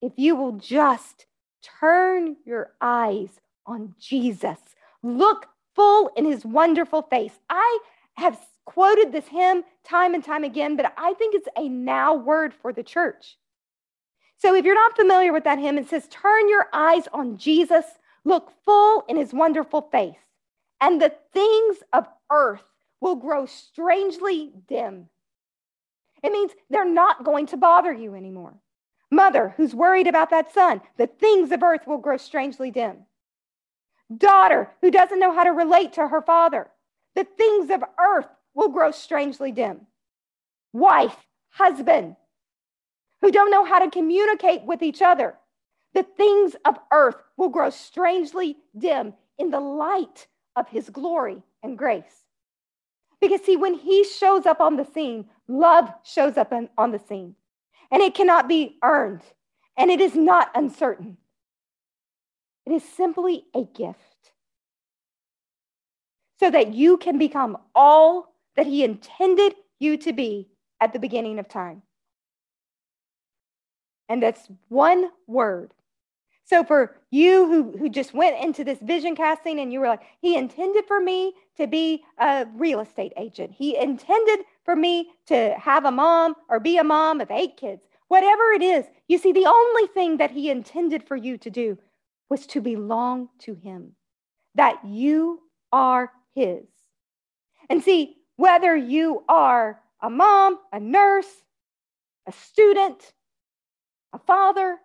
if 0.02 0.14
you 0.18 0.36
will 0.36 0.54
just 0.54 1.26
turn 1.80 2.38
your 2.46 2.72
eyes 2.82 3.30
on 3.66 3.96
Jesus, 4.00 4.58
look 5.04 5.48
full 5.76 6.12
in 6.16 6.26
his 6.26 6.46
wonderful 6.46 7.04
face. 7.04 7.34
I 7.50 7.80
have 8.16 8.40
quoted 8.66 9.12
this 9.12 9.28
hymn 9.28 9.64
time 9.84 10.14
and 10.14 10.24
time 10.24 10.44
again, 10.44 10.76
but 10.76 10.94
I 10.98 11.14
think 11.14 11.36
it's 11.36 11.50
a 11.58 11.68
now 11.68 12.14
word 12.14 12.54
for 12.54 12.74
the 12.74 12.84
church. 12.84 13.38
So 14.38 14.56
if 14.56 14.66
you're 14.66 14.76
not 14.76 14.96
familiar 14.96 15.34
with 15.34 15.44
that 15.44 15.60
hymn, 15.60 15.78
it 15.78 15.90
says, 15.90 16.08
Turn 16.08 16.50
your 16.50 16.68
eyes 16.74 17.08
on 17.14 17.38
Jesus, 17.38 17.86
look 18.24 18.52
full 18.66 19.04
in 19.10 19.18
his 19.18 19.34
wonderful 19.34 19.82
face 19.92 20.16
and 20.82 21.02
the 21.02 21.14
things 21.34 21.78
of 21.94 22.08
earth 22.32 22.64
will 23.02 23.16
grow 23.16 23.46
strangely 23.46 24.52
dim. 24.68 25.08
It 26.24 26.32
means 26.32 26.52
they're 26.70 26.90
not 26.90 27.24
going 27.24 27.48
to 27.48 27.58
bother 27.58 27.94
you 27.94 28.16
anymore. 28.16 28.54
Mother 29.12 29.54
who's 29.58 29.74
worried 29.74 30.08
about 30.08 30.30
that 30.30 30.54
son, 30.54 30.82
the 30.98 31.08
things 31.08 31.52
of 31.52 31.64
earth 31.64 31.88
will 31.88 31.98
grow 31.98 32.18
strangely 32.18 32.72
dim. 32.72 33.06
Daughter 34.16 34.72
who 34.82 34.92
doesn't 34.92 35.20
know 35.20 35.34
how 35.34 35.44
to 35.44 35.52
relate 35.52 35.94
to 35.94 36.08
her 36.08 36.22
father, 36.22 36.70
the 37.16 37.24
things 37.24 37.70
of 37.70 37.84
earth 38.00 38.28
will 38.54 38.70
grow 38.70 38.92
strangely 38.92 39.52
dim. 39.52 39.88
Wife, 40.74 41.16
husband 41.50 42.16
who 43.22 43.32
don't 43.32 43.52
know 43.52 43.66
how 43.66 43.80
to 43.80 43.90
communicate 43.90 44.64
with 44.64 44.82
each 44.82 45.02
other, 45.02 45.36
the 45.94 46.04
things 46.04 46.56
of 46.66 46.78
earth 46.92 47.18
will 47.38 47.50
grow 47.50 47.70
strangely 47.70 48.58
dim 48.78 49.14
in 49.38 49.50
the 49.50 49.60
light 49.60 50.28
of 50.56 50.70
his 50.70 50.90
glory 50.90 51.42
and 51.64 51.78
grace. 51.78 52.26
Because, 53.20 53.42
see, 53.42 53.58
when 53.58 53.74
he 53.74 54.04
shows 54.04 54.46
up 54.46 54.62
on 54.62 54.78
the 54.78 54.86
scene, 54.86 55.26
love 55.48 55.92
shows 56.04 56.38
up 56.38 56.54
on, 56.78 56.92
the 56.92 57.00
scene. 57.00 57.36
And 57.92 58.02
it 58.02 58.14
cannot 58.14 58.48
be 58.48 58.78
earned, 58.84 59.22
and 59.78 59.90
it 59.90 60.00
is 60.00 60.16
not 60.16 60.52
uncertain. 60.54 61.18
It 62.66 62.74
is 62.74 62.84
simply 62.84 63.46
a 63.56 63.64
gift 63.64 64.34
so 66.40 66.52
that 66.52 66.74
you 66.74 66.98
can 66.98 67.18
become 67.18 67.58
all 67.74 68.36
that 68.56 68.68
he 68.68 68.84
intended 68.84 69.56
you 69.80 69.98
to 69.98 70.14
be 70.14 70.50
at 70.80 70.94
the 70.94 71.00
beginning 71.00 71.40
of 71.40 71.48
time. 71.48 71.82
And 74.08 74.22
that's 74.22 74.48
one 74.68 75.10
word 75.28 75.74
so 76.50 76.64
for 76.64 76.96
you 77.12 77.46
who, 77.46 77.78
who 77.78 77.90
just 77.90 78.12
went 78.12 78.44
into 78.44 78.64
this 78.64 78.80
vision 78.80 79.16
casting 79.16 79.60
and 79.60 79.72
you 79.72 79.80
were 79.80 79.88
like, 79.88 80.02
he 80.20 80.36
intended 80.36 80.86
for 80.88 81.00
me 81.00 81.36
to 81.58 81.68
be 81.68 82.04
a 82.18 82.48
real 82.56 82.80
estate 82.80 83.14
agent. 83.18 83.52
He 83.52 83.78
intended 83.78 84.40
for 84.66 84.76
me 84.76 85.12
to 85.28 85.54
have 85.60 85.86
a 85.86 85.92
mom 85.92 86.34
or 86.50 86.60
be 86.60 86.80
a 86.80 86.84
mom 86.84 87.22
of 87.22 87.30
eight 87.30 87.56
kids. 87.56 87.84
Whatever 88.08 88.52
it 88.54 88.64
is, 88.64 88.86
you 89.08 89.20
see, 89.20 89.32
the 89.32 89.46
only 89.46 89.86
thing 89.94 90.18
that 90.18 90.32
he 90.32 90.50
intended 90.50 91.04
for 91.04 91.16
you 91.16 91.38
to 91.38 91.52
do 91.52 91.78
was 92.30 92.48
to 92.48 92.62
belong 92.62 93.30
to 93.42 93.54
him, 93.54 93.92
that 94.56 94.80
you 94.84 95.42
are 95.72 96.12
His. 96.34 96.66
And 97.70 97.84
see, 97.84 98.18
whether 98.38 98.76
you 98.76 99.24
are 99.30 99.80
a 100.02 100.10
mom, 100.10 100.58
a 100.74 100.80
nurse, 100.80 101.30
a 102.26 102.32
student, 102.32 103.14
a 104.14 104.18
father, 104.18 104.80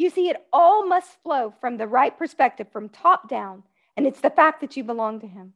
you 0.00 0.10
see, 0.10 0.28
it 0.28 0.46
all 0.52 0.86
must 0.86 1.22
flow 1.22 1.52
from 1.60 1.76
the 1.76 1.86
right 1.86 2.16
perspective, 2.16 2.66
from 2.72 2.88
top 2.88 3.28
down, 3.28 3.62
and 3.96 4.06
it's 4.06 4.20
the 4.20 4.30
fact 4.30 4.60
that 4.60 4.76
you 4.76 4.84
belong 4.84 5.20
to 5.20 5.26
Him. 5.26 5.52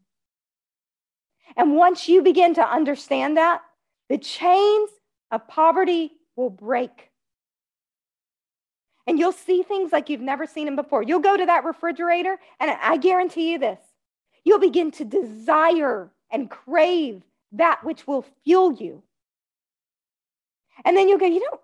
And 1.57 1.77
once 1.77 2.09
you 2.09 2.23
begin 2.23 2.55
to 2.55 2.69
understand 2.69 3.37
that, 3.37 3.63
the 4.09 4.19
chains 4.19 4.91
of 5.31 5.47
poverty 5.49 6.13
will 6.37 6.51
break. 6.51 7.11
And 9.07 9.19
you'll 9.19 9.33
see 9.33 9.63
things 9.63 9.93
like 9.93 10.09
you've 10.09 10.21
never 10.21 10.47
seen 10.47 10.65
them 10.65 10.77
before. 10.77 11.03
You'll 11.03 11.21
go 11.21 11.37
to 11.37 11.47
that 11.47 11.65
refrigerator, 11.65 12.39
and 12.59 12.71
I 12.71 12.97
guarantee 12.97 13.53
you 13.53 13.59
this 13.59 13.81
you'll 14.45 14.61
begin 14.61 14.91
to 14.91 15.05
desire 15.07 16.11
and 16.31 16.51
crave 16.51 17.23
that 17.53 17.83
which 17.83 18.07
will 18.07 18.27
fuel 18.45 18.75
you. 18.75 19.03
And 20.85 20.97
then 20.97 21.09
you'll 21.09 21.19
go, 21.19 21.27
you 21.27 21.41
know, 21.41 21.61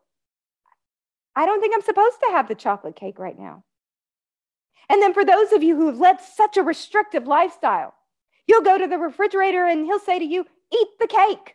I 1.36 1.46
don't 1.46 1.60
think 1.60 1.74
I'm 1.74 1.82
supposed 1.82 2.18
to 2.20 2.32
have 2.32 2.48
the 2.48 2.54
chocolate 2.54 2.96
cake 2.96 3.18
right 3.18 3.38
now. 3.38 3.64
And 4.88 5.00
then 5.00 5.14
for 5.14 5.24
those 5.24 5.52
of 5.52 5.62
you 5.62 5.76
who 5.76 5.86
have 5.86 5.98
led 5.98 6.20
such 6.20 6.56
a 6.56 6.62
restrictive 6.62 7.26
lifestyle, 7.26 7.94
you'll 8.46 8.62
go 8.62 8.76
to 8.76 8.88
the 8.88 8.98
refrigerator 8.98 9.64
and 9.64 9.86
he'll 9.86 10.00
say 10.00 10.18
to 10.18 10.24
you, 10.24 10.44
eat 10.72 10.88
the 10.98 11.06
cake. 11.06 11.54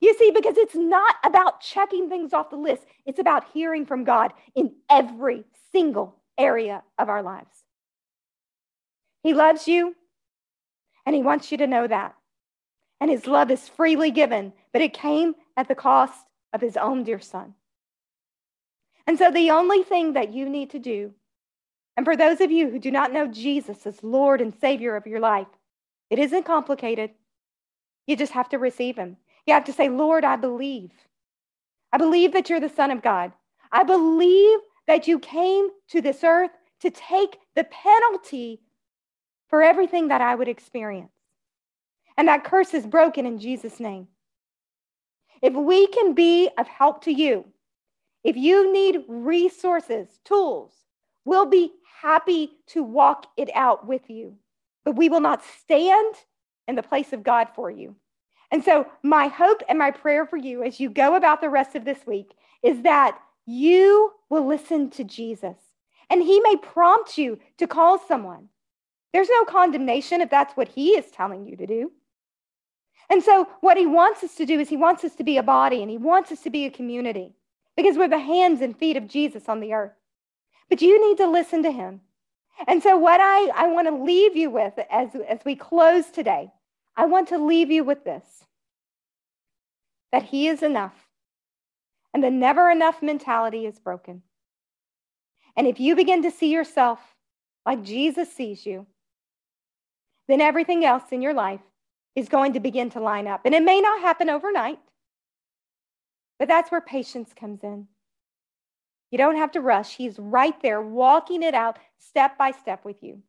You 0.00 0.14
see, 0.14 0.30
because 0.30 0.56
it's 0.56 0.74
not 0.74 1.16
about 1.24 1.60
checking 1.60 2.08
things 2.08 2.32
off 2.32 2.50
the 2.50 2.56
list, 2.56 2.84
it's 3.06 3.18
about 3.18 3.50
hearing 3.52 3.86
from 3.86 4.04
God 4.04 4.32
in 4.54 4.72
every 4.90 5.44
single 5.72 6.16
area 6.36 6.82
of 6.98 7.08
our 7.08 7.22
lives. 7.22 7.64
He 9.22 9.34
loves 9.34 9.66
you, 9.66 9.96
and 11.04 11.16
He 11.16 11.22
wants 11.22 11.50
you 11.50 11.58
to 11.58 11.66
know 11.66 11.86
that. 11.86 12.14
And 13.00 13.10
His 13.10 13.26
love 13.26 13.50
is 13.50 13.68
freely 13.68 14.10
given, 14.10 14.52
but 14.72 14.82
it 14.82 14.92
came 14.92 15.34
at 15.56 15.66
the 15.66 15.74
cost 15.74 16.24
of 16.52 16.60
His 16.60 16.76
own 16.76 17.02
dear 17.02 17.18
Son. 17.20 17.54
And 19.08 19.18
so, 19.18 19.30
the 19.30 19.50
only 19.50 19.82
thing 19.82 20.12
that 20.12 20.34
you 20.34 20.50
need 20.50 20.68
to 20.70 20.78
do, 20.78 21.14
and 21.96 22.04
for 22.04 22.14
those 22.14 22.42
of 22.42 22.50
you 22.50 22.68
who 22.68 22.78
do 22.78 22.90
not 22.90 23.10
know 23.10 23.26
Jesus 23.26 23.86
as 23.86 24.04
Lord 24.04 24.42
and 24.42 24.54
Savior 24.60 24.96
of 24.96 25.06
your 25.06 25.18
life, 25.18 25.46
it 26.10 26.18
isn't 26.18 26.44
complicated. 26.44 27.12
You 28.06 28.16
just 28.16 28.32
have 28.32 28.50
to 28.50 28.58
receive 28.58 28.96
Him. 28.96 29.16
You 29.46 29.54
have 29.54 29.64
to 29.64 29.72
say, 29.72 29.88
Lord, 29.88 30.26
I 30.26 30.36
believe. 30.36 30.90
I 31.90 31.96
believe 31.96 32.34
that 32.34 32.50
you're 32.50 32.60
the 32.60 32.68
Son 32.68 32.90
of 32.90 33.00
God. 33.00 33.32
I 33.72 33.82
believe 33.82 34.58
that 34.86 35.08
you 35.08 35.18
came 35.18 35.68
to 35.88 36.02
this 36.02 36.22
earth 36.22 36.50
to 36.80 36.90
take 36.90 37.38
the 37.56 37.64
penalty 37.64 38.60
for 39.48 39.62
everything 39.62 40.08
that 40.08 40.20
I 40.20 40.34
would 40.34 40.48
experience. 40.48 41.12
And 42.18 42.28
that 42.28 42.44
curse 42.44 42.74
is 42.74 42.86
broken 42.86 43.24
in 43.24 43.38
Jesus' 43.38 43.80
name. 43.80 44.08
If 45.40 45.54
we 45.54 45.86
can 45.86 46.12
be 46.12 46.50
of 46.58 46.68
help 46.68 47.04
to 47.04 47.10
you, 47.10 47.46
if 48.24 48.36
you 48.36 48.72
need 48.72 49.04
resources, 49.08 50.08
tools, 50.24 50.72
we'll 51.24 51.46
be 51.46 51.72
happy 52.00 52.50
to 52.68 52.82
walk 52.82 53.26
it 53.36 53.48
out 53.54 53.86
with 53.86 54.08
you. 54.08 54.36
But 54.84 54.96
we 54.96 55.08
will 55.08 55.20
not 55.20 55.42
stand 55.60 56.14
in 56.66 56.74
the 56.74 56.82
place 56.82 57.12
of 57.12 57.22
God 57.22 57.48
for 57.54 57.70
you. 57.70 57.96
And 58.50 58.64
so, 58.64 58.86
my 59.02 59.28
hope 59.28 59.62
and 59.68 59.78
my 59.78 59.90
prayer 59.90 60.26
for 60.26 60.36
you 60.36 60.62
as 60.62 60.80
you 60.80 60.88
go 60.88 61.16
about 61.16 61.40
the 61.40 61.50
rest 61.50 61.74
of 61.74 61.84
this 61.84 62.06
week 62.06 62.32
is 62.62 62.82
that 62.82 63.18
you 63.44 64.12
will 64.30 64.46
listen 64.46 64.90
to 64.90 65.04
Jesus. 65.04 65.56
And 66.10 66.22
he 66.22 66.40
may 66.40 66.56
prompt 66.56 67.18
you 67.18 67.38
to 67.58 67.66
call 67.66 67.98
someone. 67.98 68.48
There's 69.12 69.28
no 69.28 69.44
condemnation 69.44 70.20
if 70.20 70.30
that's 70.30 70.56
what 70.56 70.68
he 70.68 70.90
is 70.90 71.10
telling 71.10 71.46
you 71.46 71.56
to 71.56 71.66
do. 71.66 71.92
And 73.10 73.22
so, 73.22 73.48
what 73.60 73.76
he 73.76 73.86
wants 73.86 74.24
us 74.24 74.34
to 74.36 74.46
do 74.46 74.58
is 74.58 74.68
he 74.68 74.76
wants 74.76 75.04
us 75.04 75.14
to 75.16 75.24
be 75.24 75.36
a 75.36 75.42
body 75.42 75.82
and 75.82 75.90
he 75.90 75.98
wants 75.98 76.32
us 76.32 76.40
to 76.42 76.50
be 76.50 76.64
a 76.64 76.70
community 76.70 77.34
because 77.78 77.96
we're 77.96 78.08
the 78.08 78.18
hands 78.18 78.60
and 78.60 78.76
feet 78.76 78.98
of 78.98 79.08
Jesus 79.08 79.48
on 79.48 79.60
the 79.60 79.72
earth. 79.72 79.92
But 80.68 80.82
you 80.82 81.08
need 81.08 81.16
to 81.18 81.30
listen 81.30 81.62
to 81.62 81.70
him. 81.70 82.02
And 82.66 82.82
so, 82.82 82.98
what 82.98 83.20
I, 83.22 83.50
I 83.54 83.68
want 83.68 83.86
to 83.86 83.94
leave 83.94 84.36
you 84.36 84.50
with 84.50 84.74
as, 84.90 85.10
as 85.28 85.38
we 85.46 85.54
close 85.54 86.10
today 86.10 86.50
I 86.98 87.04
want 87.04 87.28
to 87.28 87.38
leave 87.38 87.70
you 87.70 87.84
with 87.84 88.04
this 88.04 88.24
that 90.10 90.24
He 90.24 90.48
is 90.48 90.62
enough, 90.64 91.06
and 92.12 92.24
the 92.24 92.30
never 92.30 92.70
enough 92.70 93.00
mentality 93.02 93.66
is 93.66 93.78
broken. 93.78 94.22
And 95.56 95.68
if 95.68 95.78
you 95.78 95.94
begin 95.94 96.22
to 96.22 96.30
see 96.30 96.50
yourself 96.50 96.98
like 97.64 97.84
Jesus 97.84 98.32
sees 98.32 98.66
you, 98.66 98.86
then 100.26 100.40
everything 100.40 100.84
else 100.84 101.04
in 101.12 101.22
your 101.22 101.34
life 101.34 101.60
is 102.16 102.28
going 102.28 102.54
to 102.54 102.60
begin 102.60 102.90
to 102.90 103.00
line 103.00 103.28
up. 103.28 103.42
And 103.44 103.54
it 103.54 103.62
may 103.62 103.80
not 103.80 104.00
happen 104.00 104.28
overnight, 104.28 104.80
but 106.38 106.48
that's 106.48 106.70
where 106.70 106.80
patience 106.80 107.32
comes 107.38 107.62
in. 107.62 107.86
You 109.10 109.18
don't 109.18 109.36
have 109.36 109.52
to 109.52 109.60
rush. 109.60 109.96
He's 109.96 110.18
right 110.18 110.60
there 110.62 110.82
walking 110.82 111.42
it 111.42 111.54
out 111.54 111.78
step 111.98 112.36
by 112.36 112.50
step 112.50 112.84
with 112.84 113.02
you. 113.02 113.22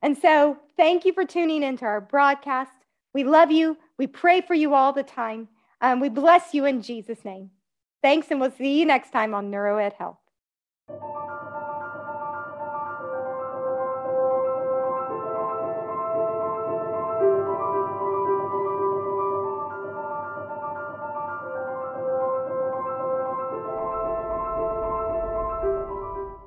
And 0.00 0.16
so, 0.16 0.58
thank 0.76 1.04
you 1.04 1.12
for 1.12 1.24
tuning 1.24 1.62
into 1.62 1.84
our 1.84 2.00
broadcast. 2.00 2.72
We 3.14 3.24
love 3.24 3.52
you. 3.52 3.76
We 3.98 4.06
pray 4.06 4.40
for 4.40 4.54
you 4.54 4.74
all 4.74 4.92
the 4.92 5.02
time. 5.02 5.48
Um, 5.80 6.00
we 6.00 6.08
bless 6.08 6.54
you 6.54 6.64
in 6.64 6.82
Jesus' 6.82 7.24
name. 7.24 7.50
Thanks, 8.02 8.28
and 8.30 8.40
we'll 8.40 8.50
see 8.50 8.80
you 8.80 8.86
next 8.86 9.12
time 9.12 9.34
on 9.34 9.50
NeuroEd 9.50 9.92
Health. 9.92 10.18